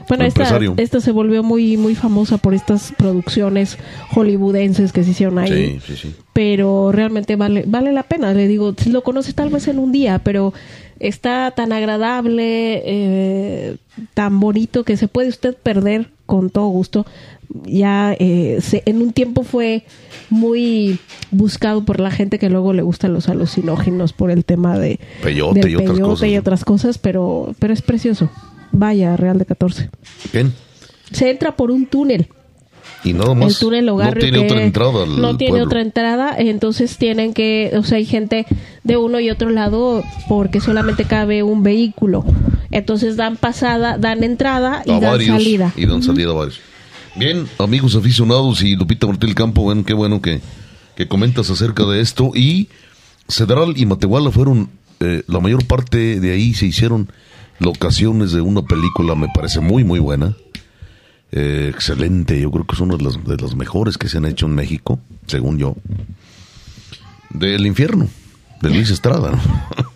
[0.09, 3.79] Bueno, esta, se volvió muy, muy famosa por estas producciones
[4.13, 5.81] hollywoodenses que se hicieron ahí.
[5.85, 6.15] Sí, sí, sí.
[6.33, 8.33] pero realmente vale vale la pena.
[8.35, 10.53] Le digo si lo conoces tal vez en un día pero
[11.01, 13.77] está tan agradable eh,
[14.15, 17.07] tan bonito que se puede usted perder con todo gusto.
[17.65, 19.85] Ya eh, se- en un tiempo fue
[20.31, 20.99] muy
[21.31, 25.61] buscado por la gente que luego le gustan los alucinógenos por el tema de Peyote
[25.61, 28.31] del y otras cosas, y otras cosas pero pero es precioso
[28.75, 29.91] vaya Real de 14
[30.33, 30.53] Bien.
[31.11, 32.29] se entra por un túnel
[33.05, 33.49] Y nada más.
[33.55, 37.73] el túnel no Ogarrio tiene que otra entrada no tiene otra entrada entonces tienen que
[37.77, 38.47] o sea hay gente
[38.83, 42.25] de uno y otro lado porque solamente cabe un vehículo
[42.71, 46.61] entonces dan pasada dan entrada y a dan varios salida y dan salida a varios.
[47.17, 50.41] Bien, amigos aficionados y Lupita Martín del Campo, bueno, qué bueno que,
[50.97, 52.33] que comentas acerca de esto.
[52.35, 52.69] Y
[53.29, 54.69] Cedral y Matehuala fueron,
[54.99, 57.09] eh, la mayor parte de ahí se hicieron
[57.65, 60.37] locaciones de una película, me parece muy, muy buena.
[61.33, 64.55] Eh, excelente, yo creo que es una de las, mejores que se han hecho en
[64.55, 65.75] México, según yo.
[67.31, 68.09] Del infierno,
[68.61, 69.33] de Luis Estrada.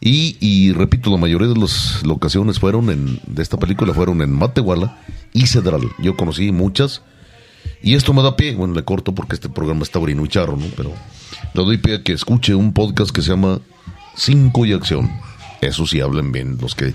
[0.00, 4.30] Y, y repito, la mayoría de las locaciones fueron en, de esta película fueron en
[4.30, 4.96] Matehuala
[5.32, 5.82] y Cedral.
[5.98, 7.02] Yo conocí muchas.
[7.82, 10.56] Y esto me da pie, bueno, le corto porque este programa está brino y charro,
[10.56, 10.66] ¿no?
[10.76, 10.92] Pero
[11.52, 13.60] le doy pie a que escuche un podcast que se llama
[14.14, 15.10] Cinco y Acción.
[15.60, 16.94] Eso sí hablan bien, los que,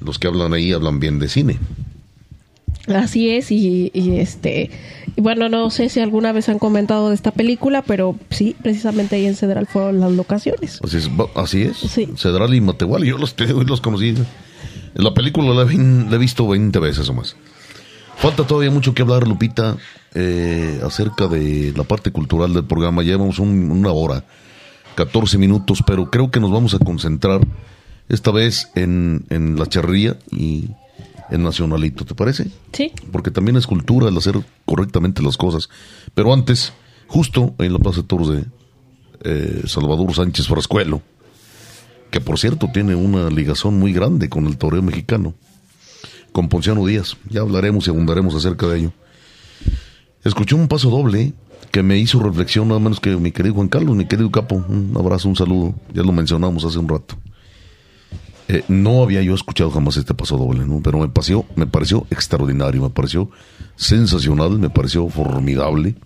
[0.00, 1.58] los que hablan ahí hablan bien de cine.
[2.94, 4.70] así es y, y, este
[5.14, 9.16] y bueno no sé si alguna vez han comentado de esta película pero sí precisamente
[9.16, 11.76] ahí en Cedral fueron las locaciones Así es, así es.
[11.76, 12.08] Sí.
[12.16, 14.14] Cedral y Matehuala, yo los, los conocí.
[14.94, 17.36] La película la, la he visto 20 veces o más.
[18.16, 19.76] Falta todavía mucho que hablar, Lupita,
[20.14, 23.02] eh, acerca de la parte cultural del programa.
[23.02, 24.24] Llevamos un- una hora,
[24.96, 27.40] 14 minutos, pero creo que nos vamos a concentrar
[28.08, 30.70] esta vez en, en la charrería y
[31.30, 32.50] en Nacionalito, ¿te parece?
[32.72, 32.92] Sí.
[33.12, 35.68] Porque también es cultura el hacer correctamente las cosas.
[36.14, 36.72] Pero antes,
[37.06, 38.44] justo en la Plaza de Toros de
[39.24, 41.02] eh, Salvador Sánchez Frascuelo,
[42.10, 45.34] que por cierto tiene una ligazón muy grande con el toreo mexicano,
[46.32, 47.16] con Ponciano Díaz.
[47.28, 48.92] Ya hablaremos y abundaremos acerca de ello.
[50.24, 51.34] Escuché un paso doble
[51.70, 54.56] que me hizo reflexión, nada menos que mi querido Juan Carlos, mi querido Capo.
[54.56, 55.74] Un abrazo, un saludo.
[55.92, 57.16] Ya lo mencionamos hace un rato.
[58.50, 60.80] Eh, no había yo escuchado jamás este paso doble, ¿no?
[60.82, 63.30] pero me pareció, me pareció extraordinario, me pareció
[63.76, 65.96] sensacional, me pareció formidable,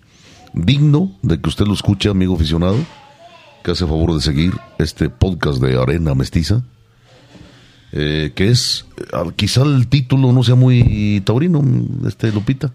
[0.52, 2.78] digno de que usted lo escuche, amigo aficionado,
[3.62, 6.64] que hace favor de seguir este podcast de Arena Mestiza,
[7.92, 11.62] eh, que es, eh, quizá el título no sea muy taurino,
[12.08, 12.74] este Lupita,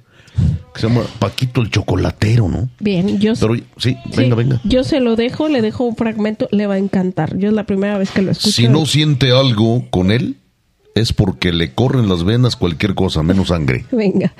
[0.73, 2.69] que se llama Paquito el Chocolatero, ¿no?
[2.79, 4.61] Bien, yo Pero sí, venga, sí, venga.
[4.63, 7.37] Yo se lo dejo, le dejo un fragmento, le va a encantar.
[7.37, 8.51] Yo es la primera vez que lo escucho.
[8.51, 10.37] Si no siente algo con él,
[10.95, 13.85] es porque le corren las venas cualquier cosa, menos sangre.
[13.91, 14.33] Venga.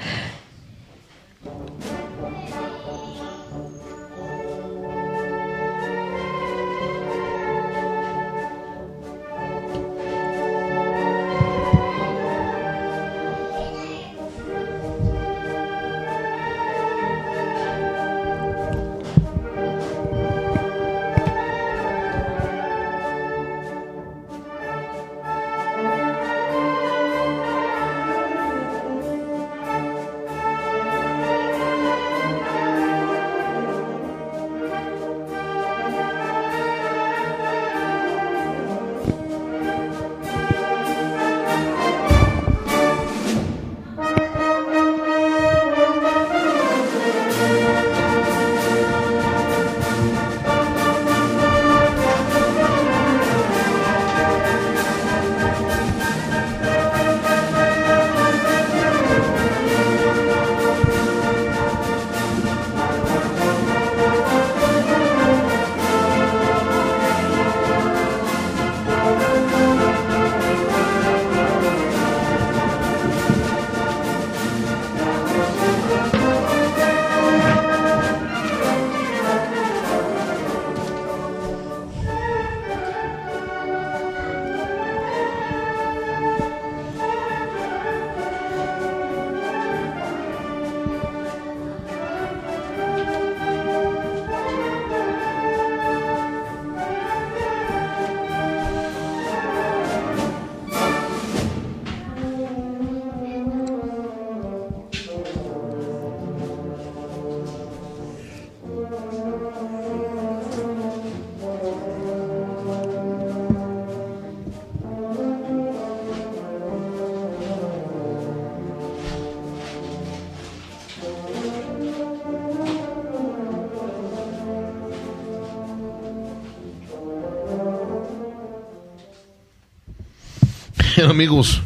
[131.07, 131.61] Amigos,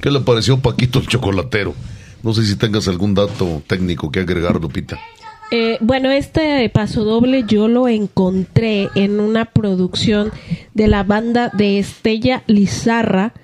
[0.00, 1.74] ¿qué le pareció Paquito el chocolatero?
[2.22, 4.98] No sé si tengas algún dato técnico que agregar, Lupita.
[5.50, 10.32] Eh, bueno, este paso doble yo lo encontré en una producción
[10.72, 13.34] de la banda de Estella Lizarra.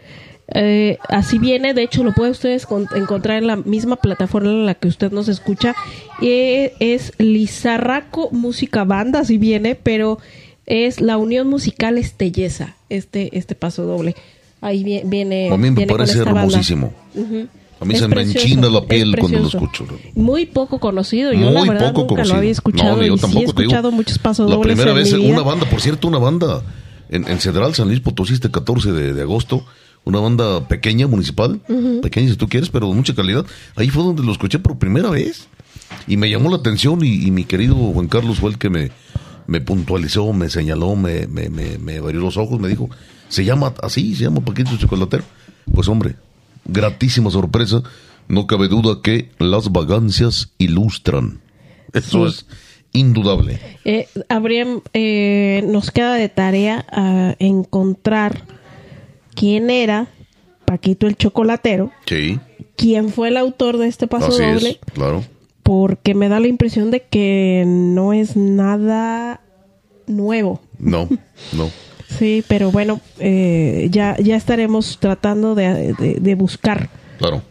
[0.54, 4.64] Eh, así viene, de hecho lo puede ustedes con- encontrar en la misma plataforma en
[4.64, 5.74] la que usted nos escucha.
[6.22, 10.18] Eh, es Lizarraco Música Banda, así viene, pero
[10.64, 14.14] es la Unión Musical Estelleza, este, este paso doble.
[14.60, 15.48] Ahí vie- viene.
[15.52, 16.92] A mí me viene parece hermosísimo.
[17.80, 19.86] A mí Es se me precioso, enchina la piel cuando lo escucho.
[20.16, 21.32] Muy poco conocido.
[21.32, 22.34] Yo la Muy verdad poco nunca conocido.
[22.34, 22.96] lo había escuchado.
[22.96, 23.62] No, yo y sí tampoco he te digo.
[23.62, 25.32] escuchado muchos pasos La primera en vez, mi vida.
[25.34, 26.62] una banda, por cierto, una banda
[27.08, 29.64] en, en Cedral, San Luis Potosí, este 14 de, de agosto,
[30.04, 31.60] una banda pequeña, municipal,
[32.02, 33.46] pequeña si tú quieres, pero de mucha calidad.
[33.76, 35.46] Ahí fue donde lo escuché por primera vez
[36.08, 38.90] y me llamó la atención y, y mi querido Juan Carlos fue el que me,
[39.46, 42.90] me puntualizó, me señaló, me, me, me, me abrió los ojos, me dijo,
[43.28, 45.24] se llama así, se llama Paquito Chocolatero.
[45.72, 46.16] Pues hombre,
[46.64, 47.82] gratísima sorpresa,
[48.28, 51.40] no cabe duda que las vagancias ilustran.
[51.92, 52.46] Eso es
[52.92, 53.60] indudable.
[53.84, 58.42] Eh, habría, eh, nos queda de tarea ah, encontrar
[59.34, 60.08] quién era
[60.64, 62.38] Paquito el Chocolatero, Sí,
[62.76, 65.24] quién fue el autor de este paso así doble, es, claro.
[65.62, 69.40] porque me da la impresión de que no es nada
[70.06, 70.60] nuevo.
[70.78, 71.08] No,
[71.52, 71.70] no.
[72.08, 76.88] Sí, pero bueno, eh, ya, ya estaremos tratando de, de- buscar.
[77.18, 77.42] Claro.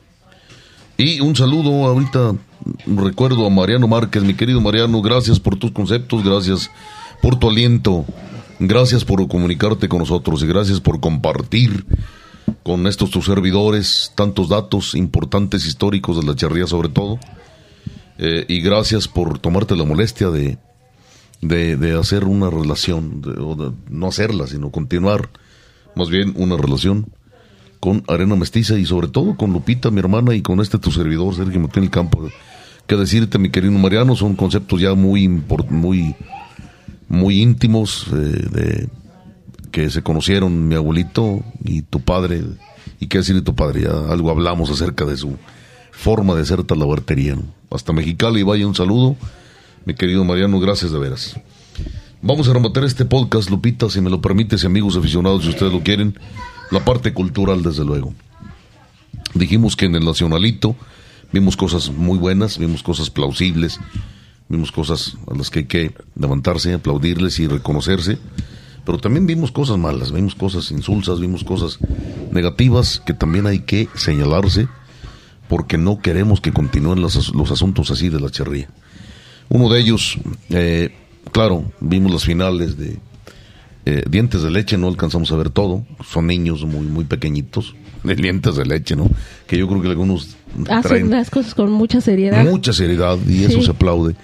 [0.98, 2.34] Y un saludo ahorita,
[2.88, 6.72] recuerdo a Mariano Márquez, mi querido Mariano, gracias por tus conceptos, gracias
[7.22, 8.04] por tu aliento,
[8.60, 11.86] gracias por comunicarte con nosotros y gracias por compartir
[12.64, 17.20] con estos tus servidores, tantos datos importantes históricos de la charría sobre todo.
[18.18, 20.58] Eh, y gracias por tomarte la molestia de,
[21.42, 25.30] de, hacer una relación, de, no hacerla, sino continuar
[25.96, 27.08] más bien una relación
[27.80, 31.36] con Arena Mestiza y sobre todo con Lupita, mi hermana, y con este tu servidor,
[31.36, 32.28] Sergio Martín el Campo.
[32.88, 36.16] Que decirte, mi querido Mariano, son conceptos ya muy, muy,
[37.08, 38.90] muy íntimos eh, de
[39.72, 42.44] que se conocieron mi abuelito y tu padre,
[43.00, 45.38] y qué decir de tu padre, ya algo hablamos acerca de su
[45.92, 47.38] forma de ser talabartería.
[47.70, 49.18] Hasta Mexicali, vaya un saludo,
[49.88, 51.40] mi querido Mariano, gracias de veras.
[52.22, 55.82] Vamos a rematar este podcast, Lupita, si me lo permites, amigos aficionados, si ustedes lo
[55.82, 56.20] quieren,
[56.72, 58.14] la parte cultural, desde luego.
[59.34, 60.76] Dijimos que en el Nacionalito
[61.32, 63.80] vimos cosas muy buenas, vimos cosas plausibles,
[64.50, 68.18] vimos cosas a las que hay que levantarse, aplaudirles y reconocerse
[68.86, 71.78] pero también vimos cosas malas, vimos cosas insulsas, vimos cosas
[72.32, 74.70] negativas que también hay que señalarse
[75.50, 77.18] porque no queremos que continúen los,
[77.52, 78.70] asuntos así de la cherría.
[79.50, 80.18] Uno de ellos,
[80.50, 80.94] eh,
[81.32, 83.00] claro, vimos las finales de
[83.86, 88.16] eh, Dientes de Leche, no alcanzamos a ver todo, son niños muy, muy pequeñitos, de
[88.16, 89.10] dientes de leche, ¿no?
[89.48, 90.36] Que yo creo que algunos
[90.70, 92.44] hacen las cosas con mucha seriedad.
[92.46, 94.16] Mucha seriedad y eso se aplaude.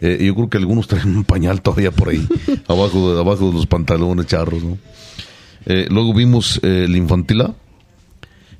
[0.00, 2.26] Eh, yo creo que algunos traen un pañal todavía por ahí,
[2.68, 4.78] abajo, de, abajo de los pantalones charros, ¿no?
[5.66, 7.54] Eh, luego vimos eh, el infantil A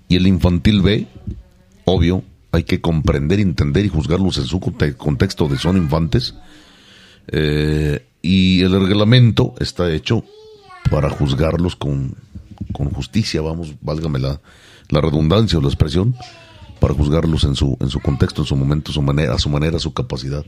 [0.06, 1.06] y el infantil B,
[1.86, 6.34] obvio, hay que comprender, entender y juzgarlos en su contexto de son infantes.
[8.22, 10.24] y el reglamento está hecho
[10.90, 12.14] para juzgarlos con,
[12.72, 14.40] con justicia, vamos, válgame la,
[14.88, 16.14] la redundancia o la expresión,
[16.80, 19.76] para juzgarlos en su, en su contexto, en su momento, su manera, a su manera,
[19.76, 20.44] a su capacidad.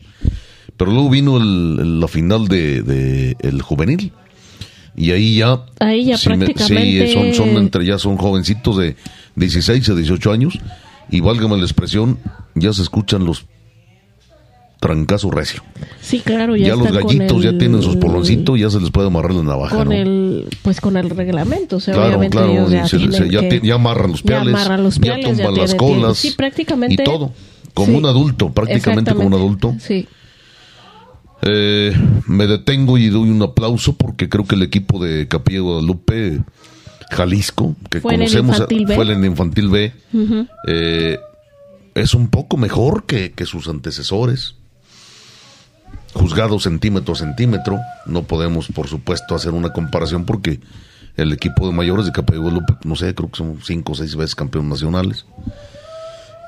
[0.76, 4.12] Pero luego vino la final de, el juvenil.
[4.96, 5.64] Y ahí ya...
[5.78, 7.06] Ahí ya prácticamente...
[7.06, 8.96] sí, son, son entre, ya son jovencitos de
[9.36, 10.58] 16 a 18 años.
[11.12, 12.18] Y válgame la expresión,
[12.56, 13.46] ya se escuchan los
[14.80, 15.62] trancazos recio.
[16.00, 19.44] Sí, claro, ya, los gallitos ya tienen sus poloncitos, ya se les puede amarrar la
[19.44, 19.76] navaja.
[19.76, 22.68] Con el, pues con el reglamento, o sea, claro, obviamente claro,
[23.28, 27.00] ya, ya, amarran los piales, ya, amarran los piales, ya tumban las colas, sí, prácticamente,
[27.00, 27.30] y todo,
[27.74, 29.76] como un adulto, prácticamente como un adulto.
[29.78, 30.08] Sí.
[31.42, 31.92] Eh,
[32.26, 36.40] me detengo y doy un aplauso porque creo que el equipo de Capilla Guadalupe,
[37.12, 39.92] Jalisco, que conocemos, fue en el Infantil B,
[40.66, 41.18] eh,
[41.94, 44.56] es un poco mejor que, sus antecesores.
[46.14, 50.60] Juzgado centímetro a centímetro, no podemos, por supuesto, hacer una comparación porque
[51.16, 54.34] el equipo de mayores de Guadalupe, no sé, creo que son cinco o seis veces
[54.34, 55.24] campeones nacionales.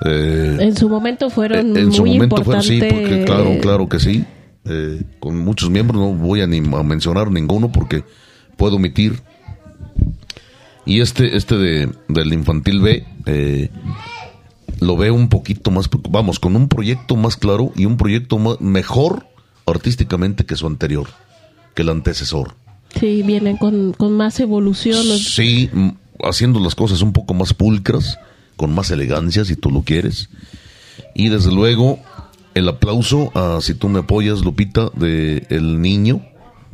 [0.05, 4.25] Eh, en su momento fueron en su momento fueron, sí, porque claro, claro que sí.
[4.67, 8.05] Eh, con muchos miembros, no voy a, ni a mencionar ninguno porque
[8.57, 9.23] puedo omitir.
[10.87, 13.71] Y este, este de, del infantil B, eh,
[14.81, 19.27] lo veo un poquito más, vamos, con un proyecto más claro y un proyecto mejor
[19.67, 21.09] artísticamente que su anterior,
[21.75, 22.55] que el antecesor.
[22.99, 25.05] Sí, vienen con, con más evolución.
[25.19, 25.71] Sí,
[26.23, 28.19] haciendo las cosas un poco más pulcras,
[28.57, 30.29] con más elegancia, si tú lo quieres.
[31.15, 31.99] Y desde luego,
[32.55, 36.23] el aplauso a, si tú me apoyas, Lupita, de el niño,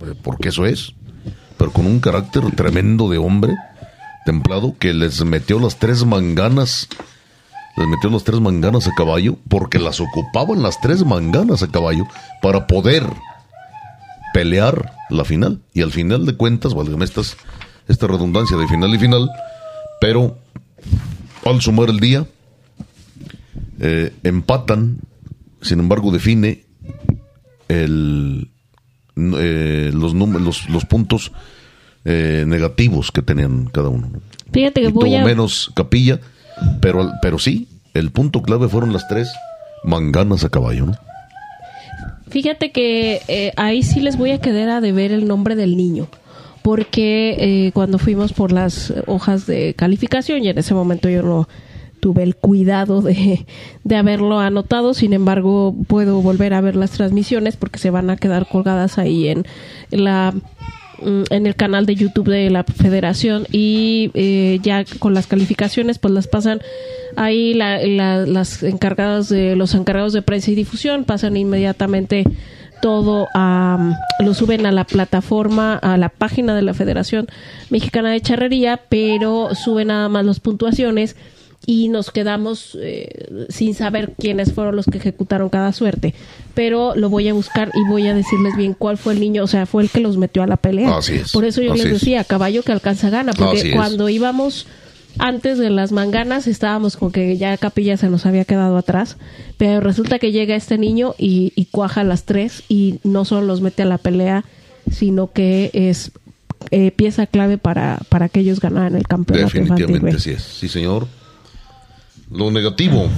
[0.02, 0.94] eh, porque eso es,
[1.56, 3.54] pero con un carácter tremendo de hombre,
[4.24, 6.88] templado, que les metió las tres manganas,
[7.76, 12.06] les metió las tres manganas a caballo, porque las ocupaban las tres manganas a caballo
[12.42, 13.06] para poder
[14.32, 15.60] pelear la final.
[15.72, 17.36] Y al final de cuentas, válgame estas,
[17.88, 19.30] esta redundancia de final y final,
[20.00, 20.38] pero
[21.44, 22.26] al sumar el día,
[23.80, 25.00] eh, empatan
[25.62, 26.64] sin embargo, define
[27.68, 28.50] el,
[29.16, 31.32] eh, los, los, los, puntos
[32.04, 34.10] eh, negativos que tenían cada uno.
[34.52, 36.20] Fíjate que voy tuvo menos capilla,
[36.80, 39.30] pero, pero sí, el punto clave fueron las tres
[39.84, 40.94] manganas a caballo, ¿no?
[42.28, 46.08] Fíjate que eh, ahí sí les voy a quedar a deber el nombre del niño
[46.62, 51.48] porque cuando fuimos por las hojas de calificación y en ese momento yo no
[52.00, 53.46] tuve el cuidado de,
[53.84, 58.16] de haberlo anotado, sin embargo puedo volver a ver las transmisiones porque se van a
[58.16, 59.46] quedar colgadas ahí en,
[59.90, 60.34] la
[61.02, 66.12] en el canal de YouTube de la Federación y eh, ya con las calificaciones pues
[66.14, 66.60] las pasan
[67.16, 72.24] ahí las encargadas de los encargados de prensa y difusión pasan inmediatamente
[72.80, 77.26] todo a, lo suben a la plataforma, a la página de la Federación
[77.68, 81.16] Mexicana de Charrería, pero suben nada más las puntuaciones
[81.66, 86.14] y nos quedamos eh, sin saber quiénes fueron los que ejecutaron cada suerte.
[86.54, 89.46] Pero lo voy a buscar y voy a decirles bien cuál fue el niño, o
[89.46, 90.98] sea, fue el que los metió a la pelea.
[91.32, 94.66] Por eso yo les decía, caballo que alcanza gana, porque cuando íbamos
[95.18, 99.16] antes de las manganas estábamos como que ya Capilla se nos había quedado atrás,
[99.58, 103.46] pero resulta que llega este niño y, y cuaja a las tres y no solo
[103.46, 104.44] los mete a la pelea,
[104.90, 106.12] sino que es
[106.70, 109.52] eh, pieza clave para, para que ellos ganaran el campeonato.
[109.58, 111.08] Definitivamente sí es, sí señor.
[112.30, 113.08] Lo negativo,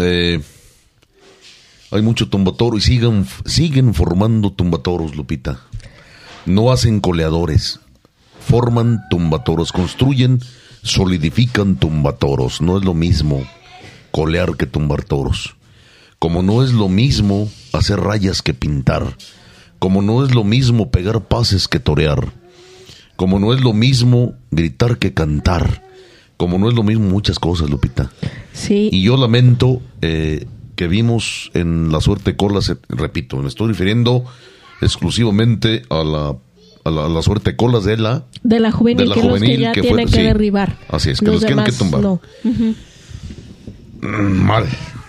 [0.00, 0.40] eh,
[1.90, 5.60] hay mucho tumbatoro y siguen, siguen formando tumbatoros, Lupita.
[6.46, 7.80] No hacen coleadores,
[8.40, 10.40] forman tumbatoros, construyen,
[10.82, 12.62] solidifican tumbatoros.
[12.62, 13.46] No es lo mismo
[14.10, 15.56] colear que tumbar toros.
[16.18, 19.16] Como no es lo mismo hacer rayas que pintar.
[19.78, 22.32] Como no es lo mismo pegar pases que torear.
[23.16, 25.82] Como no es lo mismo gritar que cantar.
[26.36, 28.10] Como no es lo mismo muchas cosas, Lupita.
[28.52, 28.88] Sí.
[28.92, 30.46] Y yo lamento eh,
[30.76, 34.24] que vimos en la suerte colas, eh, repito, me estoy refiriendo
[34.80, 36.34] exclusivamente a la,
[36.84, 39.40] a la, a la suerte colas de la de la juvenil, de la que los
[39.40, 40.22] que ya que fue- tienen que sí.
[40.22, 40.76] derribar.
[40.88, 42.00] Así es, que los tienen que tumbar.
[42.02, 42.20] no.
[44.02, 44.66] Mm, mal.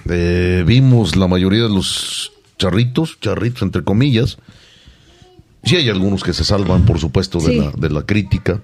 [0.09, 4.37] Eh, vimos la mayoría de los charritos, charritos entre comillas.
[5.63, 7.57] Sí hay algunos que se salvan, por supuesto, de, Sí.
[7.57, 8.61] la, de la crítica.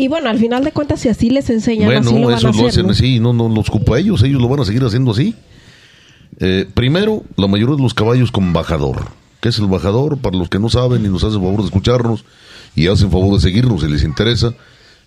[0.00, 2.48] Y bueno, al final de cuentas, si así les enseñan, así lo Bueno, van eso
[2.48, 2.92] a lo hacer, hacen ¿no?
[2.92, 5.34] así, no, no los culpo a ellos, ellos lo van a seguir haciendo así.
[6.38, 9.08] Eh, primero, la mayoría de los caballos con bajador.
[9.42, 10.16] ¿Qué es el bajador?
[10.16, 12.24] Para los que no saben y nos hacen favor de escucharnos
[12.74, 14.54] y hacen favor de seguirnos si les interesa,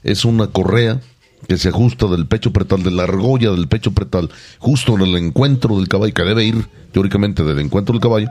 [0.03, 1.01] es una correa
[1.47, 4.29] que se ajusta del pecho pretal, de la argolla del pecho pretal,
[4.59, 8.29] justo en el encuentro del caballo, que debe ir teóricamente del encuentro del caballo,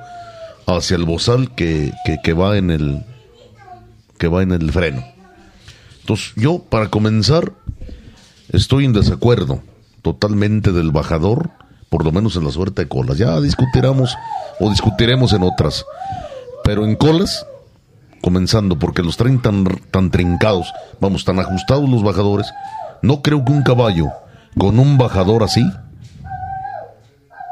[0.69, 3.05] hacia el bozal que, que, que va en el
[4.17, 5.12] que va en el freno.
[6.03, 7.53] Entonces, yo, para comenzar,
[8.51, 9.63] estoy en desacuerdo
[10.03, 11.51] totalmente del bajador,
[11.89, 13.19] por lo menos en la suerte de colas.
[13.19, 14.17] Ya discutiremos
[14.61, 15.87] o discutiremos en otras.
[16.65, 17.47] Pero en colas,
[18.21, 22.53] comenzando, porque los traen tan, tan trincados, vamos, tan ajustados los bajadores,
[23.01, 24.09] no creo que un caballo
[24.59, 25.65] con un bajador así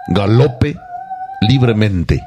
[0.08, 0.76] galope
[1.40, 2.22] libremente.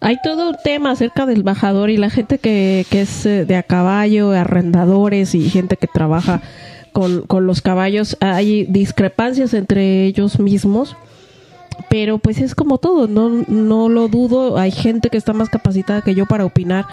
[0.00, 3.56] Hay todo un tema acerca del bajador y la gente que, que es eh, de
[3.56, 6.40] a caballo, arrendadores y gente que trabaja
[6.92, 8.16] con, con los caballos.
[8.20, 10.96] Hay discrepancias entre ellos mismos,
[11.90, 14.58] pero pues es como todo, no, no lo dudo.
[14.58, 16.86] Hay gente que está más capacitada que yo para opinar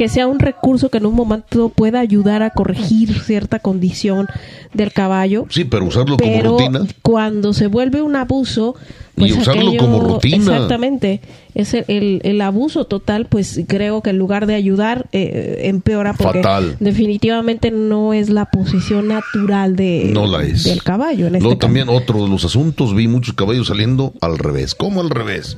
[0.00, 4.28] que sea un recurso que en un momento pueda ayudar a corregir cierta condición
[4.72, 5.44] del caballo.
[5.50, 6.86] Sí, pero usarlo Pero como rutina.
[7.02, 8.76] cuando se vuelve un abuso,
[9.26, 10.36] Y pues usarlo aquello- como rutina.
[10.36, 11.20] Exactamente.
[11.54, 16.12] Es el, el- el abuso total, pues creo que en lugar de ayudar, eh, empeora
[16.14, 16.76] porque Fatal.
[16.80, 20.64] definitivamente no es la posición natural de, No la es.
[20.64, 21.26] del caballo.
[21.26, 21.66] En este Luego caso.
[21.66, 24.74] también otro de los asuntos, vi muchos caballos saliendo al revés.
[24.74, 25.56] ¿Cómo al revés?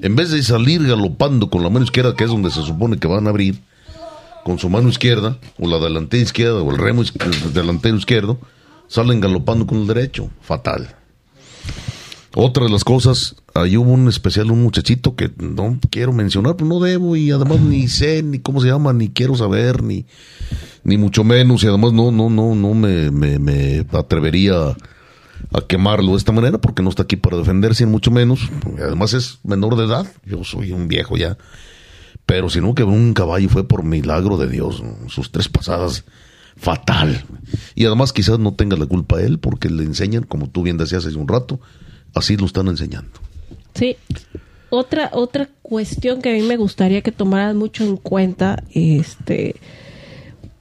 [0.00, 3.06] En vez de salir galopando con la mano izquierda, que es donde se supone que
[3.08, 3.60] van a abrir,
[4.44, 8.38] con su mano izquierda, o la delantera izquierda, o el remo izqu- el delantero izquierdo,
[8.88, 10.30] salen galopando con el derecho.
[10.40, 10.94] Fatal.
[12.34, 16.68] Otra de las cosas, ahí hubo un especial, un muchachito que no quiero mencionar, pues
[16.68, 20.06] no debo, y además ni sé ni cómo se llama, ni quiero saber, ni,
[20.84, 24.76] ni mucho menos, y además no, no, no, no me, me, me atrevería
[25.52, 28.48] a quemarlo de esta manera porque no está aquí para defenderse, ni mucho menos.
[28.78, 31.36] Además es menor de edad, yo soy un viejo ya.
[32.26, 35.08] Pero si no que un caballo fue por milagro de Dios, ¿no?
[35.08, 36.04] sus tres pasadas
[36.56, 37.24] fatal.
[37.74, 41.04] Y además quizás no tenga la culpa él porque le enseñan, como tú bien decías
[41.06, 41.60] hace un rato,
[42.14, 43.10] así lo están enseñando.
[43.74, 43.96] Sí.
[44.70, 49.56] Otra, otra cuestión que a mí me gustaría que tomaran mucho en cuenta, este,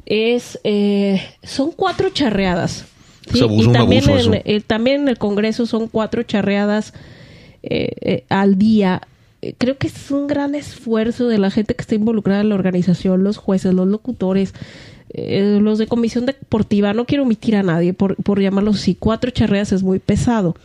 [0.05, 2.85] es, eh, son cuatro charreadas.
[3.29, 6.93] Abuso, y un también, en, eh, también en el Congreso son cuatro charreadas
[7.61, 9.03] eh, eh, al día.
[9.43, 12.55] Eh, Creo que es un gran esfuerzo de la gente que está involucrada en la
[12.55, 14.53] organización, los jueces, los locutores,
[15.13, 16.93] los de comisión deportiva.
[16.93, 18.95] No quiero omitir a nadie por, por llamarlos así.
[18.95, 20.55] Cuatro charreadas es muy pesado.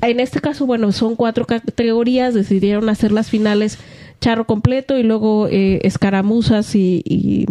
[0.00, 3.78] En este caso, bueno, son cuatro categorías, decidieron hacer las finales
[4.20, 7.46] charro completo y luego eh, escaramuzas y, y-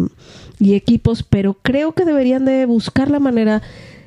[0.60, 3.62] y equipos, pero creo que deberían de buscar la manera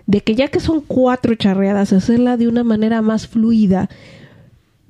[0.05, 3.89] de que ya que son cuatro charreadas, hacerla de una manera más fluida.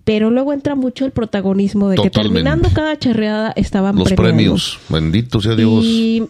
[0.04, 4.80] Pero luego entra mucho el protagonismo de que terminando cada charreada estaban Los premiados.
[4.80, 5.86] premios, bendito sea Dios.
[5.86, 6.24] Y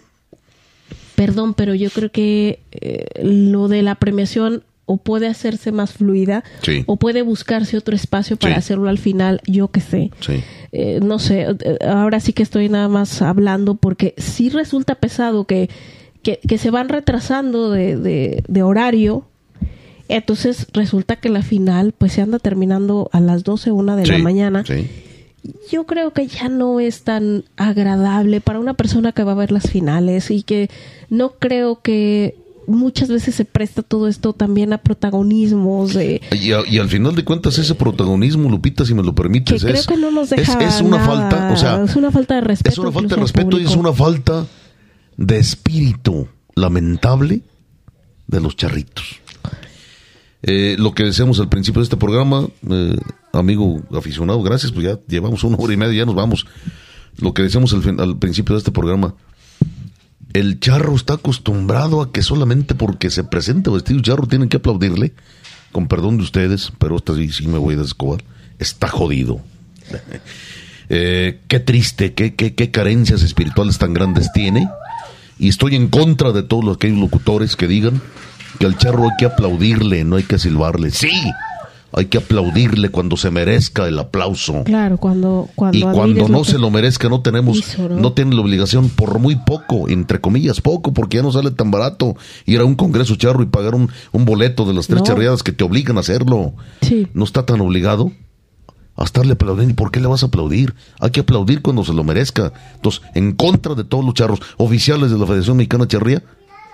[1.15, 6.43] perdón, pero yo creo que eh, lo de la premiación o puede hacerse más fluida
[6.61, 6.83] Sí.
[6.87, 8.59] o puede buscarse otro espacio para Sí.
[8.59, 10.11] hacerlo al final, yo que sé.
[10.19, 10.43] Sí.
[10.73, 15.45] Eh, no sé, eh, ahora sí que estoy nada más hablando porque sí resulta pesado
[15.45, 15.69] que,
[16.23, 19.25] que, que se van retrasando de, de, de horario.
[20.07, 24.17] Entonces resulta que la final pues se anda terminando a las 12, una de la
[24.17, 24.87] mañana sí.
[25.71, 29.51] yo creo que ya no es tan agradable para una persona que va a ver
[29.53, 30.69] las finales y que
[31.09, 32.35] no creo que
[32.67, 36.21] muchas veces se presta todo esto también a protagonismos de...
[36.39, 39.67] Y, a- y al final de cuentas ese protagonismo, Lupita, si me lo permites, que
[39.69, 41.07] creo es, que no nos es, deja es una nada.
[41.29, 43.75] falta, o sea, es una falta de respeto es una falta de respeto y es
[43.75, 44.45] una falta
[45.17, 47.41] de espíritu lamentable
[48.27, 49.19] de los charritos.
[50.43, 52.95] Eh, lo que decíamos al principio de este programa, eh,
[53.33, 56.45] amigo aficionado, gracias, pues ya llevamos una hora y media, ya nos vamos.
[57.17, 59.13] Lo que decíamos al principio de este programa,
[60.33, 65.13] el charro está acostumbrado a que solamente porque se presenta vestido charro tienen que aplaudirle,
[65.71, 68.23] con perdón de ustedes, pero esta sí, sí me voy a descobar,
[68.59, 69.41] está jodido.
[70.93, 74.67] Eh, qué triste, qué, qué, qué carencias espirituales tan grandes tiene.
[75.39, 78.01] Y estoy en contra de todos los aquellos locutores que digan
[78.59, 80.91] que al charro hay que aplaudirle, no hay que silbarle.
[80.91, 81.13] Sí,
[81.93, 84.63] hay que aplaudirle cuando se merezca el aplauso.
[84.63, 87.97] Claro, cuando, cuando Y cuando no se lo merezca, no tenemos, hizo, ¿no?
[87.97, 88.13] ¿no?
[88.13, 92.15] tienen la obligación por muy poco, entre comillas, poco, porque ya no sale tan barato
[92.45, 95.05] ir a un congreso charro y pagar un, un boleto de las tres No.
[95.05, 96.53] charreadas que te obligan a hacerlo.
[96.81, 97.07] Sí.
[97.13, 98.11] No está tan obligado
[98.95, 99.71] a estarle aplaudiendo.
[99.71, 100.75] ¿Y por qué le vas a aplaudir?
[100.99, 102.53] Hay que aplaudir cuando se lo merezca.
[102.75, 106.23] Entonces, en contra de todos los charros oficiales de la Federación Mexicana de Charría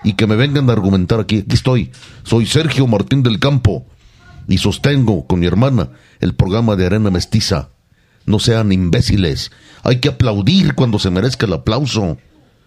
[0.04, 1.40] y que me vengan a argumentar aquí.
[1.40, 1.92] Aquí estoy.
[2.24, 3.86] Soy Sergio Martín del Campo
[4.48, 7.70] y sostengo con mi hermana el programa de Arena Mestiza.
[8.26, 9.52] No sean imbéciles.
[9.84, 12.18] Hay que aplaudir cuando se merezca el aplauso.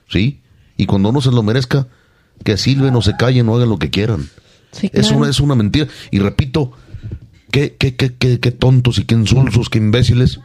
[0.08, 0.40] ¿Sí?
[0.76, 1.88] Y cuando no se lo merezca,
[2.44, 4.28] que silben o se callen o hagan lo que quieran.
[4.72, 5.86] Sí, Es, una, es una mentira.
[6.10, 6.72] Y repito,
[7.50, 10.40] qué, qué, qué, qué, qué tontos y qué insulsos, qué imbéciles.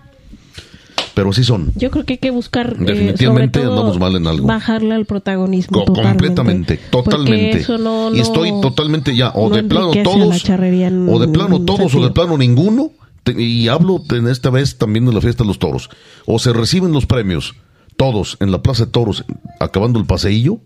[1.16, 1.72] Pero así son.
[1.76, 2.74] Yo creo que hay que buscar.
[2.80, 4.46] eh, Definitivamente sobre todo, andamos mal en algo.
[4.48, 5.80] Bajarle al protagonismo.
[5.80, 6.12] Co- totalmente.
[6.28, 7.58] completamente, totalmente.
[7.60, 11.62] eso no- y estoy totalmente ya, o no de plano todos, en o de plano
[11.62, 12.92] todos, o de plano ninguno.
[13.38, 15.90] Y hablo en esta vez también de la fiesta de los toros.
[16.28, 17.56] O se reciben los premios,
[17.98, 19.24] todos, en la Plaza de Toros,
[19.60, 20.60] acabando el paseillo,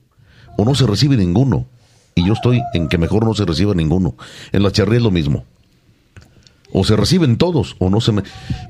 [0.58, 1.68] o no se recibe ninguno.
[2.16, 4.16] Y yo estoy en que mejor no se reciba ninguno.
[4.52, 5.46] En la charrería es lo mismo.
[6.72, 8.24] O se reciben todos, o no se me...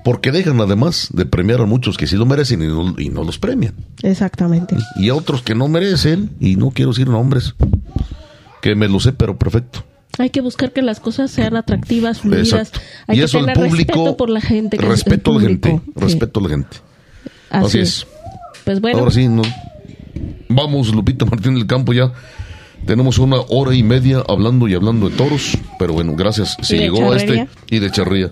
[0.05, 3.23] Porque dejan además de premiar a muchos que sí lo merecen y no, y no
[3.23, 3.73] los premian.
[4.03, 4.77] Exactamente.
[4.95, 7.55] Y a otros que no merecen, y no quiero decir nombres,
[8.61, 9.83] que me lo sé, pero perfecto.
[10.17, 12.47] Hay que buscar que las cosas sean atractivas, fluidas.
[12.49, 12.79] Exacto.
[13.07, 13.93] Hay y que eso el tener público...
[13.93, 14.77] respeto por la gente.
[14.77, 15.81] que Respeto a la gente.
[15.85, 15.91] Sí.
[15.95, 16.77] respeto a la gente.
[17.49, 17.89] Así, Así es.
[17.89, 18.07] es.
[18.65, 19.41] Pues bueno, Ahora sí, no.
[20.49, 22.11] vamos, Lupita Martín del Campo, ya
[22.85, 26.57] tenemos una hora y media hablando y hablando de toros, pero bueno, gracias.
[26.61, 28.31] Si llegó a este, y de charría,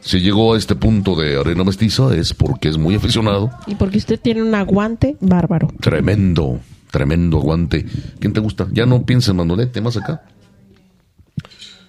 [0.00, 3.50] si llegó a este punto de arena mestiza es porque es muy aficionado.
[3.66, 5.68] y porque usted tiene un aguante bárbaro.
[5.80, 6.60] Tremendo,
[6.90, 7.84] tremendo aguante.
[8.18, 8.66] ¿Quién te gusta?
[8.72, 10.22] Ya no pienses en Manolete, más acá.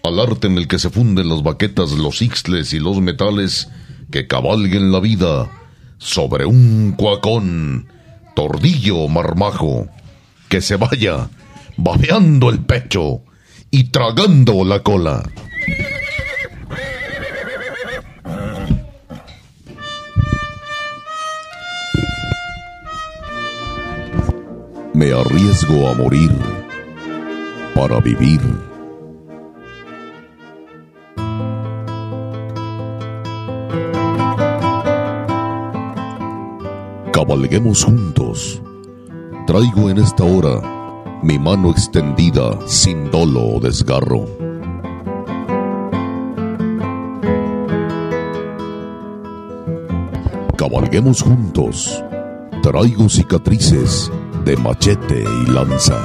[0.03, 3.69] al arte en el que se funden las baquetas, los ixtles y los metales,
[4.11, 5.51] que cabalguen la vida
[5.99, 7.89] sobre un cuacón,
[8.35, 9.89] tordillo marmajo,
[10.49, 11.29] que se vaya
[11.77, 13.23] babeando el pecho
[13.70, 15.23] y tragando la cola.
[24.95, 26.33] Me arriesgo a morir
[27.75, 28.68] para vivir.
[37.19, 38.62] Cabalguemos juntos.
[39.49, 40.62] Traigo en esta hora
[41.20, 44.24] mi mano extendida sin dolo o desgarro.
[50.57, 52.05] Cabalguemos juntos.
[52.62, 54.12] Traigo cicatrices
[54.45, 55.99] de machete y lanza.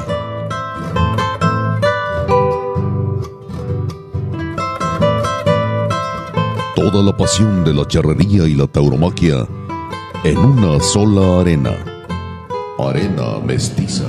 [6.76, 9.48] Toda la pasión de la charrería y la tauromaquia
[10.24, 11.76] en una sola arena.
[12.80, 14.06] Arena mestiza.